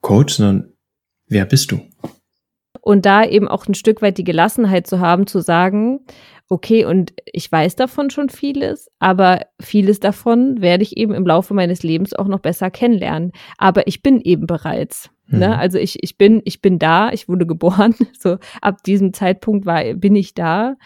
Coach, 0.00 0.34
sondern 0.34 0.72
wer 1.26 1.44
bist 1.44 1.72
du? 1.72 1.80
Und 2.80 3.04
da 3.04 3.24
eben 3.24 3.48
auch 3.48 3.66
ein 3.66 3.74
Stück 3.74 4.00
weit 4.00 4.16
die 4.16 4.22
Gelassenheit 4.22 4.86
zu 4.86 5.00
haben, 5.00 5.26
zu 5.26 5.40
sagen, 5.40 6.06
okay, 6.48 6.84
und 6.84 7.12
ich 7.24 7.50
weiß 7.50 7.74
davon 7.74 8.10
schon 8.10 8.28
vieles, 8.28 8.88
aber 9.00 9.40
vieles 9.60 9.98
davon 9.98 10.60
werde 10.62 10.84
ich 10.84 10.96
eben 10.96 11.12
im 11.12 11.26
Laufe 11.26 11.52
meines 11.52 11.82
Lebens 11.82 12.14
auch 12.14 12.28
noch 12.28 12.40
besser 12.40 12.70
kennenlernen. 12.70 13.32
Aber 13.58 13.88
ich 13.88 14.02
bin 14.02 14.20
eben 14.20 14.46
bereits. 14.46 15.10
Ne? 15.26 15.36
Mhm. 15.36 15.38
Ne? 15.38 15.58
Also 15.58 15.78
ich, 15.78 16.02
ich 16.02 16.16
bin, 16.16 16.42
ich 16.44 16.60
bin 16.60 16.78
da, 16.78 17.10
ich 17.12 17.28
wurde 17.28 17.46
geboren. 17.46 17.94
So 18.18 18.36
ab 18.60 18.82
diesem 18.84 19.14
Zeitpunkt 19.14 19.64
war, 19.64 19.82
bin 19.94 20.14
ich 20.14 20.34
da 20.34 20.76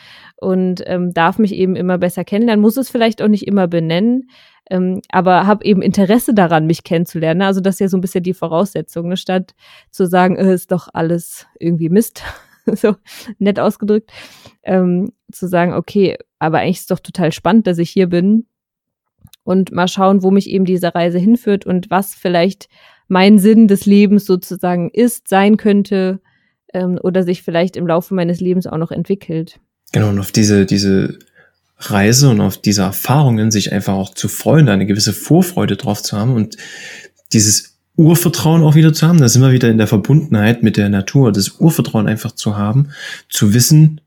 und 0.45 0.83
ähm, 0.87 1.15
darf 1.15 1.39
mich 1.39 1.55
eben 1.55 1.75
immer 1.75 1.97
besser 1.97 2.23
kennenlernen, 2.23 2.61
muss 2.61 2.77
es 2.77 2.91
vielleicht 2.91 3.23
auch 3.23 3.29
nicht 3.29 3.47
immer 3.47 3.67
benennen. 3.67 4.29
Ähm, 4.71 5.01
aber 5.11 5.47
habe 5.47 5.65
eben 5.65 5.83
Interesse 5.83 6.35
daran, 6.35 6.67
mich 6.67 6.85
kennenzulernen. 6.85 7.43
Also 7.43 7.61
das 7.61 7.77
ist 7.77 7.81
ja 7.81 7.89
so 7.89 7.97
ein 7.97 8.03
bisschen 8.03 8.23
die 8.23 8.35
Voraussetzung, 8.35 9.09
ne? 9.09 9.17
statt 9.17 9.55
zu 9.91 10.07
sagen, 10.07 10.37
äh, 10.37 10.55
ist 10.55 10.71
doch 10.71 10.89
alles 10.93 11.47
irgendwie 11.59 11.89
Mist, 11.89 12.23
so 12.67 12.97
nett 13.39 13.59
ausgedrückt, 13.59 14.11
ähm, 14.63 15.13
zu 15.33 15.49
sagen, 15.49 15.75
okay, 15.75 16.17
aber 16.39 16.59
eigentlich 16.59 16.77
ist 16.77 16.83
es 16.83 16.87
doch 16.89 17.01
total 17.01 17.33
spannend, 17.33 17.67
dass 17.67 17.79
ich 17.79 17.91
hier 17.91 18.09
bin 18.09 18.47
und 19.45 19.73
mal 19.73 19.89
schauen, 19.89 20.23
wo 20.23 20.31
mich 20.31 20.49
eben 20.49 20.65
diese 20.65 20.95
Reise 20.95 21.19
hinführt 21.19 21.67
und 21.67 21.91
was 21.91 22.15
vielleicht 22.15 22.69
mein 23.09 23.39
Sinn 23.39 23.69
des 23.69 23.85
Lebens 23.87 24.25
sozusagen 24.25 24.91
ist, 24.91 25.29
sein 25.29 25.57
könnte 25.59 26.21
ähm, 26.73 26.99
oder 27.03 27.23
sich 27.23 27.43
vielleicht 27.43 27.77
im 27.77 27.87
Laufe 27.87 28.15
meines 28.15 28.41
Lebens 28.41 28.67
auch 28.67 28.79
noch 28.79 28.91
entwickelt. 28.91 29.61
Genau, 29.95 30.09
und 30.09 30.19
auf 30.19 30.33
diese, 30.33 30.67
diese 30.67 31.21
Reise 31.79 32.29
und 32.29 32.41
auf 32.41 32.57
diese 32.57 32.83
Erfahrungen 32.83 33.53
sich 33.53 33.73
einfach 33.73 33.95
auch 33.95 34.13
zu 34.13 34.27
freuen, 34.27 34.69
eine 34.69 34.87
gewisse 34.87 35.13
Vorfreude 35.13 35.77
drauf 35.77 36.03
zu 36.03 36.17
haben 36.17 36.35
und 36.35 36.57
dieses 37.33 37.79
Urvertrauen 37.95 38.65
auch 38.65 38.75
wieder 38.75 38.93
zu 38.93 39.07
haben, 39.07 39.21
da 39.21 39.29
sind 39.29 39.41
wir 39.41 39.53
wieder 39.53 39.71
in 39.71 39.79
der 39.79 39.87
Verbundenheit 39.87 40.65
mit 40.65 40.77
der 40.77 40.89
Natur, 40.89 41.31
das 41.31 41.61
Urvertrauen 41.61 42.09
einfach 42.09 42.33
zu 42.33 42.57
haben, 42.57 42.89
zu 43.29 43.55
wissen, 43.55 44.01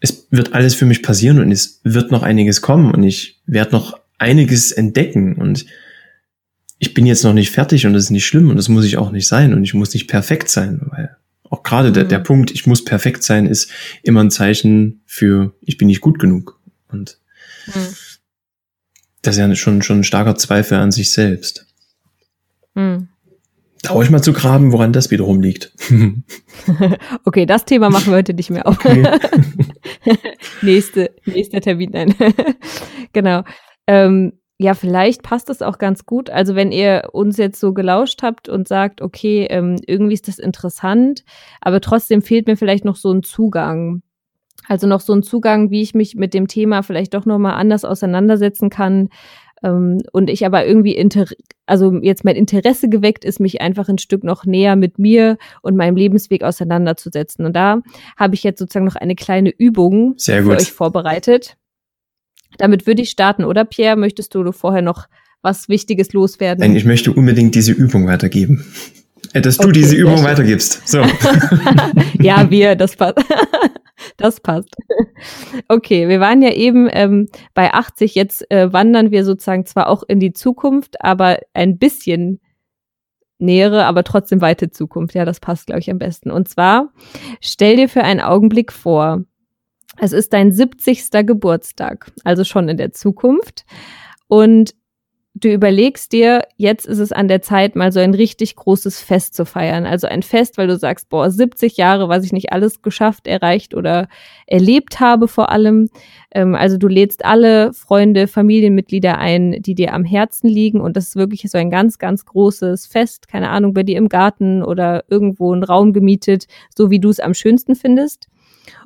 es 0.00 0.26
wird 0.30 0.52
alles 0.52 0.74
für 0.74 0.84
mich 0.84 1.02
passieren 1.02 1.40
und 1.40 1.50
es 1.50 1.80
wird 1.82 2.10
noch 2.10 2.22
einiges 2.22 2.60
kommen 2.60 2.92
und 2.92 3.04
ich 3.04 3.40
werde 3.46 3.72
noch 3.72 3.98
einiges 4.18 4.70
entdecken 4.70 5.36
und 5.36 5.64
ich 6.78 6.92
bin 6.92 7.06
jetzt 7.06 7.24
noch 7.24 7.32
nicht 7.32 7.52
fertig 7.52 7.86
und 7.86 7.94
das 7.94 8.04
ist 8.04 8.10
nicht 8.10 8.26
schlimm 8.26 8.50
und 8.50 8.56
das 8.56 8.68
muss 8.68 8.84
ich 8.84 8.98
auch 8.98 9.12
nicht 9.12 9.28
sein 9.28 9.54
und 9.54 9.64
ich 9.64 9.72
muss 9.72 9.94
nicht 9.94 10.08
perfekt 10.08 10.50
sein, 10.50 10.78
weil 10.90 11.16
auch 11.52 11.62
gerade 11.62 11.90
mhm. 11.90 11.94
der, 11.94 12.04
der 12.04 12.18
mhm. 12.20 12.24
Punkt, 12.24 12.50
ich 12.50 12.66
muss 12.66 12.84
perfekt 12.84 13.22
sein, 13.22 13.46
ist 13.46 13.70
immer 14.02 14.20
ein 14.24 14.30
Zeichen 14.30 15.02
für, 15.06 15.54
ich 15.60 15.76
bin 15.76 15.86
nicht 15.86 16.00
gut 16.00 16.18
genug. 16.18 16.58
Und 16.88 17.18
mhm. 17.66 17.94
das 19.20 19.36
ist 19.36 19.38
ja 19.38 19.54
schon, 19.54 19.82
schon 19.82 20.00
ein 20.00 20.04
starker 20.04 20.34
Zweifel 20.34 20.78
an 20.78 20.92
sich 20.92 21.12
selbst. 21.12 21.66
Mhm. 22.74 23.08
Da 23.82 24.00
ich 24.00 24.10
mal 24.10 24.22
zu 24.22 24.32
graben, 24.32 24.72
woran 24.72 24.92
das 24.92 25.10
wiederum 25.10 25.42
liegt. 25.42 25.72
okay, 27.24 27.46
das 27.46 27.64
Thema 27.64 27.90
machen 27.90 28.12
wir 28.12 28.16
heute 28.16 28.32
nicht 28.32 28.48
mehr 28.48 28.66
auf. 28.66 28.78
Okay. 28.78 29.04
Nächste, 30.62 31.10
nächster 31.26 31.60
Termin, 31.60 31.90
nein. 31.92 32.14
genau. 33.12 33.42
Ähm, 33.88 34.34
ja, 34.62 34.74
vielleicht 34.74 35.22
passt 35.22 35.48
das 35.48 35.60
auch 35.60 35.78
ganz 35.78 36.06
gut. 36.06 36.30
Also 36.30 36.54
wenn 36.54 36.70
ihr 36.70 37.08
uns 37.12 37.36
jetzt 37.36 37.58
so 37.58 37.74
gelauscht 37.74 38.22
habt 38.22 38.48
und 38.48 38.68
sagt, 38.68 39.02
okay, 39.02 39.46
ähm, 39.50 39.76
irgendwie 39.86 40.14
ist 40.14 40.28
das 40.28 40.38
interessant, 40.38 41.24
aber 41.60 41.80
trotzdem 41.80 42.22
fehlt 42.22 42.46
mir 42.46 42.56
vielleicht 42.56 42.84
noch 42.84 42.96
so 42.96 43.12
ein 43.12 43.22
Zugang. 43.22 44.02
Also 44.68 44.86
noch 44.86 45.00
so 45.00 45.12
ein 45.12 45.24
Zugang, 45.24 45.70
wie 45.70 45.82
ich 45.82 45.94
mich 45.94 46.14
mit 46.14 46.32
dem 46.32 46.46
Thema 46.46 46.82
vielleicht 46.82 47.14
doch 47.14 47.26
nochmal 47.26 47.54
anders 47.54 47.84
auseinandersetzen 47.84 48.70
kann. 48.70 49.08
Ähm, 49.64 49.98
und 50.12 50.30
ich 50.30 50.46
aber 50.46 50.64
irgendwie, 50.64 50.94
inter 50.94 51.26
also 51.66 51.92
jetzt 52.00 52.24
mein 52.24 52.36
Interesse 52.36 52.88
geweckt 52.88 53.24
ist, 53.24 53.40
mich 53.40 53.60
einfach 53.60 53.88
ein 53.88 53.98
Stück 53.98 54.22
noch 54.22 54.44
näher 54.44 54.76
mit 54.76 54.98
mir 54.98 55.38
und 55.62 55.76
meinem 55.76 55.96
Lebensweg 55.96 56.44
auseinanderzusetzen. 56.44 57.44
Und 57.44 57.56
da 57.56 57.80
habe 58.16 58.34
ich 58.34 58.44
jetzt 58.44 58.60
sozusagen 58.60 58.86
noch 58.86 58.96
eine 58.96 59.16
kleine 59.16 59.50
Übung 59.50 60.14
für 60.44 60.50
euch 60.62 60.72
vorbereitet. 60.72 61.56
Damit 62.58 62.86
würde 62.86 63.02
ich 63.02 63.10
starten, 63.10 63.44
oder 63.44 63.64
Pierre? 63.64 63.96
Möchtest 63.96 64.34
du 64.34 64.52
vorher 64.52 64.82
noch 64.82 65.06
was 65.42 65.68
Wichtiges 65.68 66.12
loswerden? 66.12 66.60
Nein, 66.60 66.76
ich 66.76 66.84
möchte 66.84 67.12
unbedingt 67.12 67.54
diese 67.54 67.72
Übung 67.72 68.06
weitergeben. 68.06 68.64
Äh, 69.32 69.40
dass 69.40 69.56
du 69.56 69.68
okay, 69.68 69.72
diese 69.72 69.96
Übung 69.96 70.22
weitergibst. 70.22 70.86
So. 70.86 71.02
ja, 72.20 72.50
wir, 72.50 72.76
das 72.76 72.96
passt. 72.96 73.18
das 74.16 74.40
passt. 74.40 74.74
Okay, 75.68 76.08
wir 76.08 76.20
waren 76.20 76.42
ja 76.42 76.52
eben 76.52 76.88
ähm, 76.92 77.28
bei 77.54 77.72
80, 77.72 78.14
jetzt 78.14 78.50
äh, 78.50 78.72
wandern 78.72 79.10
wir 79.10 79.24
sozusagen 79.24 79.66
zwar 79.66 79.88
auch 79.88 80.02
in 80.06 80.20
die 80.20 80.32
Zukunft, 80.32 81.02
aber 81.02 81.38
ein 81.54 81.78
bisschen 81.78 82.40
nähere, 83.38 83.84
aber 83.86 84.04
trotzdem 84.04 84.40
weite 84.40 84.70
Zukunft. 84.70 85.14
Ja, 85.14 85.24
das 85.24 85.40
passt, 85.40 85.66
glaube 85.66 85.80
ich, 85.80 85.90
am 85.90 85.98
besten. 85.98 86.30
Und 86.30 86.48
zwar, 86.48 86.92
stell 87.40 87.76
dir 87.76 87.88
für 87.88 88.04
einen 88.04 88.20
Augenblick 88.20 88.72
vor, 88.72 89.24
es 89.98 90.12
ist 90.12 90.32
dein 90.32 90.52
70. 90.52 91.10
Geburtstag, 91.26 92.12
also 92.24 92.44
schon 92.44 92.68
in 92.68 92.76
der 92.76 92.92
Zukunft. 92.92 93.64
Und 94.28 94.74
du 95.34 95.50
überlegst 95.50 96.12
dir, 96.12 96.42
jetzt 96.56 96.86
ist 96.86 96.98
es 96.98 97.10
an 97.10 97.26
der 97.26 97.40
Zeit, 97.40 97.74
mal 97.74 97.90
so 97.90 98.00
ein 98.00 98.14
richtig 98.14 98.54
großes 98.56 99.00
Fest 99.00 99.34
zu 99.34 99.46
feiern. 99.46 99.86
Also 99.86 100.06
ein 100.06 100.22
Fest, 100.22 100.58
weil 100.58 100.66
du 100.66 100.76
sagst, 100.76 101.08
boah, 101.08 101.30
70 101.30 101.76
Jahre, 101.76 102.08
was 102.08 102.24
ich 102.24 102.32
nicht 102.32 102.52
alles 102.52 102.82
geschafft, 102.82 103.26
erreicht 103.26 103.74
oder 103.74 104.08
erlebt 104.46 105.00
habe 105.00 105.28
vor 105.28 105.50
allem. 105.50 105.88
Ähm, 106.32 106.54
also 106.54 106.76
du 106.76 106.86
lädst 106.86 107.24
alle 107.24 107.72
Freunde, 107.72 108.28
Familienmitglieder 108.28 109.18
ein, 109.18 109.62
die 109.62 109.74
dir 109.74 109.94
am 109.94 110.04
Herzen 110.04 110.48
liegen 110.48 110.80
und 110.80 110.96
das 110.96 111.08
ist 111.08 111.16
wirklich 111.16 111.50
so 111.50 111.58
ein 111.58 111.70
ganz, 111.70 111.98
ganz 111.98 112.26
großes 112.26 112.86
Fest, 112.86 113.28
keine 113.28 113.50
Ahnung, 113.50 113.72
bei 113.72 113.82
dir 113.82 113.96
im 113.96 114.08
Garten 114.08 114.62
oder 114.62 115.04
irgendwo 115.08 115.52
einen 115.52 115.64
Raum 115.64 115.92
gemietet, 115.92 116.46
so 116.76 116.90
wie 116.90 117.00
du 117.00 117.08
es 117.08 117.20
am 117.20 117.34
schönsten 117.34 117.74
findest. 117.74 118.28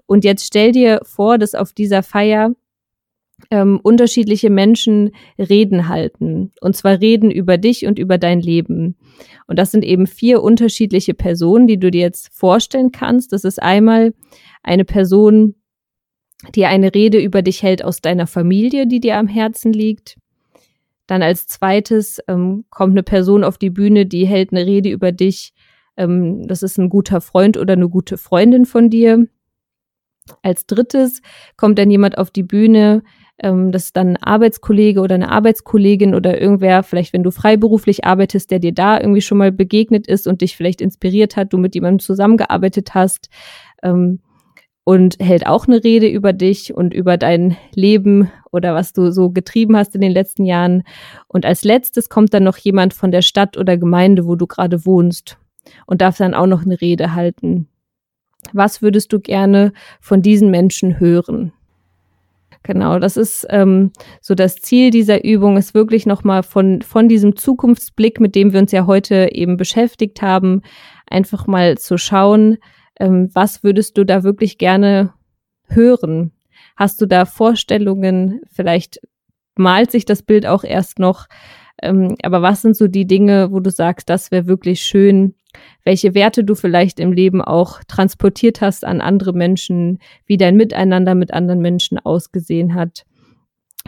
Und 0.07 0.25
jetzt 0.25 0.47
stell 0.47 0.73
dir 0.73 1.01
vor, 1.05 1.39
dass 1.39 1.55
auf 1.55 1.73
dieser 1.73 2.03
Feier 2.03 2.53
ähm, 3.51 3.81
unterschiedliche 3.83 4.51
Menschen 4.51 5.11
Reden 5.39 5.89
halten. 5.89 6.53
Und 6.61 6.77
zwar 6.77 7.01
Reden 7.01 7.31
über 7.31 7.59
dich 7.59 7.87
und 7.87 7.99
über 7.99 8.19
dein 8.19 8.41
Leben. 8.41 8.97
Und 9.47 9.59
das 9.59 9.71
sind 9.71 9.85
eben 9.85 10.07
vier 10.07 10.43
unterschiedliche 10.43 11.15
Personen, 11.15 11.67
die 11.67 11.79
du 11.79 11.91
dir 11.91 12.01
jetzt 12.01 12.33
vorstellen 12.33 12.93
kannst. 12.93 13.33
Das 13.33 13.45
ist 13.45 13.63
einmal 13.63 14.15
eine 14.63 14.85
Person, 14.85 15.55
die 16.55 16.65
eine 16.67 16.95
Rede 16.95 17.19
über 17.19 17.43
dich 17.43 17.63
hält 17.63 17.85
aus 17.85 18.01
deiner 18.01 18.27
Familie, 18.27 18.87
die 18.87 19.01
dir 19.01 19.17
am 19.17 19.29
Herzen 19.29 19.73
liegt. 19.73 20.17
Dann 21.07 21.23
als 21.23 21.47
zweites 21.47 22.21
ähm, 22.29 22.65
kommt 22.71 22.93
eine 22.93 23.03
Person 23.03 23.45
auf 23.45 23.59
die 23.59 23.71
Bühne, 23.71 24.07
die 24.07 24.27
hält 24.27 24.53
eine 24.53 24.67
Rede 24.67 24.91
über 24.91 25.13
dich. 25.13 25.53
Ähm, 25.97 26.47
das 26.49 26.63
ist 26.63 26.79
ein 26.79 26.89
guter 26.89 27.21
Freund 27.21 27.57
oder 27.57 27.75
eine 27.75 27.89
gute 27.89 28.19
Freundin 28.19 28.67
von 28.67 28.91
dir. 28.91 29.27
Als 30.43 30.67
drittes 30.67 31.23
kommt 31.57 31.79
dann 31.79 31.91
jemand 31.91 32.19
auf 32.19 32.31
die 32.31 32.43
Bühne, 32.43 33.03
ähm, 33.39 33.73
das 33.73 33.87
ist 33.87 33.97
dann 33.97 34.11
ein 34.11 34.23
Arbeitskollege 34.23 35.01
oder 35.01 35.15
eine 35.15 35.31
Arbeitskollegin 35.31 36.15
oder 36.15 36.41
irgendwer, 36.41 36.83
vielleicht 36.83 37.13
wenn 37.13 37.23
du 37.23 37.31
freiberuflich 37.31 38.05
arbeitest, 38.05 38.51
der 38.51 38.59
dir 38.59 38.73
da 38.73 38.99
irgendwie 38.99 39.21
schon 39.21 39.39
mal 39.39 39.53
begegnet 39.53 40.07
ist 40.07 40.27
und 40.27 40.41
dich 40.41 40.57
vielleicht 40.57 40.81
inspiriert 40.81 41.37
hat, 41.37 41.53
du 41.53 41.59
mit 41.59 41.75
jemandem 41.75 42.01
zusammengearbeitet 42.01 42.95
hast 42.95 43.29
ähm, 43.83 44.21
und 44.85 45.17
hält 45.21 45.47
auch 45.47 45.67
eine 45.67 45.83
Rede 45.83 46.09
über 46.09 46.33
dich 46.33 46.73
und 46.73 46.95
über 46.95 47.17
dein 47.17 47.57
Leben 47.75 48.31
oder 48.53 48.75
was 48.75 48.93
du 48.93 49.11
so 49.11 49.31
getrieben 49.31 49.77
hast 49.77 49.95
in 49.95 50.01
den 50.01 50.13
letzten 50.13 50.45
Jahren. 50.45 50.85
Und 51.29 51.45
als 51.45 51.65
letztes 51.65 52.09
kommt 52.09 52.33
dann 52.33 52.45
noch 52.45 52.57
jemand 52.57 52.95
von 52.95 53.11
der 53.11 53.23
Stadt 53.23 53.59
oder 53.59 53.77
Gemeinde, 53.77 54.27
wo 54.27 54.37
du 54.37 54.47
gerade 54.47 54.87
wohnst 54.87 55.39
und 55.87 56.01
darf 56.01 56.17
dann 56.17 56.35
auch 56.35 56.47
noch 56.47 56.65
eine 56.65 56.81
Rede 56.81 57.15
halten. 57.15 57.69
Was 58.57 58.83
würdest 58.83 59.13
du 59.13 59.21
gerne 59.21 59.73
von 60.01 60.23
diesen 60.23 60.51
Menschen 60.51 60.99
hören? 60.99 61.53
Genau, 62.63 62.99
das 62.99 63.17
ist 63.17 63.47
ähm, 63.51 63.93
so 64.21 64.35
das 64.35 64.57
Ziel 64.57 64.91
dieser 64.91 65.25
Übung, 65.25 65.57
ist 65.57 65.73
wirklich 65.73 66.05
nochmal 66.05 66.43
von, 66.43 66.83
von 66.83 67.09
diesem 67.09 67.37
Zukunftsblick, 67.37 68.19
mit 68.19 68.35
dem 68.35 68.53
wir 68.53 68.59
uns 68.59 68.73
ja 68.73 68.87
heute 68.87 69.29
eben 69.31 69.57
beschäftigt 69.57 70.21
haben, 70.21 70.63
einfach 71.07 71.47
mal 71.47 71.79
zu 71.79 71.97
schauen, 71.97 72.59
ähm, 72.99 73.31
was 73.35 73.63
würdest 73.63 73.97
du 73.99 74.05
da 74.05 74.25
wirklich 74.25 74.59
gerne 74.59 75.13
hören? 75.69 76.33
Hast 76.77 77.01
du 77.01 77.07
da 77.07 77.25
Vorstellungen? 77.25 78.41
Vielleicht 78.51 79.01
malt 79.55 79.91
sich 79.91 80.05
das 80.05 80.23
Bild 80.23 80.47
auch 80.47 80.65
erst 80.65 80.99
noch. 80.99 81.27
Ähm, 81.83 82.17
aber 82.23 82.43
was 82.43 82.63
sind 82.63 82.77
so 82.77 82.89
die 82.89 83.07
Dinge, 83.07 83.53
wo 83.53 83.61
du 83.61 83.71
sagst, 83.71 84.09
das 84.09 84.31
wäre 84.31 84.47
wirklich 84.47 84.81
schön, 84.81 85.35
welche 85.87 86.17
Werte 86.17 86.43
du 86.43 86.57
vielleicht 86.57 86.99
im 86.99 87.13
Leben 87.13 87.41
auch 87.41 87.81
transportiert 87.87 88.61
hast 88.61 88.85
an 88.85 89.01
andere 89.01 89.33
Menschen, 89.33 90.01
wie 90.27 90.37
dein 90.37 90.57
Miteinander 90.57 91.15
mit 91.15 91.33
anderen 91.33 91.61
Menschen 91.61 92.01
ausgesehen 92.01 92.75
hat, 92.75 93.07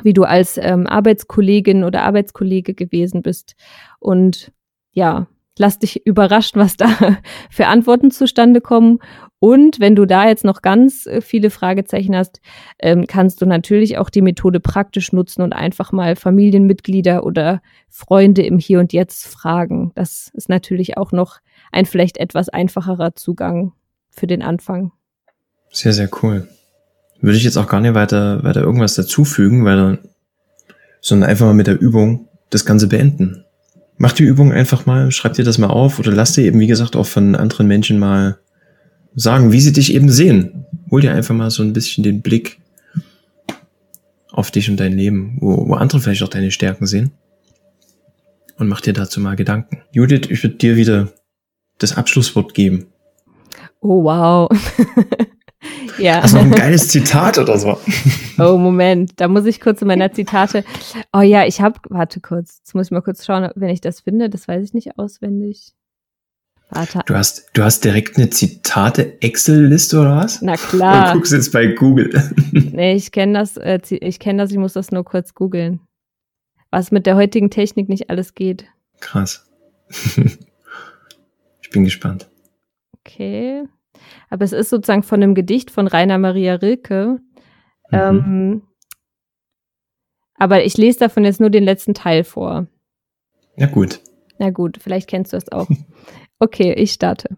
wie 0.04 0.12
du 0.12 0.22
als 0.22 0.58
ähm, 0.58 0.86
Arbeitskollegin 0.86 1.82
oder 1.82 2.04
Arbeitskollege 2.04 2.74
gewesen 2.74 3.22
bist. 3.22 3.56
Und 3.98 4.52
ja, 4.92 5.26
lass 5.58 5.80
dich 5.80 6.06
überraschen, 6.06 6.60
was 6.60 6.76
da 6.76 6.86
für 7.50 7.66
Antworten 7.66 8.12
zustande 8.12 8.60
kommen. 8.60 9.00
Und 9.40 9.78
wenn 9.78 9.94
du 9.94 10.04
da 10.04 10.26
jetzt 10.26 10.44
noch 10.44 10.62
ganz 10.62 11.06
äh, 11.06 11.20
viele 11.20 11.50
Fragezeichen 11.50 12.16
hast, 12.16 12.40
ähm, 12.80 13.06
kannst 13.06 13.40
du 13.40 13.46
natürlich 13.46 13.98
auch 13.98 14.10
die 14.10 14.22
Methode 14.22 14.58
praktisch 14.58 15.12
nutzen 15.12 15.42
und 15.42 15.52
einfach 15.52 15.92
mal 15.92 16.16
Familienmitglieder 16.16 17.24
oder 17.24 17.62
Freunde 17.88 18.42
im 18.42 18.58
Hier 18.58 18.80
und 18.80 18.92
Jetzt 18.92 19.28
fragen. 19.28 19.92
Das 19.94 20.30
ist 20.34 20.48
natürlich 20.48 20.96
auch 20.96 21.12
noch 21.12 21.38
ein 21.70 21.86
vielleicht 21.86 22.16
etwas 22.16 22.48
einfacherer 22.48 23.14
Zugang 23.14 23.72
für 24.10 24.26
den 24.26 24.42
Anfang. 24.42 24.92
Sehr, 25.70 25.92
sehr 25.92 26.10
cool. 26.22 26.48
Würde 27.20 27.36
ich 27.36 27.44
jetzt 27.44 27.56
auch 27.56 27.68
gar 27.68 27.80
nicht 27.80 27.94
weiter, 27.94 28.42
weiter 28.42 28.62
irgendwas 28.62 28.94
dazufügen, 28.94 29.64
weil 29.64 29.76
dann, 29.76 29.98
sondern 31.00 31.30
einfach 31.30 31.46
mal 31.46 31.54
mit 31.54 31.66
der 31.68 31.80
Übung 31.80 32.28
das 32.50 32.64
Ganze 32.64 32.88
beenden. 32.88 33.44
Mach 33.98 34.12
die 34.12 34.24
Übung 34.24 34.52
einfach 34.52 34.86
mal, 34.86 35.10
schreib 35.10 35.34
dir 35.34 35.44
das 35.44 35.58
mal 35.58 35.68
auf 35.68 35.98
oder 35.98 36.12
lass 36.12 36.32
dir 36.32 36.44
eben, 36.44 36.60
wie 36.60 36.68
gesagt, 36.68 36.96
auch 36.96 37.06
von 37.06 37.34
anderen 37.34 37.66
Menschen 37.66 37.98
mal 37.98 38.38
sagen, 39.14 39.52
wie 39.52 39.60
sie 39.60 39.72
dich 39.72 39.94
eben 39.94 40.10
sehen. 40.10 40.66
Hol 40.90 41.00
dir 41.00 41.12
einfach 41.12 41.34
mal 41.34 41.50
so 41.50 41.62
ein 41.62 41.72
bisschen 41.72 42.04
den 42.04 42.22
Blick 42.22 42.58
auf 44.30 44.50
dich 44.50 44.70
und 44.70 44.78
dein 44.78 44.92
Leben, 44.96 45.36
wo, 45.40 45.68
wo 45.68 45.74
andere 45.74 46.00
vielleicht 46.00 46.22
auch 46.22 46.28
deine 46.28 46.50
Stärken 46.50 46.86
sehen. 46.86 47.10
Und 48.56 48.68
mach 48.68 48.80
dir 48.80 48.92
dazu 48.92 49.20
mal 49.20 49.36
Gedanken. 49.36 49.82
Judith, 49.92 50.28
ich 50.30 50.42
würde 50.42 50.56
dir 50.56 50.76
wieder 50.76 51.08
das 51.78 51.96
Abschlusswort 51.96 52.54
geben. 52.54 52.86
Oh, 53.80 54.04
wow. 54.04 54.48
ja. 55.98 56.20
Also 56.20 56.38
noch 56.38 56.44
ein 56.44 56.50
geiles 56.50 56.88
Zitat 56.88 57.38
oder 57.38 57.58
so. 57.58 57.78
oh, 58.38 58.56
Moment, 58.56 59.12
da 59.16 59.28
muss 59.28 59.46
ich 59.46 59.60
kurz 59.60 59.82
in 59.82 59.88
meiner 59.88 60.12
Zitate. 60.12 60.64
Oh 61.12 61.20
ja, 61.20 61.46
ich 61.46 61.60
habe, 61.60 61.78
warte 61.88 62.20
kurz, 62.20 62.58
jetzt 62.58 62.74
muss 62.74 62.86
ich 62.86 62.90
mal 62.90 63.02
kurz 63.02 63.24
schauen, 63.24 63.50
wenn 63.54 63.68
ich 63.68 63.80
das 63.80 64.00
finde, 64.00 64.28
das 64.28 64.48
weiß 64.48 64.64
ich 64.64 64.74
nicht 64.74 64.98
auswendig. 64.98 65.74
Warte. 66.70 67.00
Du 67.06 67.14
hast, 67.14 67.48
du 67.54 67.62
hast 67.62 67.84
direkt 67.84 68.16
eine 68.16 68.28
Zitate-Excel-Liste 68.28 70.00
oder 70.00 70.16
was? 70.16 70.42
Na 70.42 70.56
klar. 70.56 71.12
Du 71.12 71.18
guckst 71.18 71.32
jetzt 71.32 71.52
bei 71.52 71.68
Google. 71.68 72.10
nee, 72.52 72.94
ich 72.94 73.10
kenne 73.10 73.38
das, 73.38 73.56
äh, 73.56 73.80
ich 73.90 74.18
kenne 74.18 74.42
das, 74.42 74.50
ich 74.50 74.58
muss 74.58 74.74
das 74.74 74.90
nur 74.90 75.04
kurz 75.04 75.34
googeln. 75.34 75.80
Was 76.70 76.90
mit 76.90 77.06
der 77.06 77.16
heutigen 77.16 77.50
Technik 77.50 77.88
nicht 77.88 78.10
alles 78.10 78.34
geht. 78.34 78.66
Krass. 79.00 79.46
Ich 81.68 81.72
bin 81.72 81.84
gespannt. 81.84 82.30
Okay. 83.00 83.64
Aber 84.30 84.42
es 84.42 84.52
ist 84.52 84.70
sozusagen 84.70 85.02
von 85.02 85.22
einem 85.22 85.34
Gedicht 85.34 85.70
von 85.70 85.86
Rainer 85.86 86.16
Maria 86.16 86.54
Rilke. 86.54 87.20
Mhm. 87.90 87.92
Ähm, 87.92 88.62
aber 90.38 90.64
ich 90.64 90.78
lese 90.78 91.00
davon 91.00 91.26
jetzt 91.26 91.40
nur 91.40 91.50
den 91.50 91.64
letzten 91.64 91.92
Teil 91.92 92.24
vor. 92.24 92.68
Na 93.56 93.66
gut. 93.66 94.00
Na 94.38 94.48
gut, 94.48 94.78
vielleicht 94.80 95.10
kennst 95.10 95.34
du 95.34 95.36
es 95.36 95.52
auch. 95.52 95.68
Okay, 96.40 96.72
ich 96.74 96.92
starte. 96.92 97.36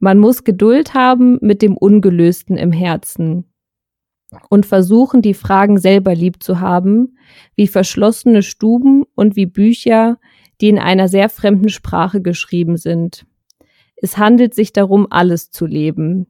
Man 0.00 0.18
muss 0.18 0.44
Geduld 0.44 0.94
haben 0.94 1.38
mit 1.40 1.62
dem 1.62 1.76
Ungelösten 1.76 2.56
im 2.56 2.72
Herzen 2.72 3.44
und 4.50 4.66
versuchen, 4.66 5.22
die 5.22 5.34
Fragen 5.34 5.78
selber 5.78 6.14
lieb 6.14 6.42
zu 6.42 6.58
haben, 6.60 7.16
wie 7.54 7.68
verschlossene 7.68 8.42
Stuben 8.42 9.04
und 9.14 9.36
wie 9.36 9.46
Bücher, 9.46 10.18
die 10.60 10.68
in 10.68 10.78
einer 10.78 11.08
sehr 11.08 11.28
fremden 11.28 11.68
Sprache 11.68 12.20
geschrieben 12.20 12.76
sind. 12.76 13.24
Es 13.96 14.18
handelt 14.18 14.54
sich 14.54 14.72
darum, 14.72 15.06
alles 15.10 15.50
zu 15.50 15.66
leben. 15.66 16.26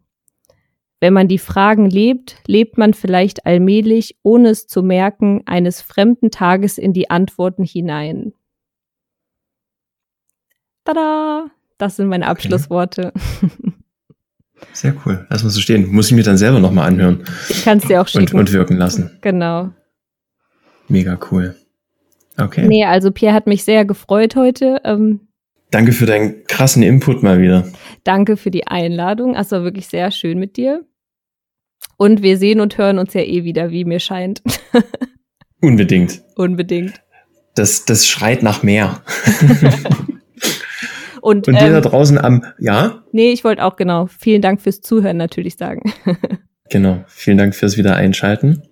Wenn 1.00 1.14
man 1.14 1.28
die 1.28 1.38
Fragen 1.38 1.88
lebt, 1.88 2.36
lebt 2.46 2.78
man 2.78 2.94
vielleicht 2.94 3.46
allmählich, 3.46 4.16
ohne 4.22 4.50
es 4.50 4.66
zu 4.66 4.82
merken, 4.82 5.42
eines 5.46 5.82
fremden 5.82 6.30
Tages 6.30 6.78
in 6.78 6.92
die 6.92 7.10
Antworten 7.10 7.64
hinein. 7.64 8.34
Tada! 10.84 11.50
Das 11.78 11.96
sind 11.96 12.08
meine 12.08 12.26
Abschlussworte. 12.26 13.12
Sehr 14.72 14.94
cool. 15.04 15.26
Lass 15.28 15.42
mal 15.42 15.50
so 15.50 15.60
stehen. 15.60 15.88
Muss 15.92 16.06
ich 16.06 16.16
mir 16.16 16.22
dann 16.22 16.38
selber 16.38 16.58
nochmal 16.58 16.88
anhören. 16.88 17.24
Ich 17.48 17.64
kann 17.64 17.78
es 17.78 17.84
dir 17.84 18.00
auch 18.00 18.08
schicken. 18.08 18.36
Und, 18.36 18.48
und 18.48 18.52
wirken 18.52 18.76
lassen. 18.76 19.18
Genau. 19.20 19.70
Mega 20.88 21.18
cool. 21.30 21.54
Okay. 22.38 22.66
Nee, 22.66 22.84
also 22.84 23.10
Pierre 23.10 23.34
hat 23.34 23.46
mich 23.46 23.64
sehr 23.64 23.84
gefreut 23.84 24.36
heute. 24.36 24.80
Ähm, 24.84 25.20
Danke 25.70 25.92
für 25.92 26.06
deinen 26.06 26.44
krassen 26.46 26.82
Input 26.82 27.22
mal 27.22 27.40
wieder. 27.40 27.66
Danke 28.04 28.36
für 28.36 28.50
die 28.50 28.66
Einladung. 28.66 29.34
Es 29.34 29.50
war 29.50 29.64
wirklich 29.64 29.88
sehr 29.88 30.10
schön 30.10 30.38
mit 30.38 30.56
dir. 30.56 30.84
Und 31.96 32.22
wir 32.22 32.38
sehen 32.38 32.60
und 32.60 32.78
hören 32.78 32.98
uns 32.98 33.14
ja 33.14 33.22
eh 33.22 33.44
wieder, 33.44 33.70
wie 33.70 33.84
mir 33.84 34.00
scheint. 34.00 34.42
Unbedingt. 35.60 36.22
Unbedingt. 36.36 36.94
Das, 37.54 37.84
das 37.84 38.06
schreit 38.06 38.42
nach 38.42 38.62
mehr. 38.62 39.02
und, 41.24 41.48
und 41.48 41.58
dir 41.58 41.68
ähm, 41.68 41.72
da 41.72 41.80
draußen 41.80 42.18
am, 42.18 42.44
ja? 42.58 43.02
Nee, 43.12 43.32
ich 43.32 43.44
wollte 43.44 43.64
auch 43.64 43.76
genau. 43.76 44.08
Vielen 44.08 44.42
Dank 44.42 44.60
fürs 44.60 44.82
Zuhören 44.82 45.16
natürlich 45.16 45.56
sagen. 45.56 45.90
genau. 46.68 47.02
Vielen 47.06 47.38
Dank 47.38 47.54
fürs 47.54 47.78
Wiedereinschalten 47.78 48.62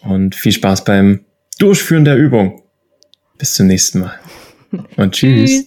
und 0.00 0.34
viel 0.34 0.52
Spaß 0.52 0.84
beim 0.84 1.26
Durchführen 1.58 2.06
der 2.06 2.16
Übung. 2.16 2.62
Bis 3.36 3.52
zum 3.52 3.66
nächsten 3.66 4.00
Mal. 4.00 4.14
Und 4.96 5.12
tschüss. 5.12 5.66